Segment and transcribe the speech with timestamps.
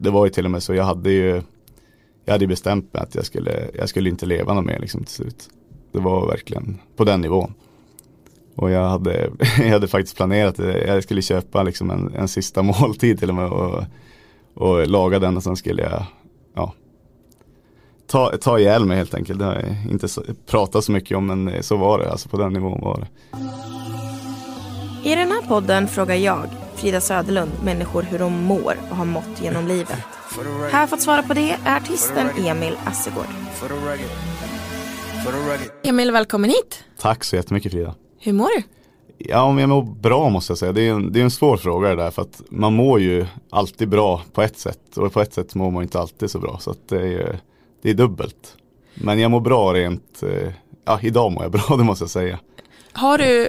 [0.00, 1.42] det var ju till och med så, jag hade ju
[2.28, 5.14] jag hade bestämt mig att jag skulle, jag skulle inte leva något mer liksom till
[5.14, 5.48] slut.
[5.92, 7.54] Det var verkligen på den nivån.
[8.54, 10.86] Och jag hade, jag hade faktiskt planerat det.
[10.86, 13.84] jag skulle köpa liksom en, en sista måltid till och med och,
[14.54, 16.04] och laga den och sen skulle jag
[16.54, 16.72] ja,
[18.06, 19.38] ta, ta ihjäl mig helt enkelt.
[19.38, 22.36] Det har jag inte så, pratat så mycket om men så var det, alltså på
[22.36, 23.08] den nivån var det.
[25.10, 26.48] I den här podden frågar jag,
[26.78, 29.98] Frida Söderlund, människor hur de mår och har mått genom livet.
[30.70, 33.24] Här för att svara på det är artisten Emil Assegård.
[35.82, 36.84] Emil, välkommen hit.
[37.00, 37.94] Tack så jättemycket Frida.
[38.20, 38.62] Hur mår du?
[39.18, 40.72] Ja, om jag mår bra måste jag säga.
[40.72, 43.26] Det är, en, det är en svår fråga det där för att man mår ju
[43.50, 46.58] alltid bra på ett sätt och på ett sätt mår man inte alltid så bra
[46.60, 47.40] så att det är,
[47.82, 48.56] det är dubbelt.
[48.94, 50.52] Men jag mår bra rent, eh,
[50.84, 52.38] ja idag mår jag bra det måste jag säga.
[52.92, 53.48] Har du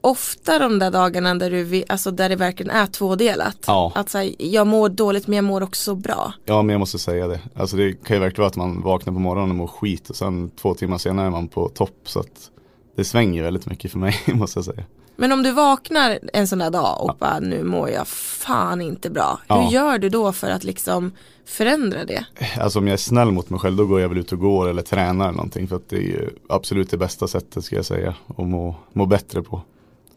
[0.00, 3.64] ofta de där dagarna där, du, alltså där det verkligen är tvådelat?
[3.66, 3.92] Ja.
[3.94, 6.32] Att så här, jag mår dåligt men jag mår också bra.
[6.44, 7.40] Ja men jag måste säga det.
[7.54, 10.16] Alltså det kan ju verkligen vara att man vaknar på morgonen och mår skit och
[10.16, 12.00] sen två timmar senare är man på topp.
[12.04, 12.50] Så att
[12.96, 14.84] det svänger väldigt mycket för mig måste jag säga.
[15.20, 17.16] Men om du vaknar en sån där dag och ja.
[17.18, 19.40] bara nu mår jag fan inte bra.
[19.48, 19.70] Hur ja.
[19.70, 21.12] gör du då för att liksom
[21.44, 22.26] förändra det?
[22.60, 24.68] Alltså om jag är snäll mot mig själv då går jag väl ut och går
[24.68, 25.68] eller tränar eller någonting.
[25.68, 28.14] För att det är ju absolut det bästa sättet ska jag säga.
[28.26, 29.62] Att må, må bättre på.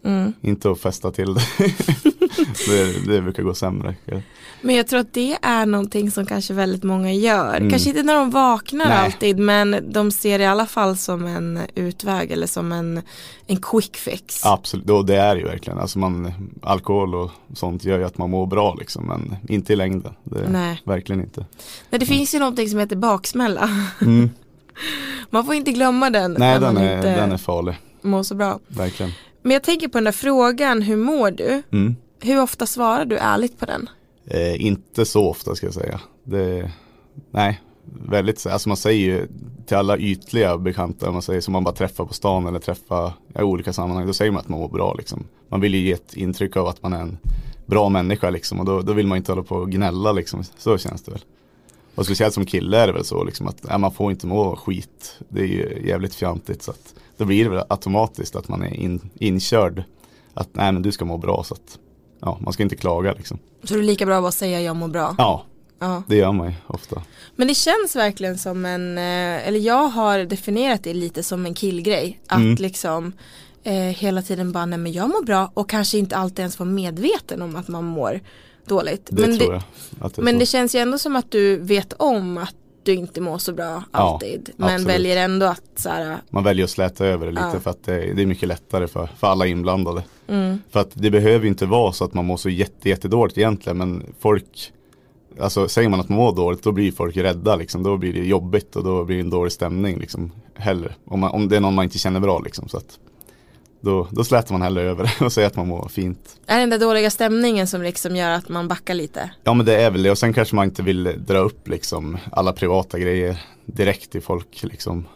[0.04, 0.32] Mm.
[0.40, 1.40] Inte att fästa till det.
[2.66, 3.06] det.
[3.06, 3.20] det.
[3.20, 3.94] brukar gå sämre.
[4.60, 7.56] Men jag tror att det är någonting som kanske väldigt många gör.
[7.56, 7.70] Mm.
[7.70, 8.96] Kanske inte när de vaknar Nej.
[8.96, 13.02] alltid men de ser det i alla fall som en utväg eller som en,
[13.46, 14.46] en quick fix.
[14.46, 15.78] Absolut, och det är ju verkligen.
[15.78, 19.76] Alltså man, alkohol och sånt gör ju att man mår bra liksom men inte i
[19.76, 20.12] längden.
[20.48, 20.82] Nej.
[20.84, 21.40] Verkligen inte.
[21.40, 21.48] Nej,
[21.90, 22.06] det mm.
[22.06, 23.70] finns ju någonting som heter baksmälla.
[24.00, 24.30] Mm.
[25.30, 26.36] man får inte glömma den.
[26.38, 27.74] Nej den är, den är farlig.
[28.02, 28.58] Mår så bra.
[28.68, 29.12] Verkligen.
[29.42, 31.62] Men jag tänker på den där frågan, hur mår du?
[31.72, 31.96] Mm.
[32.20, 33.88] Hur ofta svarar du ärligt på den?
[34.26, 36.00] Eh, inte så ofta ska jag säga.
[36.24, 36.70] Det,
[37.30, 39.28] nej, väldigt, alltså man säger ju
[39.66, 43.42] till alla ytliga bekanta, man säger som man bara träffar på stan eller träffar i
[43.42, 45.24] olika sammanhang, då säger man att man mår bra liksom.
[45.48, 47.18] Man vill ju ge ett intryck av att man är en
[47.66, 50.78] bra människa liksom och då, då vill man inte hålla på och gnälla liksom, så
[50.78, 51.20] känns det väl.
[51.94, 54.56] Och speciellt som kille är det väl så liksom att nej, man får inte må
[54.56, 55.18] skit.
[55.28, 58.74] Det är ju jävligt fjantigt så att då blir det väl automatiskt att man är
[58.74, 59.84] in, inkörd.
[60.34, 61.78] Att nej men du ska må bra så att
[62.20, 63.38] ja, man ska inte klaga liksom.
[63.64, 65.14] Så det är lika bra att bara säga jag mår bra?
[65.18, 65.44] Ja,
[65.78, 66.02] ja.
[66.06, 67.02] det gör man ju ofta.
[67.36, 71.54] Men det känns verkligen som en, eh, eller jag har definierat det lite som en
[71.54, 72.20] killgrej.
[72.26, 72.54] Att mm.
[72.54, 73.12] liksom
[73.62, 76.70] eh, hela tiden bara nej men jag mår bra och kanske inte alltid ens vara
[76.70, 78.20] medveten om att man mår
[78.66, 79.08] dåligt.
[79.10, 79.62] Det men tror jag.
[80.10, 80.38] Det men så.
[80.38, 83.84] det känns ju ändå som att du vet om att du inte mår så bra
[83.90, 84.42] alltid.
[84.46, 84.88] Ja, men absolut.
[84.88, 87.60] väljer ändå att så här, Man väljer att släta över det lite ja.
[87.60, 90.04] för att det, det, är mycket lättare för, för alla inblandade.
[90.28, 90.58] Mm.
[90.70, 93.78] För att det behöver ju inte vara så att man mår så jätte, jättedåligt egentligen
[93.78, 94.72] men folk
[95.40, 97.82] Alltså säger man att man mår dåligt då blir folk rädda liksom.
[97.82, 100.32] Då blir det jobbigt och då blir det en dålig stämning liksom.
[100.54, 100.94] Hellre.
[101.04, 102.68] Om, man, om det är någon man inte känner bra liksom.
[102.68, 102.98] Så att,
[103.82, 106.36] då, då slätar man hellre över och säger att man mår fint.
[106.46, 109.30] Är det den där dåliga stämningen som liksom gör att man backar lite?
[109.44, 112.18] Ja men det är väl det och sen kanske man inte vill dra upp liksom
[112.32, 115.06] alla privata grejer direkt till folk liksom.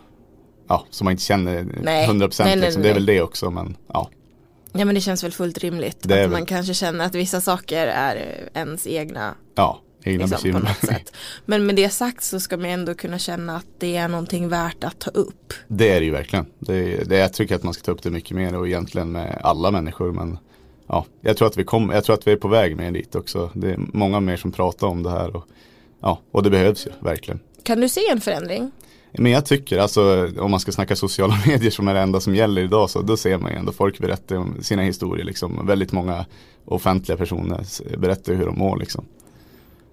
[0.69, 2.83] Ja, som man inte känner nej, 100% nej, nej, liksom.
[2.83, 4.11] Det är väl det också men ja.
[4.73, 5.99] Ja men det känns väl fullt rimligt.
[6.03, 6.49] Det att man väl...
[6.49, 9.35] kanske känner att vissa saker är ens egna.
[9.55, 10.53] Ja, egna liksom.
[10.53, 11.13] På något sätt.
[11.45, 14.85] Men med det sagt så ska man ändå kunna känna att det är någonting värt
[14.85, 15.53] att ta upp.
[15.69, 16.47] Det är det ju verkligen.
[16.59, 19.41] Det, det, jag tycker att man ska ta upp det mycket mer och egentligen med
[19.43, 20.13] alla människor.
[20.13, 20.39] Men
[20.87, 23.15] ja, jag tror att vi, kom, jag tror att vi är på väg med dit
[23.15, 23.51] också.
[23.55, 25.37] Det är många mer som pratar om det här.
[25.37, 25.45] Och,
[26.01, 27.41] ja, och det behövs ju verkligen.
[27.63, 28.71] Kan du se en förändring?
[29.13, 32.35] Men jag tycker, alltså om man ska snacka sociala medier som är det enda som
[32.35, 35.67] gäller idag så då ser man ju ändå folk berättar om sina historier liksom.
[35.67, 36.27] Väldigt många
[36.65, 37.65] offentliga personer
[37.99, 39.05] berättar hur de mår liksom.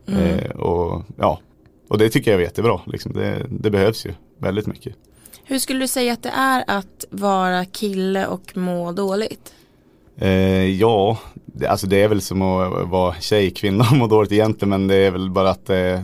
[0.08, 0.22] Mm.
[0.22, 1.40] Eh, och, ja,
[1.88, 2.81] och det tycker jag är jättebra.
[2.86, 3.14] Liksom.
[3.14, 4.96] Det, det behövs ju väldigt mycket.
[5.44, 9.53] Hur skulle du säga att det är att vara kille och må dåligt?
[10.18, 14.31] Eh, ja, det, alltså det är väl som att vara tjej, kvinna och må dåligt
[14.31, 16.02] egentligen men det är väl bara att eh,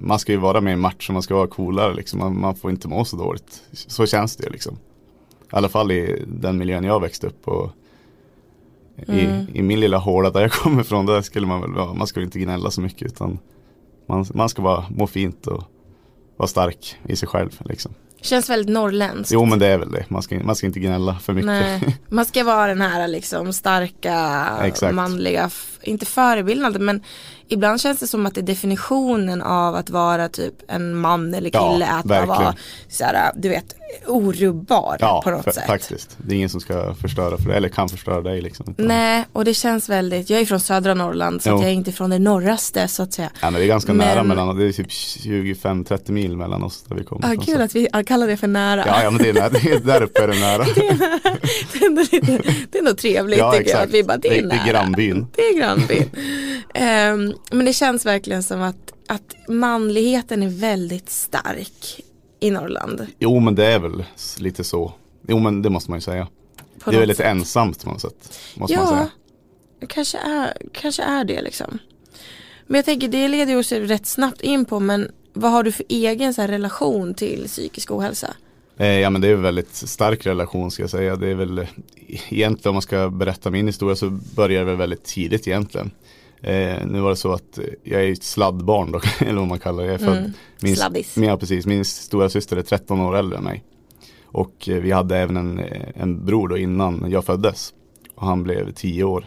[0.00, 2.18] man ska ju vara med i match och man ska vara coolare liksom.
[2.18, 3.62] Man, man, får inte må så dåligt.
[3.72, 4.74] Så känns det liksom.
[4.74, 7.70] I alla fall i den miljön jag växte upp och
[9.08, 9.20] Mm.
[9.20, 12.06] I, I, min lilla håla där jag kommer ifrån, där skulle man väl vara, man
[12.06, 13.38] skulle inte gnälla så mycket utan
[14.08, 15.64] man, man ska bara må fint och
[16.36, 17.94] vara stark i sig själv liksom.
[18.20, 19.32] Känns väldigt norrländskt.
[19.32, 21.46] Jo men det är väl det, man ska, man ska inte gnälla för mycket.
[21.46, 21.98] Nej.
[22.08, 24.94] Man ska vara den här liksom starka, Exakt.
[24.94, 25.50] manliga,
[25.82, 27.02] inte förebildande men
[27.48, 31.50] ibland känns det som att det är definitionen av att vara typ en man eller
[31.50, 31.86] kille.
[31.90, 32.28] Ja, att verkligen.
[32.28, 32.54] vara
[32.88, 33.74] såhär, du vet,
[34.06, 35.66] orubbar Ja, på något fa- sätt.
[35.66, 36.16] faktiskt.
[36.18, 38.74] Det är ingen som ska förstöra för det, eller kan förstöra dig liksom.
[38.78, 42.10] Nej, och det känns väldigt, jag är från södra Norrland så jag är inte från
[42.10, 43.30] det norraste så att säga.
[43.40, 46.82] Ja, men det är ganska Men- nära mellan, det är typ 25-30 mil mellan oss
[46.88, 48.84] där vi kommer Ah, ifrån, kul att vi kallar det för nära.
[48.86, 50.64] Ja, ja men det är, nära, det är där uppe är det nära.
[51.72, 53.76] det, är ändå lite, det är nog trevligt Ja, tycker jag.
[53.76, 53.94] Att exakt.
[53.94, 54.66] vi bara, det är, Det är- det är nära.
[54.72, 55.26] grannbyn.
[55.36, 56.10] Det är grannbyn.
[56.74, 62.00] Ehm, men det känns verkligen som att, att manligheten är väldigt stark
[62.40, 63.06] i Norrland.
[63.18, 64.04] Jo men det är väl
[64.38, 64.92] lite så.
[65.28, 66.28] Jo men det måste man ju säga.
[66.78, 67.26] På det är väl lite sätt.
[67.30, 68.38] ensamt på något sätt.
[68.56, 69.08] Måste man Ja, säga.
[69.80, 71.78] det kanske är, kanske är det liksom.
[72.66, 75.84] Men jag tänker det leder oss rätt snabbt in på men vad har du för
[75.88, 78.34] egen så här, relation till psykisk ohälsa?
[78.76, 81.16] Eh, ja men det är en väldigt stark relation ska jag säga.
[81.16, 81.66] Det är väl eh,
[82.28, 85.90] egentligen om man ska berätta min historia så börjar det väl väldigt tidigt egentligen.
[86.42, 89.58] Eh, nu var det så att eh, jag är ett sladdbarn då, eller vad man
[89.58, 89.92] kallar det.
[89.92, 90.30] Jag är Mm,
[90.60, 91.16] min, sladdis.
[91.16, 93.64] min, ja, precis, min stora syster är 13 år äldre än mig.
[94.24, 97.74] Och eh, vi hade även en, eh, en bror då innan jag föddes.
[98.14, 99.24] Och han blev 10 år,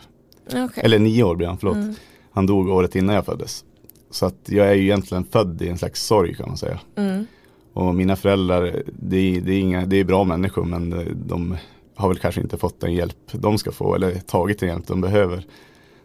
[0.47, 0.83] Okej.
[0.83, 1.75] eller 9 år blev han, förlåt.
[1.75, 1.95] Mm.
[2.31, 3.63] Han dog året innan jag föddes.
[4.11, 6.79] Så att jag är ju egentligen född i en slags sorg kan man säga.
[6.95, 7.25] Mm.
[7.73, 10.89] Och mina föräldrar, det är, det är, inga, det är bra människor men
[11.27, 11.57] de
[11.95, 15.01] har väl kanske inte fått den hjälp de ska få eller tagit den hjälp de
[15.01, 15.45] behöver.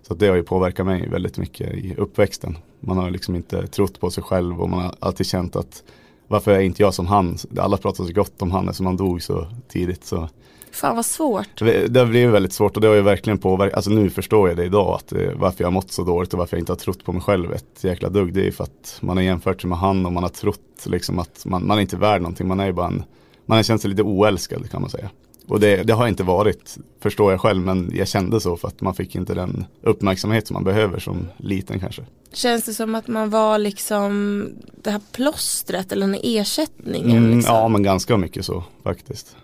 [0.08, 2.58] Så det har ju påverkat mig väldigt mycket i uppväxten.
[2.80, 5.82] Man har liksom inte trott på sig själv och man har alltid känt att
[6.28, 7.38] varför är inte jag som han?
[7.58, 10.04] Alla pratar så gott om han eftersom han dog så tidigt.
[10.04, 10.28] Så
[10.70, 11.58] Fan vad svårt.
[11.88, 14.56] det har blivit väldigt svårt och det har ju verkligen påverkat, alltså nu förstår jag
[14.56, 16.76] det idag att eh, varför jag har mått så dåligt och varför jag inte har
[16.76, 18.34] trott på mig själv ett jäkla dugg.
[18.34, 21.18] Det är för att man har jämfört sig med han och man har trott liksom
[21.18, 23.04] att man, man är inte värd någonting, man är ju bara en,
[23.46, 25.10] man har känt sig lite oälskad kan man säga.
[25.48, 28.80] Och det, det har inte varit, förstår jag själv, men jag kände så för att
[28.80, 32.02] man fick inte den uppmärksamhet som man behöver som liten kanske.
[32.32, 34.44] Känns det som att man var liksom
[34.82, 37.18] det här plåstret eller den ersättningen?
[37.18, 37.54] Mm, liksom?
[37.54, 39.36] ja men ganska mycket så faktiskt.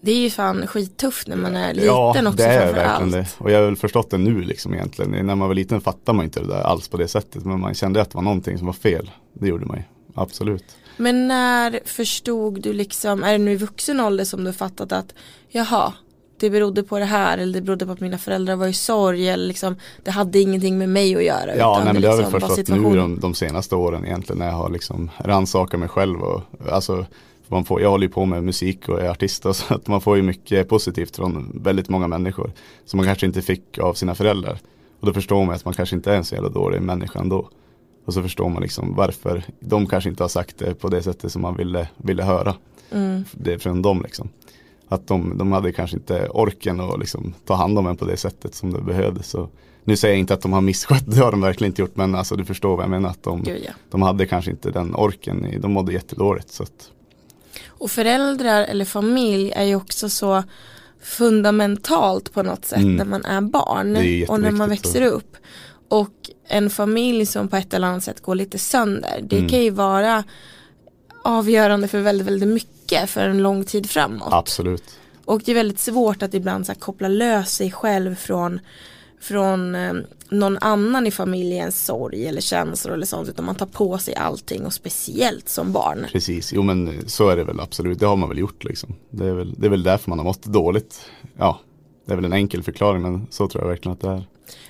[0.00, 3.12] Det är ju fan skittufft när man är liten ja, också det är verkligen allt.
[3.12, 3.26] det.
[3.38, 5.26] Och jag har väl förstått det nu liksom egentligen.
[5.26, 7.44] När man var liten fattade man inte det där alls på det sättet.
[7.44, 9.10] Men man kände att det var någonting som var fel.
[9.32, 9.82] Det gjorde man ju.
[10.14, 10.64] Absolut.
[10.98, 15.14] Men när förstod du liksom, är det nu i vuxen ålder som du fattat att
[15.48, 15.92] jaha,
[16.40, 19.28] det berodde på det här eller det berodde på att mina föräldrar var i sorg
[19.28, 21.56] eller liksom det hade ingenting med mig att göra.
[21.56, 24.38] Ja, nej, men det har jag liksom väl förstått nu de, de senaste åren egentligen
[24.38, 27.06] när jag har liksom rannsakat mig själv och alltså
[27.48, 30.00] man får, jag håller ju på med musik och är artist och så att man
[30.00, 32.52] får ju mycket positivt från väldigt många människor
[32.84, 34.58] som man kanske inte fick av sina föräldrar.
[35.00, 37.50] Och då förstår man att man kanske inte är en så jävla dålig människa ändå.
[38.08, 41.32] Och så förstår man liksom varför de kanske inte har sagt det på det sättet
[41.32, 42.54] som man ville, ville höra.
[42.90, 43.24] Mm.
[43.32, 44.28] Det från dem liksom.
[44.88, 48.16] Att de, de hade kanske inte orken att liksom ta hand om en på det
[48.16, 49.26] sättet som det behövdes.
[49.30, 49.48] Så
[49.84, 51.96] nu säger jag inte att de har misskött, det har de verkligen inte gjort.
[51.96, 53.10] Men alltså du förstår vad jag menar.
[53.10, 53.72] Att de, Gud, ja.
[53.90, 56.50] de hade kanske inte den orken, i- de mådde jättedåligt.
[56.52, 56.90] Så att,
[57.68, 60.42] Och föräldrar eller familj är ju också så
[61.02, 62.96] fundamentalt på något sätt Mm.
[62.96, 65.36] när man är barn är och när man växer upp.
[65.88, 69.48] Och en familj som på ett eller annat sätt går lite sönder, det Mm.
[69.48, 70.24] kan ju vara
[71.24, 74.28] avgörande för väldigt, väldigt mycket för en lång tid framåt.
[74.32, 74.84] absolut.
[75.24, 78.60] Och det är väldigt svårt att ibland så här, koppla lös sig själv från,
[79.20, 79.92] från eh,
[80.30, 84.66] någon annan i familjens sorg eller känslor eller sånt utan man tar på sig allting
[84.66, 86.06] och speciellt som barn.
[86.12, 87.98] Precis, jo men så är det väl absolut.
[87.98, 88.94] Det har man väl gjort liksom.
[89.10, 91.00] Det är väl, det är väl därför man har mått dåligt.
[91.36, 91.60] Ja,
[92.06, 94.24] det är väl en enkel förklaring men så tror jag verkligen att det är.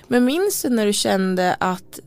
[0.07, 1.99] Men minns du när du kände att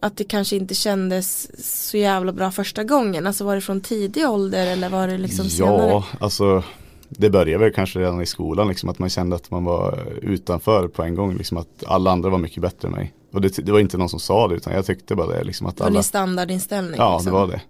[0.00, 1.48] att det kanske inte kändes
[1.88, 3.26] så jävla bra första gången?
[3.26, 5.90] Alltså var det från tidig ålder eller var det liksom senare?
[5.90, 6.62] Ja, alltså
[7.08, 10.88] det började väl kanske redan i skolan liksom att man kände att man var utanför
[10.88, 13.14] på en gång liksom att alla andra var mycket bättre än mig.
[13.32, 15.66] Och det, det var inte någon som sa det utan jag tyckte bara det liksom
[15.66, 16.94] att Det var alla din standardinställning?
[16.96, 17.32] Ja, liksom.
[17.32, 17.60] det var det.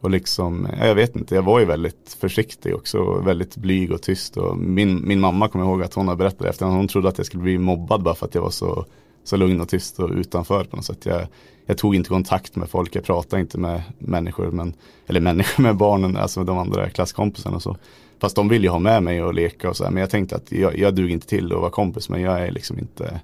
[0.00, 3.92] Och liksom, ja, jag vet inte, jag var ju väldigt försiktig också, och väldigt blyg
[3.92, 4.36] och tyst.
[4.36, 7.26] Och min, min mamma kommer ihåg att hon har berättat efter, hon trodde att jag
[7.26, 8.84] skulle bli mobbad bara för att jag var så,
[9.24, 11.06] så lugn och tyst och utanför på något sätt.
[11.06, 11.26] Jag,
[11.66, 14.74] jag tog inte kontakt med folk, jag pratade inte med människor, men,
[15.06, 17.76] eller människor med barnen, alltså de andra klasskompisarna och så.
[18.20, 20.36] Fast de ville ju ha med mig och leka och så här, men jag tänkte
[20.36, 23.20] att jag, jag duger inte till att vara kompis, men jag är liksom inte,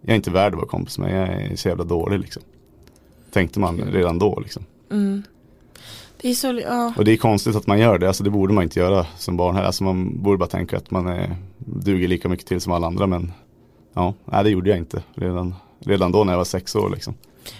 [0.00, 2.42] jag är inte värd att vara kompis med, jag är så jävla dålig liksom.
[3.32, 4.64] Tänkte man redan då liksom.
[4.90, 5.22] Mm.
[6.32, 6.92] Så, ja.
[6.96, 9.36] Och det är konstigt att man gör det, alltså det borde man inte göra som
[9.36, 9.64] barn här.
[9.64, 13.06] Alltså man borde bara tänka att man är, duger lika mycket till som alla andra
[13.06, 13.32] men
[13.94, 17.14] ja, nej, det gjorde jag inte redan, redan då när jag var sex år liksom.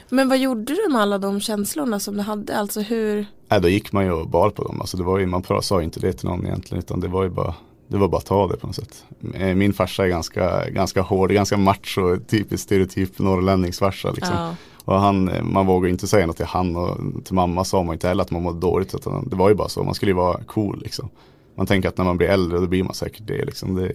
[0.08, 2.58] Men vad gjorde du med alla de känslorna som du hade?
[2.58, 3.26] Alltså hur?
[3.48, 5.78] Nej, då gick man ju och bar på dem, alltså det var ju, man sa
[5.78, 7.54] ju inte det till någon egentligen utan det var ju bara,
[7.88, 9.04] det var bara att ta det på något sätt.
[9.34, 14.36] Eh, min farsa är ganska, ganska hård, ganska macho, typiskt stereotyp norrlänningsfarsa liksom.
[14.36, 14.54] Ja.
[14.84, 18.08] Och han, man vågar inte säga något till han och till mamma sa man inte
[18.08, 18.94] heller att man mådde dåligt.
[18.94, 21.08] Utan det var ju bara så, man skulle ju vara cool liksom.
[21.56, 23.74] Man tänker att när man blir äldre då blir man säkert det liksom.
[23.74, 23.92] Det,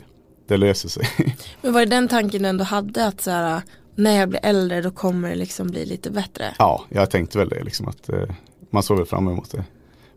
[0.48, 1.08] det löser sig.
[1.62, 3.62] Men var det den tanken du ändå hade att så här,
[3.96, 6.56] när jag blir äldre då kommer det liksom bli lite bättre?
[6.60, 8.30] ja, jag tänkte väl det liksom att eh,
[8.70, 9.64] man såg väl fram emot det.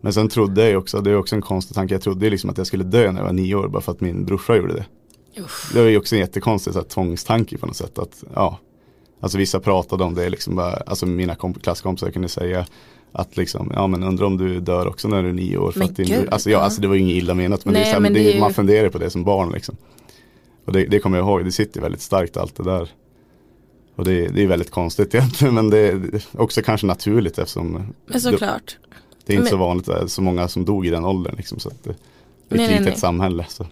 [0.00, 2.58] Men sen trodde jag också, det är också en konstig tanke, jag trodde liksom att
[2.58, 4.86] jag skulle dö när jag var nio år bara för att min brorsa gjorde det.
[5.40, 5.74] Usch.
[5.74, 7.98] Det var ju också en jättekonstig så här, tvångstanke på något sätt.
[7.98, 8.58] Att, ja,
[9.22, 12.66] alltså vissa pratade om det, liksom bara, alltså mina komp- klasskompisar kunde säga
[13.12, 15.72] att liksom, ja men undrar om du dör också när du är nio år.
[15.72, 17.80] För Men att din, alltså, ja, alltså det var ju inget illa menat men, det
[17.80, 19.52] är Nej, så här, men det, det är ju- man funderar på det som barn
[19.52, 19.76] liksom.
[20.64, 22.88] Och det, det kommer jag ihåg, det sitter väldigt starkt allt det där.
[23.96, 26.00] Och det, det är väldigt konstigt egentligen men det är
[26.32, 28.78] också kanske naturligt eftersom Men det, såklart.
[29.26, 31.34] det är inte Men- så vanligt, det är så många som dog i den åldern
[31.36, 31.58] liksom.
[31.58, 31.88] Så att
[32.54, 32.96] ett nej, litet nej.
[32.96, 33.46] samhälle.
[33.48, 33.66] Så.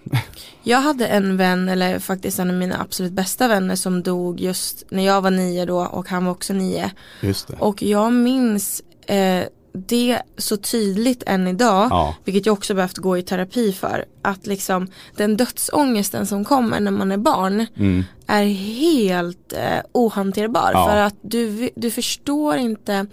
[0.63, 4.85] Jag hade en vän, eller faktiskt en av mina absolut bästa vänner som dog just
[4.91, 6.91] när jag var nio då och han var också nio.
[7.21, 7.57] Just det.
[7.59, 13.19] Och jag minns eh, det så tydligt än idag, Ja, vilket jag också behövt gå
[13.19, 14.87] i terapi för, att liksom
[15.17, 20.71] den dödsångesten som kommer när man är barn mm, är helt eh, ohanterbar.
[20.73, 20.87] Ja.
[20.89, 23.07] För att du, du förstår inte,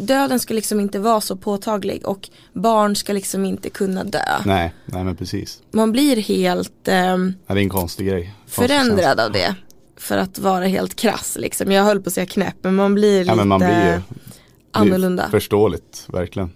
[0.00, 4.18] döden ska liksom inte vara så påtaglig och barn ska liksom inte kunna dö.
[4.44, 5.62] nej, nej men precis.
[5.70, 8.34] Man blir helt ehm, Ja, det är en konstig grej.
[8.54, 8.94] Konstig känsla.
[8.94, 9.54] förändrad av det.
[9.96, 11.72] För att vara helt krass liksom.
[11.72, 14.00] Jag höll på att säga knäpp men man blir lite Ja, men man blir ju
[14.70, 15.22] annorlunda.
[15.22, 16.50] det Förståeligt, verkligen.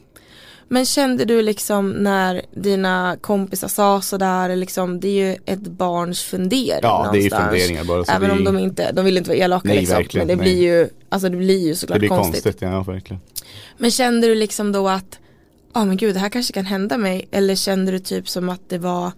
[0.68, 6.22] Men kände du liksom när dina kompisar sa sådär, liksom, det är ju ett barns
[6.22, 8.04] fundering Ja, det är ju funderingar bara.
[8.04, 9.96] Så Även det om de inte, de vill inte vara elaka Nej, liksom.
[9.96, 10.54] verkligen, men det nej.
[10.54, 12.44] blir ju, alltså det blir ju det såklart blir konstigt.
[12.44, 12.62] konstigt.
[12.62, 13.20] Ja, verkligen.
[13.78, 15.18] Men kände du liksom då att,
[15.74, 17.28] ja men gud det här kanske kan hända mig.
[17.30, 19.12] Eller kände du typ som att det var,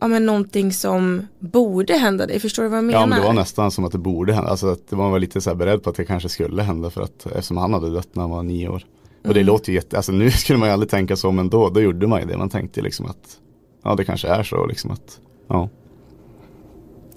[0.00, 2.40] ja men någonting som borde hända dig.
[2.40, 3.00] Förstår du vad jag menar?
[3.00, 4.50] Ja, men det var nästan som att det borde hända.
[4.50, 7.02] Alltså att man var lite så här beredd på att det kanske skulle hända för
[7.02, 8.84] att eftersom han hade dött när han var nio år.
[9.24, 9.46] Och det Mm.
[9.46, 12.06] låter ju jätte, alltså nu skulle man ju aldrig tänka så men då, då gjorde
[12.06, 12.36] man ju det.
[12.36, 13.38] Man tänkte liksom att
[13.84, 15.68] ja det kanske är så liksom att ja.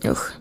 [0.06, 0.32] Usch.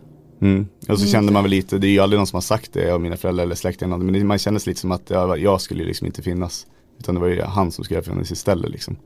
[0.41, 0.67] Mm.
[0.81, 1.13] Och så Mm.
[1.13, 3.17] kände man väl lite, det är ju aldrig någon som har sagt det av mina
[3.17, 3.97] föräldrar eller släktingar.
[3.99, 6.67] Men man kändes lite som att jag, jag skulle ju liksom inte finnas.
[6.99, 8.97] Utan det var ju han som skulle finnas istället liksom.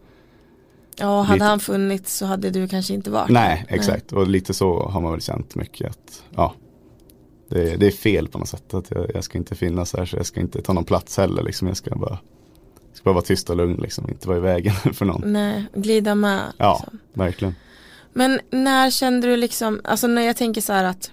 [1.00, 1.45] Ja, hade Lite.
[1.45, 4.12] han funnits så hade du kanske inte varit Nej, exakt.
[4.12, 6.54] Och lite så har man väl känt mycket att ja,
[7.49, 8.75] det, det är fel på något sätt.
[8.75, 11.42] Att jag, jag ska inte finnas här så jag ska inte ta någon plats heller.
[11.42, 11.69] Liksom.
[11.69, 12.19] Jag ska bara,
[12.92, 14.09] ska bara vara tyst och lugn, liksom.
[14.09, 15.33] inte vara i vägen för någon.
[15.33, 16.40] Nej, glida med.
[16.57, 16.99] Ja, Liksom.
[17.12, 17.54] verkligen.
[18.12, 21.11] Men när kände du liksom, alltså när jag tänker så här att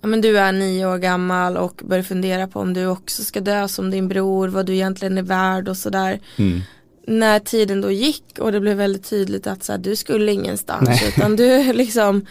[0.00, 3.40] ja, men du är nio år gammal och börjar fundera på om du också ska
[3.40, 6.20] dö som din bror, vad du egentligen är värd och sådär.
[6.36, 6.60] Mm.
[7.08, 10.88] När tiden då gick och det blev väldigt tydligt att så här, du skulle ingenstans
[10.88, 11.08] Nej.
[11.16, 12.26] utan du liksom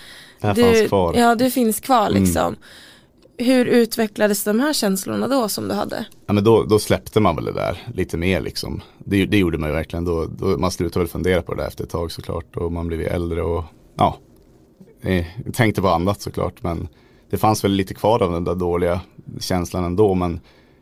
[0.55, 0.87] du.
[1.15, 2.23] Ja, du finns kvar Mm.
[2.23, 2.55] liksom.
[3.37, 6.05] Hur utvecklades de här känslorna då som du hade?
[6.25, 8.81] Ja, men då, då släppte man väl det där lite mer liksom.
[8.97, 10.05] Det, det gjorde man ju verkligen.
[10.05, 12.55] Då, då, man slutade väl fundera på det där efter ett tag såklart.
[12.57, 13.63] Och man blev ju äldre och
[13.97, 14.17] ja,
[15.01, 16.63] eh, tänkte på annat såklart.
[16.63, 16.87] Men
[17.29, 19.01] det fanns väl lite kvar av den där dåliga
[19.39, 20.13] känslan ändå.
[20.13, 20.39] Men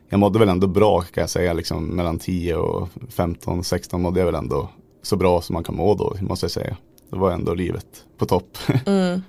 [0.08, 1.52] jag mådde väl ändå bra kan jag säga.
[1.52, 4.68] Liksom, mellan 10 och 15, 16 mådde jag väl ändå
[5.02, 6.76] så bra som man kan må då måste jag säga.
[7.10, 7.86] Då var ändå livet
[8.18, 8.58] på topp.
[8.86, 9.22] Mm.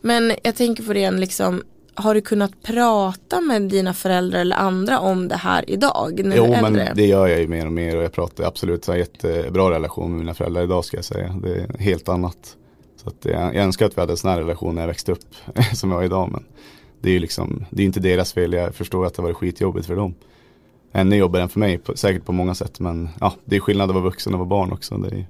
[0.00, 1.62] Men jag tänker på det igen, liksom,
[1.94, 6.32] har du kunnat prata med dina föräldrar eller andra om det här idag?
[6.36, 8.98] Jo men det gör jag ju mer och mer och jag pratar absolut så här
[8.98, 11.36] jättebra relation med mina föräldrar idag ska jag säga.
[11.42, 12.56] Det är helt annat.
[12.96, 15.12] Så att jag, jag önskar att vi hade en sån här relation när jag växte
[15.12, 15.34] upp
[15.74, 16.44] som jag har idag men
[17.02, 19.36] det är ju liksom, det är inte deras fel, jag förstår att det har varit
[19.36, 20.14] skitjobbigt för dem.
[20.92, 23.90] Ännu jobbigare än för mig, på, säkert på många sätt men ja, det är skillnad
[23.90, 24.96] att vara vuxen och vara barn också.
[24.98, 25.26] Det är,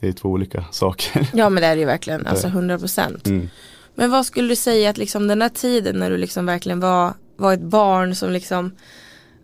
[0.00, 1.28] det är två olika saker.
[1.34, 3.26] Ja men det är det ju verkligen, alltså 100 procent.
[3.26, 3.48] Mm.
[3.94, 7.12] Men vad skulle du säga att liksom den där tiden när du liksom verkligen var,
[7.36, 8.70] var ett barn som liksom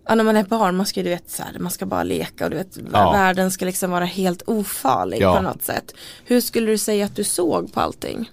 [0.07, 2.03] Ja när man är barn, man ska ju du vet så här, man ska bara
[2.03, 3.11] leka och du vet Ja.
[3.11, 5.35] världen ska liksom vara helt ofarlig Ja.
[5.35, 5.93] på något sätt.
[6.25, 8.29] Hur skulle du säga att du såg på allting?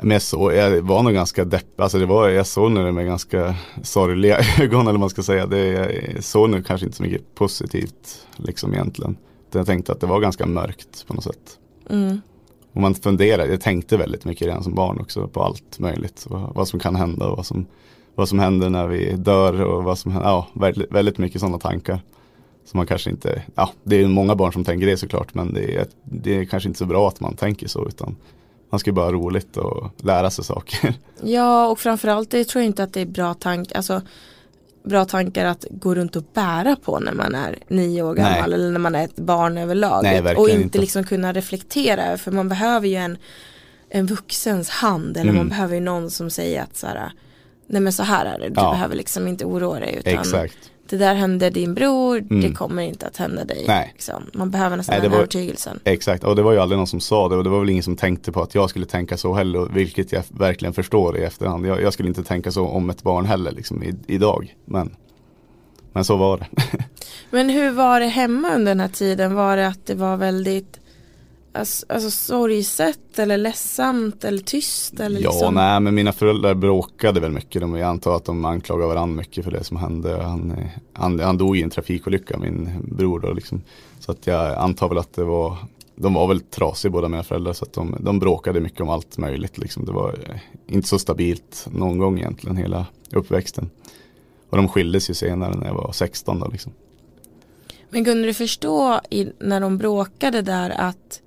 [0.00, 2.92] Men jag, såg, jag var nog ganska deppig, alltså det var, jag såg nog det
[2.92, 5.46] med ganska sorgliga ögon eller vad man ska säga.
[5.46, 9.16] Det, jag såg nog kanske inte så mycket positivt liksom egentligen.
[9.52, 11.58] Jag tänkte att det var ganska mörkt på något sätt.
[11.90, 12.20] Mm.
[12.72, 16.26] Och man funderade, jag tänkte väldigt mycket redan som barn också på allt möjligt.
[16.28, 17.66] Vad, vad som kan hända och vad som,
[18.14, 20.28] vad som händer när vi dör och vad som händer.
[20.28, 22.00] Ja, väldigt, väldigt mycket sådana tankar.
[22.64, 25.76] Som man kanske inte, ja det är många barn som tänker det såklart men det
[25.76, 28.16] är, det är kanske inte så bra att man tänker så utan
[28.70, 30.94] man ska ju bara ha roligt och lära sig saker.
[31.22, 34.02] Ja och framförallt det tror jag inte att det är bra tanke, alltså
[34.84, 38.52] bra tankar att gå runt och bära på när man är nio år gammal Nej.
[38.54, 40.02] eller när man är ett barn överlag.
[40.02, 40.78] Nej, och inte, inte.
[40.78, 43.18] liksom kunna reflektera för man behöver ju en,
[43.90, 45.48] en vuxens hand eller man Mm.
[45.48, 47.12] behöver ju någon som säger att så här,
[47.66, 48.70] nej men så här är det, du Ja.
[48.70, 50.70] behöver liksom inte oroa dig utan Exakt.
[50.88, 52.54] Det där hände din bror, det Mm.
[52.54, 53.64] kommer inte att hända dig.
[53.66, 53.90] Nej.
[53.94, 54.22] Liksom.
[54.32, 55.80] Man behöver nästan Nej, det den var- övertygelsen.
[55.84, 57.82] Exakt, och det var ju aldrig någon som sa det och det var väl ingen
[57.82, 61.66] som tänkte på att jag skulle tänka så heller, vilket jag verkligen förstår i efterhand.
[61.66, 64.96] Jag, jag skulle inte tänka så om ett barn heller liksom i, idag, men,
[65.92, 66.46] men så var det.
[67.30, 69.34] Men hur var det hemma under den här tiden?
[69.34, 70.80] Var det att det var väldigt
[71.58, 75.00] alltså, alltså sorgset eller ledsamt eller tyst?
[75.00, 75.54] Eller ja, liksom?
[75.54, 77.60] nej men mina föräldrar bråkade väl mycket.
[77.60, 80.22] De, jag antar att de anklagade varandra mycket för det som hände.
[80.22, 80.60] Han,
[80.92, 83.62] han, han dog i en trafikolycka, min bror då liksom.
[84.00, 85.56] Så att jag antar väl att det var
[86.00, 89.18] de var väl trasiga båda mina föräldrar så att de, de bråkade mycket om allt
[89.18, 89.58] möjligt.
[89.58, 89.84] Liksom.
[89.84, 93.70] Det var eh, inte så stabilt någon gång egentligen hela uppväxten.
[94.50, 96.72] Och de skildes ju senare när jag var 16 då liksom.
[97.90, 101.20] Men kunde du förstå i, när de bråkade där att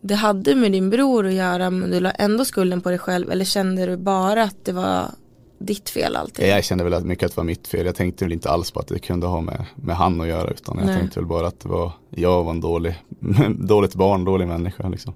[0.00, 3.30] det hade med din bror att göra men du la ändå skulden på dig själv
[3.30, 5.10] eller kände du bara att det var
[5.58, 6.48] ditt fel alltid?
[6.48, 7.86] Jag kände väl att mycket att det var mitt fel.
[7.86, 10.50] Jag tänkte väl inte alls på att det kunde ha med, med han att göra
[10.50, 10.98] utan jag Nej.
[10.98, 12.94] tänkte väl bara att det var jag var en dålig,
[13.58, 15.14] dåligt barn, dålig människa liksom.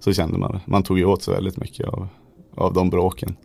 [0.00, 0.60] Så kände man det.
[0.66, 2.08] Man tog ju åt sig väldigt mycket av,
[2.54, 3.36] av de bråken.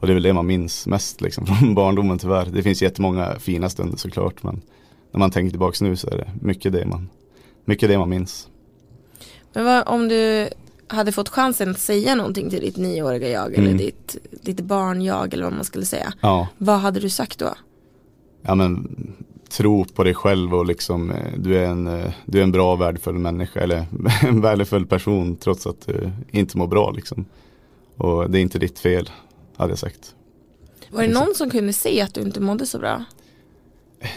[0.00, 2.46] Och det är väl det man minns mest liksom från barndomen tyvärr.
[2.52, 4.62] Det finns jättemånga fina stunder såklart men
[5.12, 7.08] när man tänker tillbaks nu så är det mycket det man,
[7.64, 8.48] mycket det man minns.
[9.52, 10.48] Men vad, om du
[10.86, 13.76] hade fått chansen att säga någonting till ditt nioåriga jag eller Mm.
[13.76, 16.12] ditt, ditt barn-jag eller vad man skulle säga.
[16.20, 16.48] Ja.
[16.58, 17.54] Vad hade du sagt då?
[18.44, 18.96] ja men
[19.48, 22.76] tro på dig själv och liksom eh, du är en, eh, du är en bra
[22.76, 23.86] värdefull människa eller
[24.22, 27.24] en värdefull person trots att du inte mår bra liksom.
[27.96, 29.10] Och det är inte ditt fel,
[29.56, 30.14] hade jag sagt.
[30.90, 33.04] Var det någon som kunde se att du inte mådde så bra?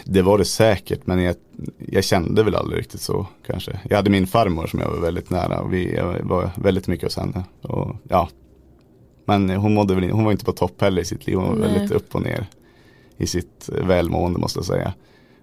[0.04, 1.36] Det var det säkert men jag,
[1.78, 3.80] jag kände väl aldrig riktigt så kanske.
[3.88, 7.16] Jag hade min farmor som jag var väldigt nära och vi var väldigt mycket hos
[7.16, 7.44] henne.
[7.62, 8.28] Och, ja.
[9.24, 11.54] Men hon, mådde väl, hon var inte på topp heller i sitt liv, hon var
[11.54, 11.72] Nej.
[11.72, 12.46] väldigt upp och ner
[13.16, 14.92] i sitt välmående måste jag säga.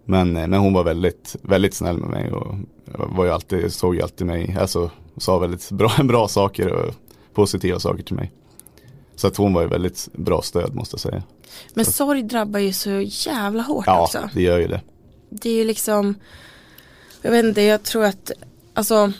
[0.05, 4.01] Men, men hon var väldigt, väldigt snäll med mig och var ju alltid, såg ju
[4.01, 6.93] alltid mig, alltså sa väldigt bra, bra saker och
[7.33, 8.31] positiva saker till mig.
[9.15, 11.23] Så att hon var ju väldigt bra stöd måste jag säga.
[11.73, 14.29] Men sorg drabbar ju så jävla hårt Ja, också.
[14.33, 14.81] det gör ju det.
[15.29, 16.15] Det är ju liksom
[17.21, 18.31] Jag vet inte, jag tror att
[18.73, 19.11] Alltså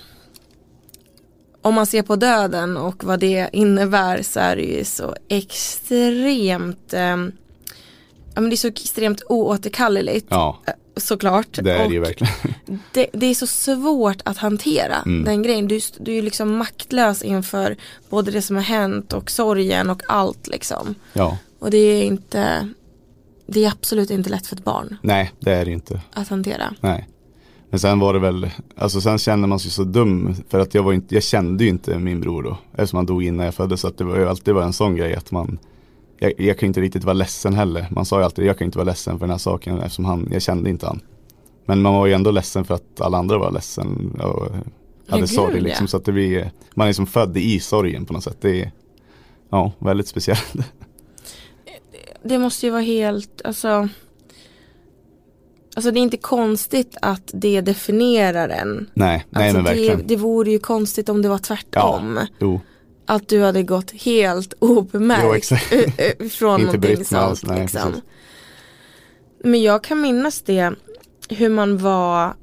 [1.61, 6.93] Om man ser på döden och vad det innebär så är det ju så extremt
[6.93, 7.17] eh,
[8.35, 10.59] Ja men det är så extremt oåterkalleligt Ja,
[10.97, 11.47] såklart.
[11.63, 12.33] det är och det ju verkligen.
[12.93, 15.23] det, det är så svårt att hantera Mm.
[15.23, 15.67] den grejen.
[15.67, 17.75] Du, du är ju liksom maktlös inför
[18.09, 20.95] både det som har hänt och sorgen och allt liksom.
[21.13, 22.69] Ja, Och det är inte
[23.47, 26.01] Det är absolut inte lätt för ett barn nej det är det inte.
[26.13, 26.73] att hantera.
[26.79, 27.07] Nej.
[27.69, 30.83] Men sen var det väl, alltså sen kände man sig så dum för att jag
[30.83, 32.57] var inte, jag kände ju inte min bror då.
[32.73, 34.95] Eftersom han dog innan jag föddes så att det var ju alltid var en sån
[34.95, 35.59] grej att man
[36.23, 37.87] jag, jag kan inte riktigt vara ledsen heller.
[37.91, 40.29] Man sa ju alltid jag kan inte vara ledsen för den här saken eftersom han,
[40.31, 41.01] jag kände inte han.
[41.65, 44.47] Men man var ju ändå ledsen för att alla andra var ledsen och
[45.07, 45.61] hade gud, sorg ja.
[45.61, 45.87] liksom.
[45.87, 48.37] Så att det blir, man är som född i sorgen på något sätt.
[48.41, 48.71] Det är,
[49.49, 50.53] ja, väldigt speciellt.
[52.25, 53.89] Det måste ju vara helt, alltså
[55.75, 58.89] Alltså det är inte konstigt att det definierar en.
[58.93, 59.97] nej, nej Alltså men verkligen.
[59.97, 62.19] det, det vore ju konstigt om det var tvärtom.
[62.39, 62.61] Jo,
[63.05, 67.51] Att du hade gått helt obemärkt Jo, ö- ö- från Inte någonting mig alls, sånt.
[67.51, 68.01] nej, liksom.
[69.43, 70.71] Men jag kan minnas det,
[71.29, 72.33] hur man var,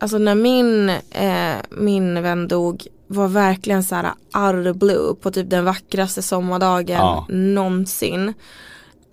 [0.00, 4.12] alltså när min, eh, min vän dog var verkligen så här
[4.52, 7.26] out of blue på typ den vackraste sommardagen Ja.
[7.28, 8.34] någonsin.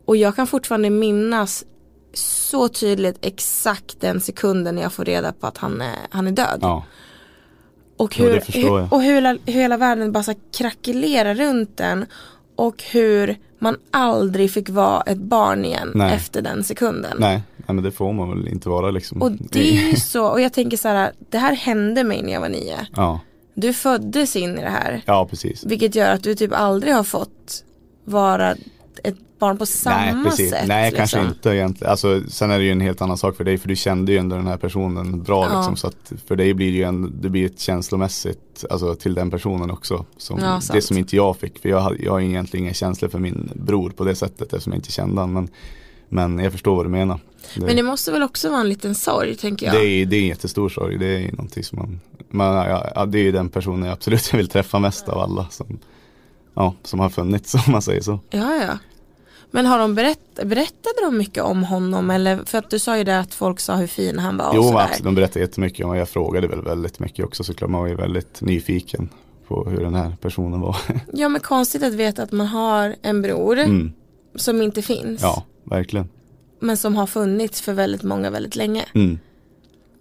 [0.05, 1.65] Och jag kan fortfarande minnas
[2.13, 6.59] så tydligt exakt den sekunden jag får reda på att han är, han är död.
[6.61, 6.83] ja,
[7.99, 8.93] Och hur, jag.
[8.93, 12.05] och hur, hela, hur hela världen bara så krackelerar runt den.
[12.55, 16.13] Och hur man aldrig fick vara ett barn igen Nej.
[16.15, 17.17] efter den sekunden.
[17.19, 19.21] nej, nej men det får man väl inte vara liksom.
[19.21, 22.33] Och det är ju så, och jag tänker så här, det här hände mig när
[22.33, 22.77] jag var nio.
[22.95, 23.19] Ja,
[23.53, 25.01] Du föddes in i det här.
[25.05, 25.65] ja precis.
[25.65, 27.63] Vilket gör att du typ aldrig har fått
[28.05, 28.55] vara
[29.03, 30.49] ett barn på samma Nej, precis.
[30.49, 30.67] sätt.
[30.67, 30.97] Nej, liksom.
[30.97, 31.91] kanske inte egentligen.
[31.91, 34.17] Alltså, sen är det ju en helt annan sak för dig för du kände ju
[34.17, 35.57] ändå den här personen bra Ja.
[35.57, 35.75] liksom.
[35.75, 39.31] Så att för dig blir det ju en, det blir ett känslomässigt, alltså till den
[39.31, 40.05] personen också.
[40.17, 41.59] Som, Ja, det som inte jag fick.
[41.61, 44.73] För jag har, jag har egentligen inga känslor för min bror på det sättet eftersom
[44.73, 45.33] jag inte kände han.
[45.33, 45.49] Men,
[46.09, 47.19] men jag förstår vad du menar.
[47.55, 49.75] Det, Men det måste väl också vara en liten sorg tänker jag.
[49.75, 50.97] det, är, det är en jättestor sorg.
[50.97, 52.55] Det är någonting som man, man
[52.95, 55.47] ja, det är ju den personen jag absolut vill träffa mest av alla.
[55.49, 55.79] Som,
[56.59, 58.19] ja, som har funnits om man säger så.
[58.29, 58.77] Ja, ja.
[59.51, 63.03] Men har de berätt, berättade de mycket om honom eller för att du sa ju
[63.03, 66.09] det att folk sa hur fin han var Jo, absolut, de berättade jättemycket och jag
[66.09, 67.69] frågade väl väldigt mycket också såklart.
[67.69, 69.09] Man var ju väldigt nyfiken
[69.47, 70.77] på hur den här personen var.
[71.13, 73.91] Ja men konstigt att veta att man har en bror Mm,
[74.35, 75.21] som inte finns.
[75.21, 76.09] ja, verkligen.
[76.59, 78.85] Men som har funnits för väldigt många väldigt länge.
[78.93, 79.19] Mm.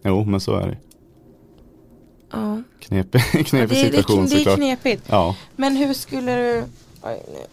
[0.05, 0.77] Jo, men så är det.
[2.31, 2.63] Ja.
[2.81, 4.57] Knepig, Det, knepig det, situation det, det är såklart.
[4.57, 5.03] knepigt.
[5.07, 6.65] Ja, Men hur skulle du,
[7.03, 7.47] oj nu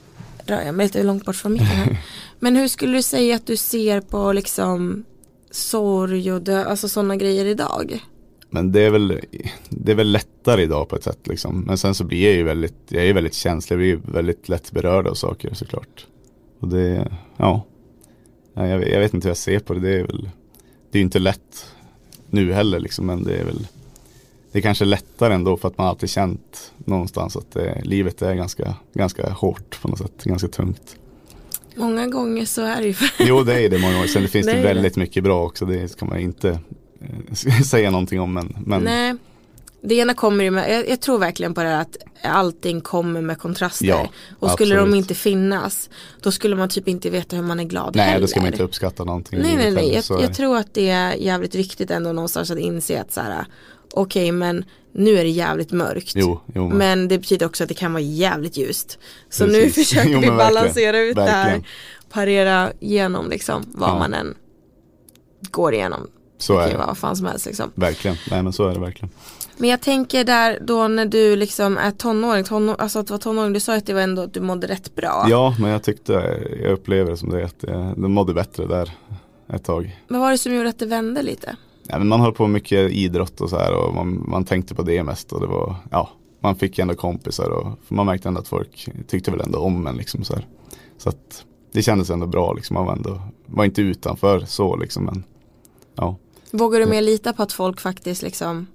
[0.56, 1.98] rör jag mig lite långt bort från micken här.
[2.40, 5.04] Men hur skulle du säga att du ser på liksom
[5.52, 8.00] sorg och dö, alltså sådana grejer idag?
[8.50, 9.20] men det är, väl,
[9.70, 11.62] det är väl lättare idag på ett sätt liksom.
[11.62, 14.50] Men sen så blir jag ju väldigt, jag är väldigt känslig, jag blir ju väldigt
[14.50, 16.08] lätt berörd av saker såklart.
[16.60, 17.66] Och det, ja.
[18.54, 20.30] Jag, jag vet inte hur jag ser på det, det är väl,
[20.92, 21.72] det är ju inte lätt
[22.30, 23.68] nu heller liksom, men det är väl
[24.56, 28.34] det är kanske lättare ändå för att man alltid känt någonstans att det, livet är
[28.34, 30.96] ganska, ganska hårt på något sätt, ganska tungt.
[31.76, 34.46] Många gånger så är det ju Jo det är det många gånger, sen det finns
[34.46, 34.74] Det det, är det.
[34.74, 36.60] väldigt mycket bra också, det kan man inte
[37.02, 39.16] eh, säga någonting om men, men Nej,
[39.82, 43.22] det ena kommer ju med, jag, jag tror verkligen på det här att allting kommer
[43.22, 43.86] med kontraster.
[43.86, 44.94] Ja, och skulle absolut.
[44.94, 45.90] de inte finnas,
[46.22, 48.22] då skulle man typ inte veta hur man är glad nej heller.
[48.22, 49.40] då ska man inte uppskatta någonting.
[49.42, 50.04] Nej, nej, nej.
[50.10, 53.46] Jag, jag tror att det är jävligt viktigt ändå någonstans att inse att så här,
[53.96, 56.14] okej, men nu är det jävligt mörkt.
[56.16, 59.00] Jo, jo men, Men det betyder också att det kan vara jävligt ljust.
[59.30, 59.74] Så nu Precis.
[59.90, 60.38] försöker Jo, vi verkligen.
[60.38, 61.44] balansera ut det här.
[61.46, 61.64] Verkligen.
[62.10, 64.00] Parera igenom liksom vad Ja.
[64.00, 64.36] man än
[65.52, 66.08] går igenom.
[66.38, 66.78] så är det.
[66.78, 67.72] vad fan som helst liksom.
[67.76, 69.10] Verkligen, nej men så är det verkligen.
[69.58, 73.54] Men jag tänker där då när du liksom är tonåring, tonår, alltså att vara tonåring,
[73.54, 75.26] du sa att det var ändå att du mådde rätt bra.
[75.30, 76.14] Ja men jag tyckte,
[76.64, 78.92] jag upplever det som det att jag, de mådde bättre där
[79.54, 80.00] ett tag.
[80.08, 81.56] Vad var det som gjorde att det vände lite?
[81.88, 84.84] Ja, men man höll på mycket idrott och så här och man, man tänkte på
[84.84, 88.48] det mest och det var, ja, man fick ändå kompisar och man märkte ändå att
[88.48, 90.48] folk tyckte väl ändå om en liksom så här.
[90.98, 95.06] Så att det kändes ändå bra liksom, man var ändå, var inte utanför så liksom
[95.06, 95.24] men
[95.96, 96.16] ja.
[96.52, 98.68] Vågar du mer lita på att folk faktiskt liksom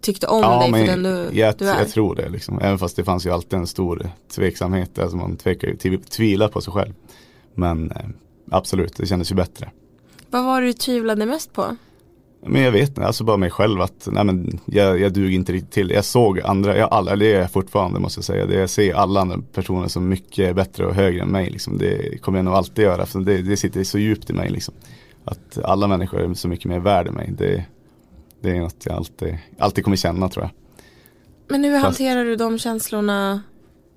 [0.00, 1.78] tyckte om ja dig men för den du, jag, du är?
[1.78, 5.36] jag tror det liksom, även fast det fanns ju alltid en stor tveksamhet, alltså man
[5.36, 5.74] tvekar
[6.10, 6.94] tvivlar på sig själv.
[7.54, 7.96] Men eh,
[8.50, 9.70] absolut, det kändes ju bättre.
[10.30, 11.76] Vad var det du tvivlade mest på?
[12.46, 15.52] Men jag vet inte, alltså bara mig själv att nej men jag, jag duger inte
[15.52, 15.90] riktigt till.
[15.90, 18.46] Jag såg andra, jag, alla, det är jag fortfarande måste jag säga.
[18.46, 21.50] Det, jag ser alla andra personer som mycket bättre och högre än mig.
[21.50, 21.78] Liksom.
[21.78, 24.50] Det kommer jag nog alltid göra, för det, det sitter så djupt i mig.
[24.50, 24.74] Liksom.
[25.24, 27.34] Att alla människor är så mycket mer värda än mig.
[27.38, 27.64] Det,
[28.40, 30.50] det är något jag alltid, alltid kommer känna tror jag.
[31.48, 33.42] Men hur Fast- hanterar du de känslorna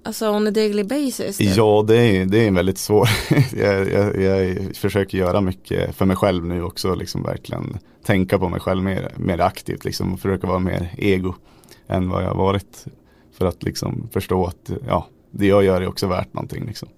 [0.04, 1.38] Alltså on a daily basis?
[1.38, 1.56] typ?
[1.56, 3.10] Ja, det är, det är en väldigt svår.
[3.58, 6.96] jag, jag, jag försöker göra mycket för mig själv nu också.
[6.96, 9.86] Liksom verkligen tänka på mig själv mer, mer aktivt.
[9.86, 11.36] Liksom, och försöka vara mer ego
[11.88, 12.86] än vad jag har varit.
[13.38, 16.66] För att liksom förstå att ja, det jag gör är också värt någonting.
[16.66, 16.90] Liksom.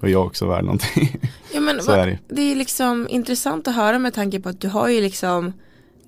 [0.00, 1.20] Och jag är också värd någonting.
[1.54, 2.18] Ja, men, är det.
[2.28, 5.52] det är liksom intressant att höra med tanke på att du har ju liksom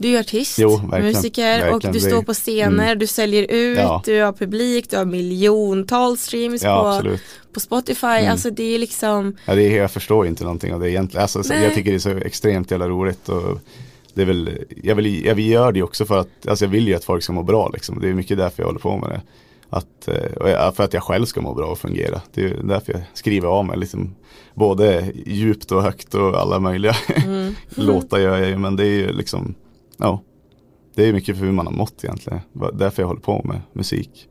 [0.01, 1.05] Du är artist, Jo, verkligen.
[1.05, 1.93] musiker och Verkligen.
[1.93, 2.99] du Det- står på scener, mm.
[2.99, 4.03] du säljer ut, Ja.
[4.05, 7.21] du har publik, du har miljontals streams ja, på, absolut.
[7.53, 8.07] på Spotify.
[8.07, 8.31] Mm.
[8.33, 11.23] Alltså det är liksom Ja, det är, jag förstår inte någonting av det egentligen.
[11.23, 11.65] Alltså, Nej.
[11.65, 13.29] jag tycker det är så extremt jävla roligt.
[13.29, 13.59] Och
[14.15, 14.51] det är väl,
[14.83, 17.33] jag, vill, jag göra det också för att, alltså jag vill ju att folk ska
[17.33, 18.01] må bra liksom.
[18.01, 19.21] Det är mycket därför jag håller på med det.
[19.71, 22.21] Att, eh, och för att jag själv ska må bra och fungera.
[22.35, 24.15] Det är därför jag skriver av mig liksom,
[24.55, 27.55] både djupt och högt och alla möjliga mm.
[27.69, 28.59] låtar gör jag ju.
[28.59, 29.55] Men det är ju liksom,
[29.99, 30.23] ja.
[30.95, 32.41] Det är mycket för hur man har mått egentligen.
[32.73, 34.29] Därför jag håller på med musik.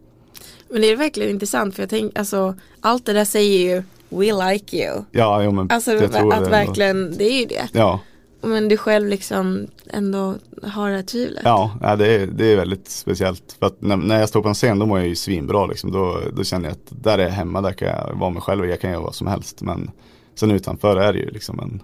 [0.69, 4.51] Men det är verkligen intressant för jag tänker alltså allt det där säger ju We
[4.51, 5.03] like you.
[5.11, 7.67] Ja, jo, men Alltså jag tror att det verkligen, det är ju det.
[7.71, 7.99] Ja,
[8.41, 11.41] Men du själv liksom ändå har det här tvivlet.
[11.43, 13.55] Ja, ja det, är, det är väldigt speciellt.
[13.59, 15.91] För att när, när jag står på en scen då mår jag ju svinbra liksom.
[15.91, 18.61] Då, då känner jag att där är jag hemma, där kan jag vara mig själv
[18.61, 19.61] och jag kan göra vad som helst.
[19.61, 19.91] Men
[20.35, 21.81] sen utanför är det ju liksom en,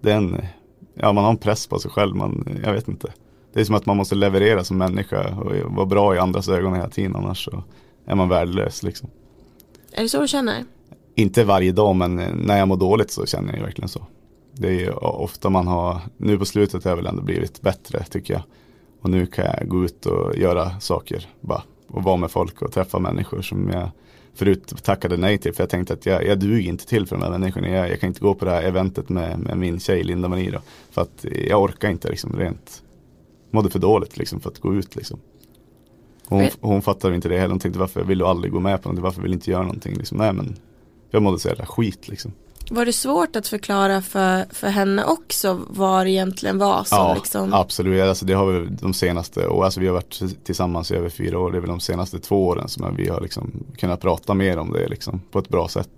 [0.00, 0.42] det är en,
[1.00, 3.12] ja man har en press på sig själv, man, jag vet inte.
[3.52, 6.74] Det är som att man måste leverera som människa och vara bra i andras ögon
[6.74, 7.62] hela tiden annars så
[8.06, 9.10] är man värdelös liksom.
[9.92, 10.64] Är det så du känner?
[11.14, 14.06] Inte varje dag men när jag mår dåligt så känner jag verkligen så.
[14.52, 18.04] Det är ju ofta man har, nu på slutet har jag väl ändå blivit bättre
[18.04, 18.42] tycker jag.
[19.00, 21.62] Och nu kan jag gå ut och göra saker bara.
[21.88, 23.90] Och vara med folk och träffa människor som jag
[24.38, 25.54] förut tackade nej till.
[25.54, 27.68] För jag tänkte att jag, jag duger inte till för de här människorna.
[27.68, 30.50] Jag, jag kan inte gå på det här eventet med, med min tjej Linda Marie
[30.50, 30.60] då.
[30.90, 32.82] För att jag orkar inte liksom rent.
[33.50, 35.20] Mådde för dåligt liksom för att gå ut liksom.
[36.26, 37.50] Hon, hon fattade inte det heller.
[37.50, 39.02] Hon tänkte varför vill du aldrig gå med på någonting?
[39.02, 39.94] Varför vill du inte göra någonting?
[39.96, 40.56] Liksom, nej men
[41.10, 42.32] jag mådde så jävla skit liksom.
[42.70, 47.14] Var det svårt att förklara för, för henne också vad det egentligen var som Ja,
[47.14, 48.02] liksom absolut.
[48.02, 51.38] Alltså, det har vi de senaste, och alltså, vi har varit tillsammans i över fyra
[51.38, 51.50] år.
[51.50, 54.72] Det är väl de senaste två åren som vi har liksom kunnat prata mer om
[54.72, 55.90] det liksom, på ett bra sätt.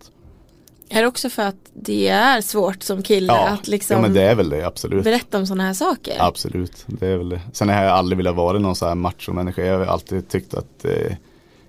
[0.93, 4.15] Är det också för att det är svårt som kille Ja, att liksom ja men
[4.15, 5.05] det är väl det absolut.
[5.05, 6.17] berätta om sådana här saker?
[6.19, 7.41] Absolut, det är väl det.
[7.53, 9.63] Sen har jag aldrig velat vara någon så här machomänniska.
[9.63, 11.13] Jag har alltid tyckt att eh,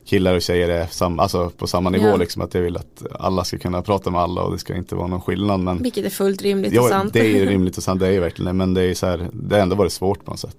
[0.05, 2.15] killar och tjejer är sam, alltså på samma nivå Ja.
[2.15, 2.41] liksom.
[2.41, 5.07] Att jag vill att alla ska kunna prata med alla och det ska inte vara
[5.07, 5.59] någon skillnad.
[5.59, 7.13] Men Vilket är fullt rimligt och ja, sant.
[7.13, 8.53] det är rimligt och sant, det är ju verkligen det.
[8.53, 10.57] Men det är så här, det har ändå varit svårt på något sätt.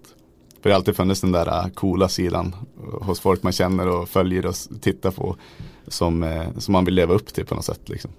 [0.62, 2.54] För det har alltid funnits den där äh, coola sidan
[3.00, 5.36] hos folk man känner och följer och tittar på.
[5.88, 8.10] Som, eh, som man vill leva upp till på något sätt liksom.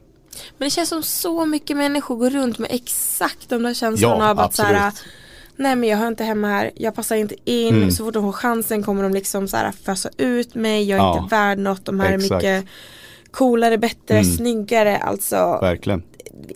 [0.58, 4.30] Men det känns som så mycket människor går runt med exakt de där känslorna Ja,
[4.32, 5.10] av att så här, absolut.
[5.56, 7.92] Nej men jag hör inte hemma här, jag passar inte in, Mm.
[7.92, 11.04] så fort de får chansen kommer de liksom så här fösa ut mig, jag är
[11.04, 11.18] Ja.
[11.24, 12.32] inte värd något, de här är Exakt.
[12.44, 12.66] mycket
[13.32, 14.24] coolare, bättre, Mm.
[14.26, 14.98] snyggare.
[14.98, 16.04] Alltså, Verkligen.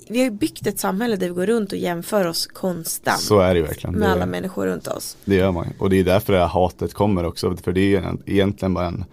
[0.10, 3.56] vi- har byggt ett samhälle där vi går runt och jämför oss konstant Så är
[3.56, 3.96] det verkligen.
[3.96, 5.18] med Det- alla människor runt oss.
[5.26, 5.68] Det gör man.
[5.80, 7.56] Och det är därför det här hatet kommer också.
[7.64, 9.06] För det är egentligen bara en,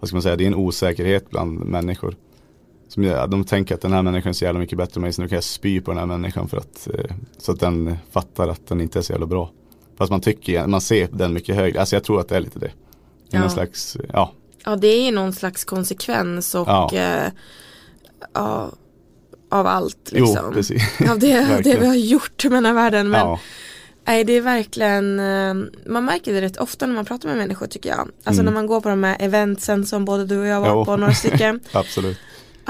[0.00, 2.14] vad ska man säga, det är en osäkerhet bland människor.
[2.90, 5.12] Som gör, de tänker att den här människan är så jävla mycket bättre än mig
[5.12, 7.96] så nu kan jag spy på den här människan för att, eh, så att den
[8.12, 9.50] fattar att den inte är så jävla bra.
[9.98, 11.80] Fast man tycker, man ser den mycket högre.
[11.80, 12.70] Alltså jag tror att det är lite det.
[13.30, 13.40] Ja.
[13.40, 14.32] Någon slags, ja,
[14.64, 16.90] Ja det är ju någon slags konsekvens och Ja.
[16.94, 17.30] eh,
[18.34, 18.70] ja,
[19.50, 20.38] av allt liksom.
[20.46, 20.82] jo precis.
[21.10, 23.10] Av det, det vi har gjort med den här världen.
[23.10, 23.40] Men ja,
[24.06, 25.54] Nej det är verkligen, eh,
[25.86, 28.08] man märker det rätt ofta när man pratar med människor tycker jag.
[28.24, 28.44] Alltså Mm.
[28.44, 30.84] när man går på de här eventsen som både du och jag var Jo.
[30.84, 31.60] på, några stycken.
[31.72, 32.18] absolut.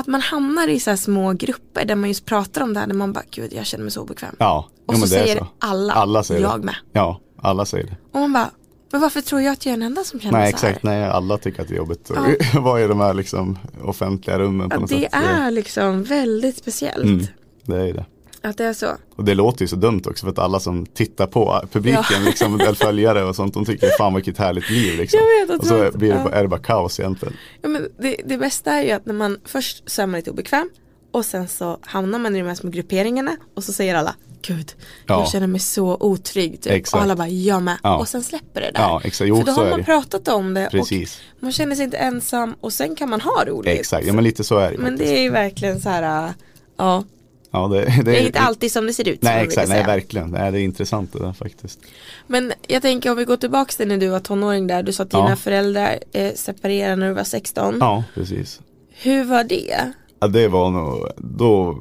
[0.00, 2.86] Att man hamnar i så här små grupper där man just pratar om det här,
[2.86, 4.34] där man bara, gud jag känner mig så obekväm.
[4.38, 5.46] Ja, och jo, så säger så.
[5.58, 6.66] alla, Alla säger jag det.
[6.66, 6.74] med.
[6.92, 7.96] Ja, alla säger det.
[8.12, 8.50] Och man bara,
[8.92, 10.68] men varför tror jag att jag är den enda som känner Nej så här?
[10.68, 14.38] exakt, nej alla tycker att det är jobbigt att vara i de här liksom offentliga
[14.38, 15.10] rummen på Ja, något det sätt.
[15.14, 17.04] är liksom väldigt speciellt.
[17.04, 17.26] Mm,
[17.64, 18.04] det är det.
[18.42, 18.86] Att det är så.
[19.16, 22.18] Och det låter ju så dumt också för att alla som tittar på publiken, Ja.
[22.26, 25.20] liksom, eller följare och sånt, de tycker fan vilket härligt liv liksom.
[25.40, 27.34] Jag vet och så blir det, bara- är det bara kaos egentligen.
[27.62, 30.30] Ja, men det, det bästa är ju att när man först så är man lite
[30.30, 30.70] obekväm
[31.12, 34.72] och sen så hamnar man i de här små grupperingarna och så säger alla Gud,
[35.06, 35.20] Ja.
[35.20, 36.72] jag känner mig så otrygg typ.
[36.72, 36.94] Exakt.
[36.96, 37.98] och alla bara jag med Ja.
[37.98, 38.80] och sen släpper det där.
[38.80, 39.28] Ja, exakt.
[39.28, 41.20] Jo, För då har man pratat om det Precis.
[41.36, 43.80] och man känner sig inte ensam och sen kan man ha roligt.
[43.80, 45.10] Exakt, ja men lite så är det Men faktiskt.
[45.12, 46.30] det är ju verkligen så här, äh,
[46.76, 47.04] ja,
[47.50, 49.22] ja, det, det, är inte alltid som det ser ut.
[49.22, 50.30] Nej exakt, nej verkligen.
[50.30, 51.80] Nej, det är intressant det där faktiskt.
[52.26, 55.02] Men jag tänker om vi går tillbaka till när du var tonåring där, du sa
[55.02, 55.36] att dina Ja.
[55.36, 57.76] föräldrar eh, separerade när du var 16.
[57.80, 58.60] Ja, precis.
[59.02, 59.92] Hur var det?
[60.20, 61.78] Ja, det var nog, då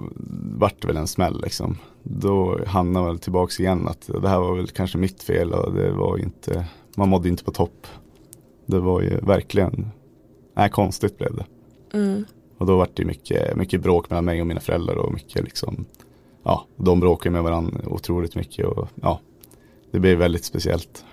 [0.58, 1.77] vart det väl en smäll liksom.
[2.03, 5.73] Då hamnade jag väl tillbaks igen att det här var väl kanske mitt fel och
[5.73, 7.88] det var inte, man mådde inte på topp.
[8.65, 9.91] Det var ju verkligen,
[10.55, 11.45] nej konstigt blev det.
[11.97, 12.25] Mm.
[12.59, 15.85] Och då vart det mycket, mycket bråk mellan mig och mina föräldrar och mycket liksom,
[16.43, 19.19] ja, de bråkade med varandra otroligt mycket och ja,
[19.91, 21.05] det blev väldigt speciellt.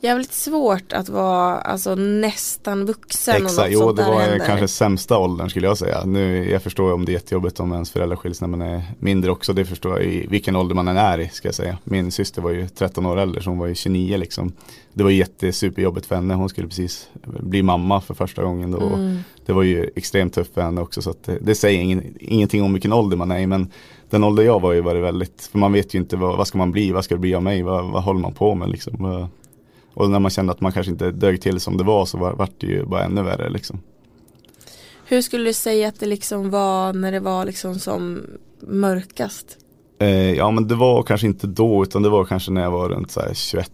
[0.00, 4.20] Jävligt svårt att vara alltså, nästan vuxen och Exakt, något jo sånt det där var
[4.20, 4.46] händer.
[4.46, 6.04] kanske sämsta åldern skulle jag säga.
[6.04, 9.30] Nu, jag förstår om det är jättejobbigt om ens föräldrar skiljs när man är mindre
[9.30, 9.52] också.
[9.52, 11.78] Det förstår jag i vilken ålder man än är i ska jag säga.
[11.84, 14.52] Min syster var ju 13 år äldre så hon var ju 29 liksom.
[14.92, 16.34] Det var jättesuperjobbigt för henne.
[16.34, 18.80] Hon skulle precis bli mamma för första gången då.
[18.80, 19.18] Mm.
[19.46, 22.72] Det var ju extremt tufft för henne också så det, det säger ingen, ingenting om
[22.72, 23.46] vilken ålder man är i.
[23.46, 23.70] Men
[24.10, 26.46] den ålder jag var i var det väldigt, för man vet ju inte vad, vad
[26.46, 28.70] ska man bli, vad ska det bli av mig, vad, vad håller man på med
[28.70, 29.28] liksom.
[29.98, 32.32] Och när man kände att man kanske inte dög till som det var så var,
[32.32, 33.80] vart det ju bara ännu värre liksom.
[35.04, 38.22] Hur skulle du säga att det liksom var när det var liksom som
[38.60, 39.58] mörkast?
[39.98, 42.88] Eh, ja men det var kanske inte då utan det var kanske när jag var
[42.88, 43.70] runt så här 21,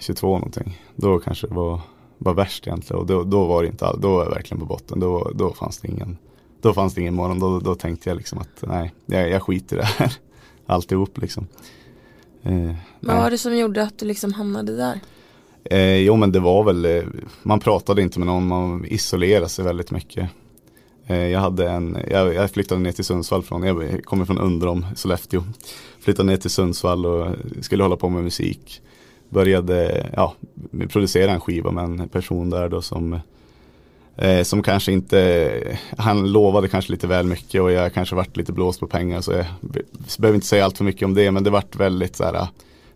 [0.00, 0.82] 22 någonting.
[0.96, 1.80] Då kanske det var,
[2.18, 4.66] var värst egentligen och då, då var det inte all, då var jag verkligen på
[4.66, 5.00] botten.
[5.00, 6.18] Då, då fanns det ingen,
[6.60, 7.38] då fanns det ingen morgon.
[7.38, 10.12] Då, då tänkte jag liksom att nej, jag, jag skiter i det här.
[10.66, 11.46] Alltihop liksom.
[12.42, 15.00] Eh, Vad var det som gjorde att du liksom hamnade där?
[15.70, 17.02] Eh, jo men det var väl, eh,
[17.42, 20.30] man pratade inte med någon, man isolerade sig väldigt mycket.
[21.06, 24.86] Eh, jag hade en, jag, jag flyttade ner till Sundsvall från, jag kommer från Undrom,
[24.96, 25.42] Sollefteå.
[26.00, 28.82] Flyttade ner till Sundsvall och skulle hålla på med musik.
[29.28, 30.34] Började, ja,
[30.88, 33.20] producera en skiva med en person där då som
[34.16, 38.52] eh, som kanske inte, han lovade kanske lite väl mycket och jag kanske vart lite
[38.52, 39.84] blåst på pengar så jag jag
[40.18, 42.48] behöver inte säga allt för mycket om det men det vart väldigt så här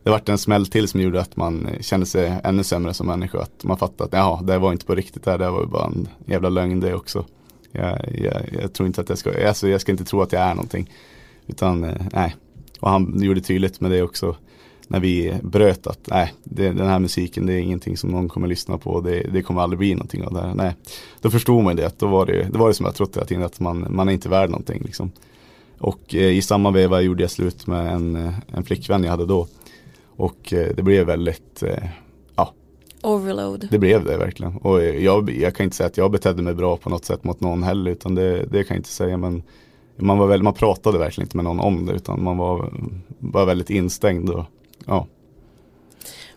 [0.03, 3.39] det vart en smäll till som gjorde att man kände sig ännu sämre som människa.
[3.39, 5.67] Att man fattade att jaha, det var inte på riktigt det här, det var ju
[5.67, 7.25] bara en jävla lögn det också.
[7.73, 10.43] Jag, jag, jag tror inte att jag ska, alltså jag ska inte tro att jag
[10.43, 10.91] är någonting.
[11.47, 12.37] Utan eh, nej,
[12.81, 14.37] och han gjorde tydligt med det också
[14.89, 18.49] när vi bröt att nej, det, den här musiken det är ingenting som någon kommer
[18.49, 19.01] lyssna på.
[19.01, 20.55] Det, det kommer aldrig bli någonting av det här.
[20.55, 20.75] Nej.
[21.21, 23.27] Då förstod man det, att då var det, det var det som jag trott hela
[23.27, 24.83] tiden, att man, man är inte värd någonting.
[24.85, 25.11] Liksom.
[25.79, 29.27] Och eh, i samma veva gjorde jag slut med en, eh, en flickvän jag hade
[29.27, 29.47] då.
[30.17, 31.85] Och eh, det blev väldigt, eh,
[32.37, 32.53] ja
[33.03, 33.69] Overload.
[33.71, 34.57] det blev det verkligen.
[34.57, 37.25] Och eh, jag, jag kan inte säga att jag betedde mig bra på något sätt
[37.25, 39.17] mot någon heller, utan det, det kan jag inte säga.
[39.17, 39.43] Men
[39.97, 42.73] man, var väl, man pratade verkligen inte med någon om det utan man var,
[43.19, 44.31] var väldigt instängd.
[44.31, 44.45] Och,
[44.87, 45.07] ja.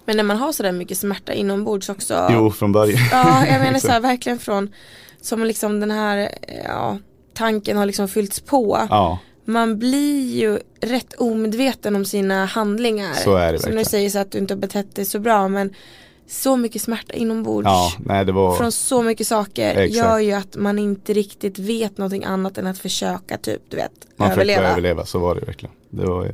[0.06, 2.28] Men när man har sådär mycket smärta inombords också.
[2.32, 3.00] Jo, från början.
[3.12, 4.70] Ja, jag menar så här, verkligen från
[5.22, 6.30] som liksom den här
[6.66, 6.98] ja,
[7.34, 8.88] tanken har liksom fyllts på.
[8.90, 13.14] Ja, Man blir ju rätt omedveten om sina handlingar.
[13.14, 15.48] Så är det Som du säger så att du inte har betett dig så bra
[15.48, 15.74] men
[16.28, 17.66] så mycket smärta inombords.
[17.66, 19.96] ja nej det var, Från så mycket saker Exakt.
[19.96, 23.92] gör ju att man inte riktigt vet någonting annat än att försöka typ, du vet,
[24.16, 24.68] man överleva.
[24.68, 25.76] överleva, så var det verkligen.
[25.90, 26.34] Det var, ju-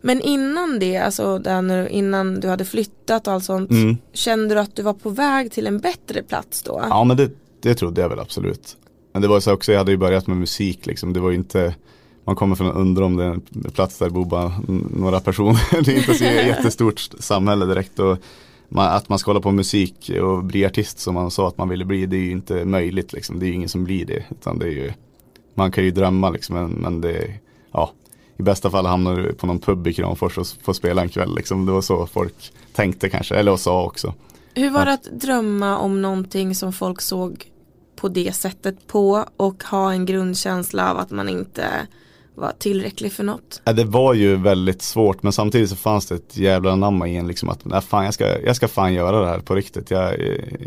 [0.00, 3.96] Men innan det, alltså där innan du hade flyttat och allt sånt, mm.
[4.12, 6.84] kände du att du var på väg till en bättre plats då?
[6.88, 7.30] Ja men det,
[7.60, 8.76] det trodde jag väl absolut.
[9.12, 11.12] Men det var så också, jag hade ju börjat med musik liksom.
[11.12, 11.74] Det var ju inte,
[12.24, 14.52] man kommer från undra om det är en plats där det bor bara
[14.90, 15.60] några personer.
[15.84, 17.98] det är inte så ett jättestort samhälle direkt.
[17.98, 18.18] Och
[18.68, 21.58] man, att man ska hålla på med musik och bli artist som man sa att
[21.58, 23.38] man ville bli, det är ju inte möjligt liksom.
[23.38, 24.24] Det är ju ingen som blir det.
[24.30, 24.92] Utan det är ju,
[25.54, 27.34] man kan ju drömma liksom, men, men det,
[27.72, 27.90] ja.
[28.36, 31.34] I bästa fall hamnar du på någon pub i Kramfors och får spela en kväll
[31.36, 31.66] liksom.
[31.66, 34.14] Det var så folk tänkte kanske, eller sa också.
[34.54, 37.50] Hur var det att drömma om någonting som folk såg
[37.96, 41.86] på det sättet på och ha en grundkänsla av att man inte
[42.34, 43.62] var tillräcklig för något?
[43.64, 47.16] Ja, det var ju väldigt svårt men samtidigt så fanns det ett jävla anamma i
[47.16, 49.90] en liksom att nej, fan, jag, ska, jag ska fan göra det här på riktigt.
[49.90, 50.14] Jag,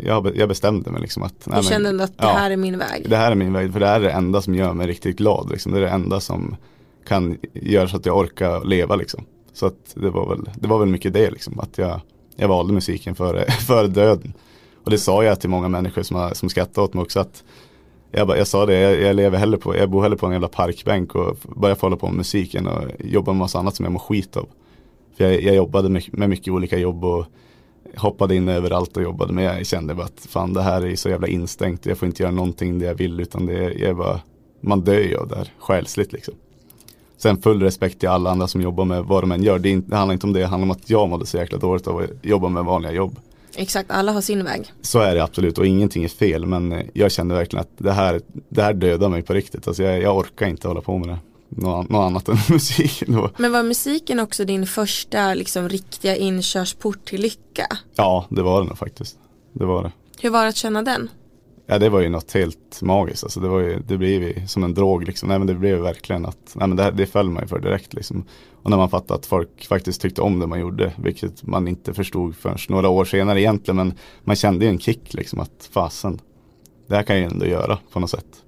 [0.04, 2.32] jag, jag bestämde mig liksom att Du nej, men, kände ändå att det ja.
[2.32, 3.10] här är min väg?
[3.10, 5.16] det här är min väg för det här är det enda som gör mig riktigt
[5.16, 5.50] glad.
[5.50, 5.72] Liksom.
[5.72, 6.56] Det är det enda som
[7.06, 9.24] kan göra så att jag orkar leva liksom.
[9.52, 11.60] Så att det var väl, det var väl mycket det liksom.
[11.60, 12.00] Att jag,
[12.36, 14.32] jag valde musiken före, före döden.
[14.84, 17.44] Och det sa jag till många människor som, som skrattade åt mig också att
[18.10, 20.32] jag, bara, jag sa det, jag, jag lever hellre på, jag bor hellre på en
[20.32, 23.84] jävla parkbänk och börjar få hålla på med musiken och jobba med massa annat som
[23.84, 24.48] jag mår skit av.
[25.16, 27.26] För jag, jag jobbade med, med mycket olika jobb och
[27.96, 31.08] hoppade in överallt och jobbade men jag kände bara att fan det här är så
[31.08, 33.94] jävla instängt, jag får inte göra någonting det jag vill utan det är, jag är
[33.94, 34.20] bara,
[34.60, 36.34] man dör ju av det här själsligt liksom.
[37.16, 39.72] Sen full respekt till alla andra som jobbar med vad de än gör, det, är
[39.72, 41.86] inte, det handlar inte om det, det handlar om att jag mådde så jäkla dåligt
[41.86, 43.18] av att jobba med vanliga jobb.
[43.58, 44.72] Exakt, alla har sin väg.
[44.80, 47.92] Så är det absolut och ingenting är fel men eh, jag kände verkligen att det
[47.92, 49.68] här, det här dödar mig på riktigt.
[49.68, 51.18] Alltså jag, jag orkar inte hålla på med det.
[51.48, 53.02] Något, något annat än musik.
[53.06, 53.30] Då.
[53.38, 57.66] Men var musiken också din första liksom riktiga inkörsport till lycka?
[57.94, 59.18] Ja, det var det nog faktiskt.
[59.52, 59.92] Det var det.
[60.20, 61.08] Hur var det att känna den?
[61.70, 63.24] Ja, det var ju något helt magiskt.
[63.24, 65.28] Alltså det, var ju, det blev ju som en drog liksom.
[65.28, 68.24] Nej men det blev verkligen att, nej men det, det föll mig för direkt liksom.
[68.62, 71.94] Och när man fattade att folk faktiskt tyckte om det man gjorde, vilket man inte
[71.94, 73.76] förstod förrän några år senare egentligen.
[73.76, 76.20] Men man kände ju en kick liksom att fasen,
[76.86, 78.42] det här kan jag ju ändå göra på något sätt.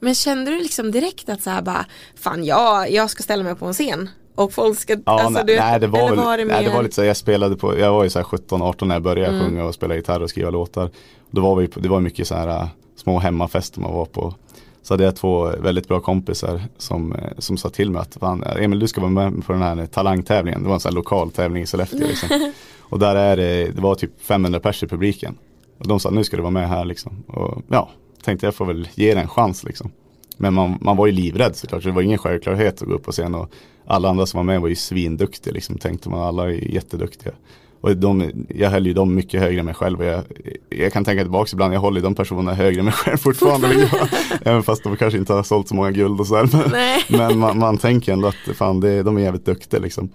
[0.00, 3.54] Men kände du liksom direkt att så här bara, fan ja, jag ska ställa mig
[3.54, 6.38] på en scen och folk ska, Ja, alltså, nej, du, nej, det var, väl, var
[6.38, 8.26] det nej, det mer- var lite så jag spelade på, jag var ju så här
[8.26, 9.46] 17-18 när jag började Mm.
[9.46, 10.90] sjunga och spela gitarr och skriva låtar.
[11.30, 12.66] Då var vi det var mycket så här äh,
[12.96, 14.34] små hemmafester man var på.
[14.82, 18.44] Så hade jag två väldigt bra kompisar som, eh, som sa till mig att fan,
[18.58, 20.62] Emil du ska vara med på den här talangtävlingen.
[20.62, 22.52] Det var en sån här lokal tävling i Sollefteå liksom.
[22.80, 25.36] Och där är det, det var typ 500 pers i publiken.
[25.78, 27.22] Och de sa nu ska du vara med här liksom.
[27.26, 27.88] Och ja,
[28.24, 29.90] tänkte jag får väl ge det en chans liksom.
[30.36, 33.02] Men man, man var ju livrädd såklart, så det var ingen självklarhet att gå upp
[33.02, 33.50] på scen och
[33.86, 37.32] alla andra som var med var ju svinduktiga liksom, tänkte man, alla är jätteduktiga.
[37.80, 40.22] Och de, jag höll ju dem mycket högre än mig själv och jag,
[40.68, 43.90] jag kan tänka tillbaka ibland, jag håller ju de personerna högre än mig själv fortfarande.
[44.42, 46.48] Även fast de kanske inte har sålt så många guld och sådär.
[46.52, 50.08] Men, men man, man tänker ändå att fan, det, de är jävligt duktiga liksom.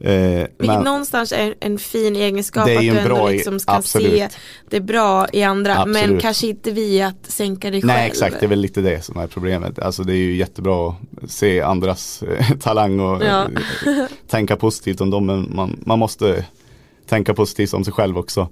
[0.00, 4.12] Eh, Vilket någonstans är en fin egenskap att du ändå liksom ska absolut.
[4.12, 4.28] se
[4.70, 6.22] det bra i andra men Absolut.
[6.22, 7.86] kanske inte via att sänka dig själv.
[7.92, 9.78] Nej exakt, det är väl lite det som är problemet.
[9.78, 10.88] Alltså det är ju jättebra
[11.22, 13.44] att se andras eh, talang och Ja.
[13.86, 15.26] eh, tänka positivt om dem.
[15.26, 16.44] Men man, man måste
[17.08, 18.48] tänka positivt om sig själv också.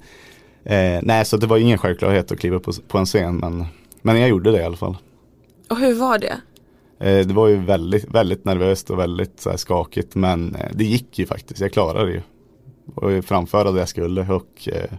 [0.65, 3.37] Eh, nej, så det var ingen självklarhet att kliva upp på, på en scen.
[3.37, 3.65] Men,
[4.03, 4.97] men jag gjorde det i alla fall.
[5.71, 6.41] Och hur var det?
[7.03, 10.15] Eh, det var ju väldigt, väldigt nervöst och väldigt så här, skakigt.
[10.15, 12.23] Men eh, det gick ju faktiskt, jag klarade det ju.
[12.95, 14.21] Och framföra det jag skulle.
[14.21, 14.91] Och eh,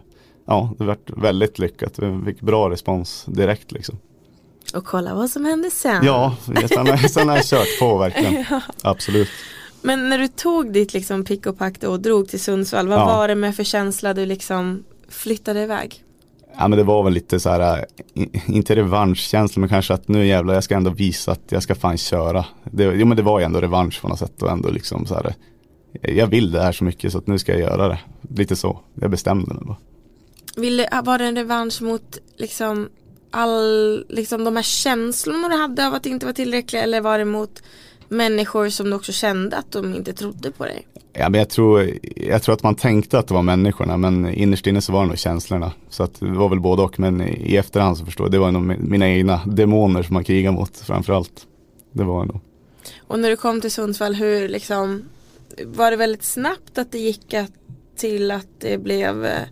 [0.46, 1.98] ja, det var väldigt lyckat.
[1.98, 3.98] Vi fick bra respons direkt liksom.
[4.74, 6.04] Och kolla vad som hände sen.
[6.04, 8.44] Ja, sen har, sen har jag kört på verkligen.
[8.82, 9.28] Absolut.
[9.82, 13.04] Men när du tog ditt liksom pick och pack och drog till Sundsvall, vad Ja.
[13.06, 16.03] var det med för känsla du liksom flyttade iväg?
[16.58, 20.26] Ja men det var väl lite så här, äh, inte revanschkänsla men kanske att nu
[20.26, 22.44] jävlar jag ska ändå visa att jag ska fan köra.
[22.64, 25.14] Det, jo men det var ju ändå revansch på något sätt och ändå liksom så
[25.14, 25.34] här,
[26.02, 27.98] äh, jag vill det här så mycket så att nu ska jag göra det.
[28.34, 29.76] Lite så, jag bestämde mig bara.
[30.56, 32.88] Vill, var det en revansch mot liksom
[33.30, 37.18] all, liksom de här känslorna du hade av att det inte var tillräckligt eller var
[37.18, 37.62] det mot
[38.08, 40.86] människor som du också kände att de inte trodde på dig?
[41.12, 44.66] Ja men jag tror, jag tror att man tänkte att det var människorna men innerst
[44.66, 45.72] inne så var det nog känslorna.
[45.88, 48.50] Så att det var väl både och men i efterhand så förstår jag, det var
[48.52, 51.46] nog mi- mina egna demoner som man krigar mot framförallt.
[51.92, 52.40] det var ändå.
[52.98, 55.02] Och när du kom till Sundsvall, hur liksom
[55.64, 57.50] var det väldigt snabbt att det gick att,
[57.96, 59.42] till att det blev eh,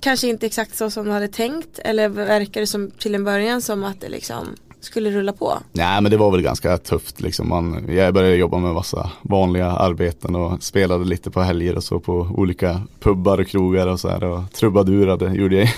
[0.00, 3.62] kanske inte exakt så som du hade tänkt eller verkar det som till en början
[3.62, 4.46] som att det liksom
[4.86, 5.58] skulle rulla på?
[5.72, 7.48] Nej men det var väl ganska tufft liksom.
[7.48, 12.00] Man, jag började jobba med massa vanliga arbeten och spelade lite på helger och så
[12.00, 15.68] på olika pubbar och krogar och så här och trubadurade gjorde jag.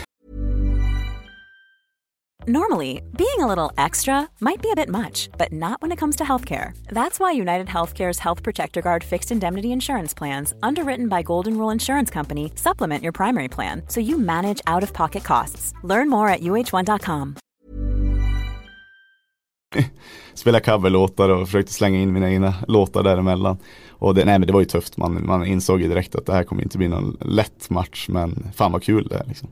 [2.48, 6.16] Normally, being a little extra might be a bit much, but not when it comes
[6.16, 6.72] to healthcare.
[6.86, 11.68] That's why United Healthcare's Health Protector Guard fixed indemnity insurance plans, underwritten by Golden Rule
[11.68, 15.74] Insurance Company, supplement your primary plan so you manage out of pocket costs.
[15.82, 17.36] Learn more at uh1.com.
[20.34, 23.56] Spela coverlåtar och försökte slänga in mina egna låtar däremellan.
[23.90, 26.32] Och det, nej, men det var ju tufft, man, man insåg ju direkt att det
[26.32, 29.48] här kommer inte bli någon lätt match men fan vad kul det är liksom.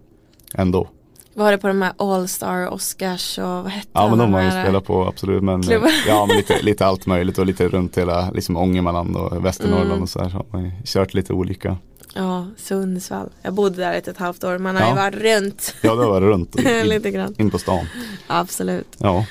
[0.55, 0.89] Ändå.
[1.35, 4.49] Var det på de här All-Star, Oscars och vad hette Ja men de har ju
[4.49, 4.65] här?
[4.65, 5.91] spelat på absolut men, Klubbar.
[6.09, 10.03] ja, men lite, lite allt möjligt och lite runt hela liksom Ångermanland och Västernorrland Mm.
[10.03, 10.29] och så här.
[10.31, 11.77] Så har man kört lite olika.
[12.15, 13.29] Ja, Sundsvall.
[13.43, 14.59] Jag bodde där ett och ett halvt år.
[14.59, 14.89] Man har Ja.
[14.89, 17.35] ju varit runt Ja det var runt in, lite grann.
[17.39, 17.87] in på stan.
[18.27, 18.97] Absolut.
[18.99, 19.27] Ja.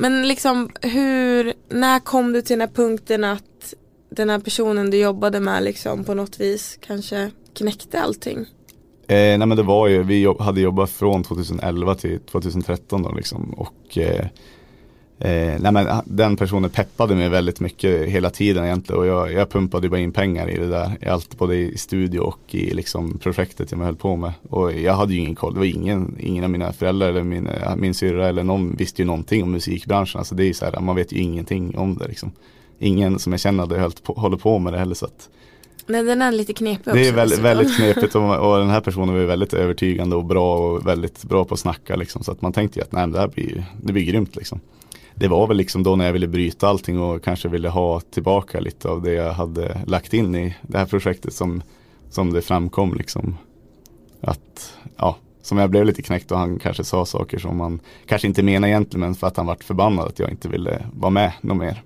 [0.00, 3.74] Men liksom hur, när kom du till den här punkten att
[4.10, 8.38] den här personen du jobbade med liksom på något vis kanske knäckte allting?
[9.08, 13.12] Eh, nej men det var ju, vi jobb, hade jobbat från 2011 till 2013 då
[13.12, 14.26] liksom och eh,
[15.18, 19.50] eh, nej men den personen peppade mig väldigt mycket hela tiden egentligen och jag, jag
[19.50, 23.18] pumpade bara in pengar i det där, i allt både i studio och i liksom
[23.18, 24.32] projektet jag höll på med.
[24.48, 27.48] Och jag hade ju ingen koll, det var ingen, ingen av mina föräldrar eller min,
[27.76, 30.18] min syrra eller någon visste ju någonting om musikbranschen.
[30.18, 32.32] Alltså det är ju så här, man vet ju ingenting om det liksom.
[32.78, 35.28] Ingen som jag känner hade på, håller på med det heller så att
[35.88, 36.94] Nej den är lite knepig också.
[36.94, 40.58] det är väldigt, väldigt knepigt och, och den här personen var väldigt övertygande och bra
[40.58, 42.22] och väldigt bra på att snacka liksom.
[42.22, 44.60] Så att man tänkte ju att nej, det här blir, det blir grymt liksom.
[45.18, 48.60] Det var väl liksom då när jag ville bryta allting och kanske ville ha tillbaka
[48.60, 51.62] lite av det jag hade lagt in i det här projektet som,
[52.10, 53.36] som det framkom liksom.
[54.20, 58.28] Att, ja, som jag blev lite knäckt och han kanske sa saker som man kanske
[58.28, 61.32] inte menar egentligen men för att han vart förbannad att jag inte ville vara med
[61.40, 61.82] något mer.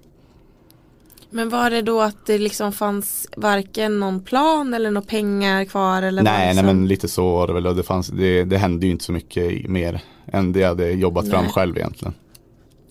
[1.31, 6.03] Men var det då att det liksom fanns varken någon plan eller några pengar kvar?
[6.03, 8.93] Eller Nej, nej men lite så var det väl det, fanns, det, det hände ju
[8.93, 11.53] inte så mycket mer än det jag hade jobbat fram Nej.
[11.53, 12.15] själv egentligen.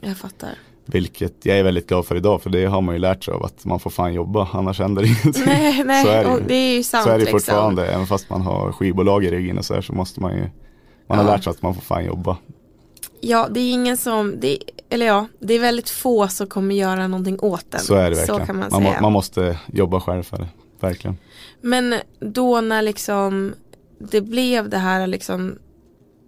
[0.01, 0.49] Jag fattar.
[0.85, 3.43] Vilket jag är väldigt glad för idag för det har man ju lärt sig av
[3.45, 5.43] att man får fan jobba annars händer ingenting.
[5.45, 6.43] Nej, nej, Så är det ju.
[6.47, 7.39] det är ju sant så är det liksom.
[7.39, 10.49] fortfarande, även fast man har skivbolag i ryggen och så här så måste man ju
[11.07, 11.31] Man har Ja.
[11.31, 12.37] lärt sig att man får fan jobba.
[13.21, 14.57] Ja, det är ingen som, det,
[14.89, 17.79] eller ja, det är väldigt få som kommer göra någonting åt den.
[17.81, 18.39] Så är det verkligen.
[18.39, 18.93] Så kan man, man, säga.
[18.95, 20.47] må, man måste jobba själv för det,
[20.79, 21.17] verkligen.
[21.61, 23.53] Men då när liksom
[23.99, 25.59] det blev det här liksom,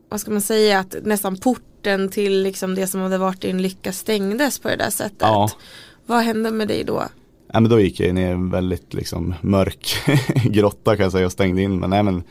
[0.10, 1.38] vad ska man säga, att nästan
[1.84, 5.18] porten till liksom det som hade varit din lycka stängdes på det där sättet.
[5.20, 5.50] Ja.
[6.06, 7.04] Vad hände med dig då?
[7.54, 9.96] Ja, men då gick jag ner i en väldigt liksom, mörk
[10.46, 12.24] grotta kan jag säga och stängde in men nej men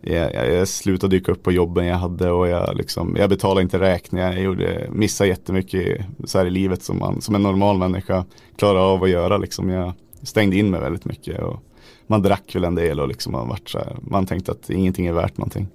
[0.00, 3.62] jag, jag, jag slutade dyka upp på jobben jag hade och jag, liksom, jag betalade
[3.62, 4.32] inte räkningar.
[4.32, 8.24] Jag gjorde, missade jättemycket så här i livet som, man, som en normal människa
[8.56, 9.38] klarar av att göra.
[9.38, 9.68] Liksom.
[9.68, 9.92] Jag
[10.22, 11.42] stängde in mig väldigt mycket.
[11.42, 11.62] Och
[12.06, 15.06] man drack väl en del och liksom man, vart så här, man tänkte att ingenting
[15.06, 15.68] är värt någonting.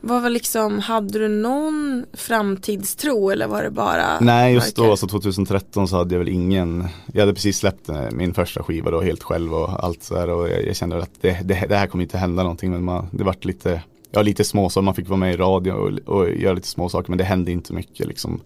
[0.00, 5.06] Vad var liksom, hade du någon framtidstro eller var det bara Nej just då, alltså
[5.06, 6.88] 2013 så hade jag väl ingen.
[7.12, 10.30] Jag hade precis släppt eh, min första skiva då helt själv och allt så här
[10.30, 13.08] och jag, jag kände att det, det, det här kommer inte hända någonting men man,
[13.12, 16.30] det vart lite Ja lite små så man fick vara med i radio och, och
[16.30, 18.40] göra lite små saker men det hände inte mycket liksom.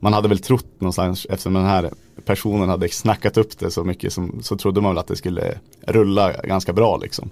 [0.00, 1.90] Man hade väl trott någonstans eftersom den här
[2.24, 5.58] personen hade snackat upp det så mycket som, så trodde man väl att det skulle
[5.86, 7.30] rulla ganska bra liksom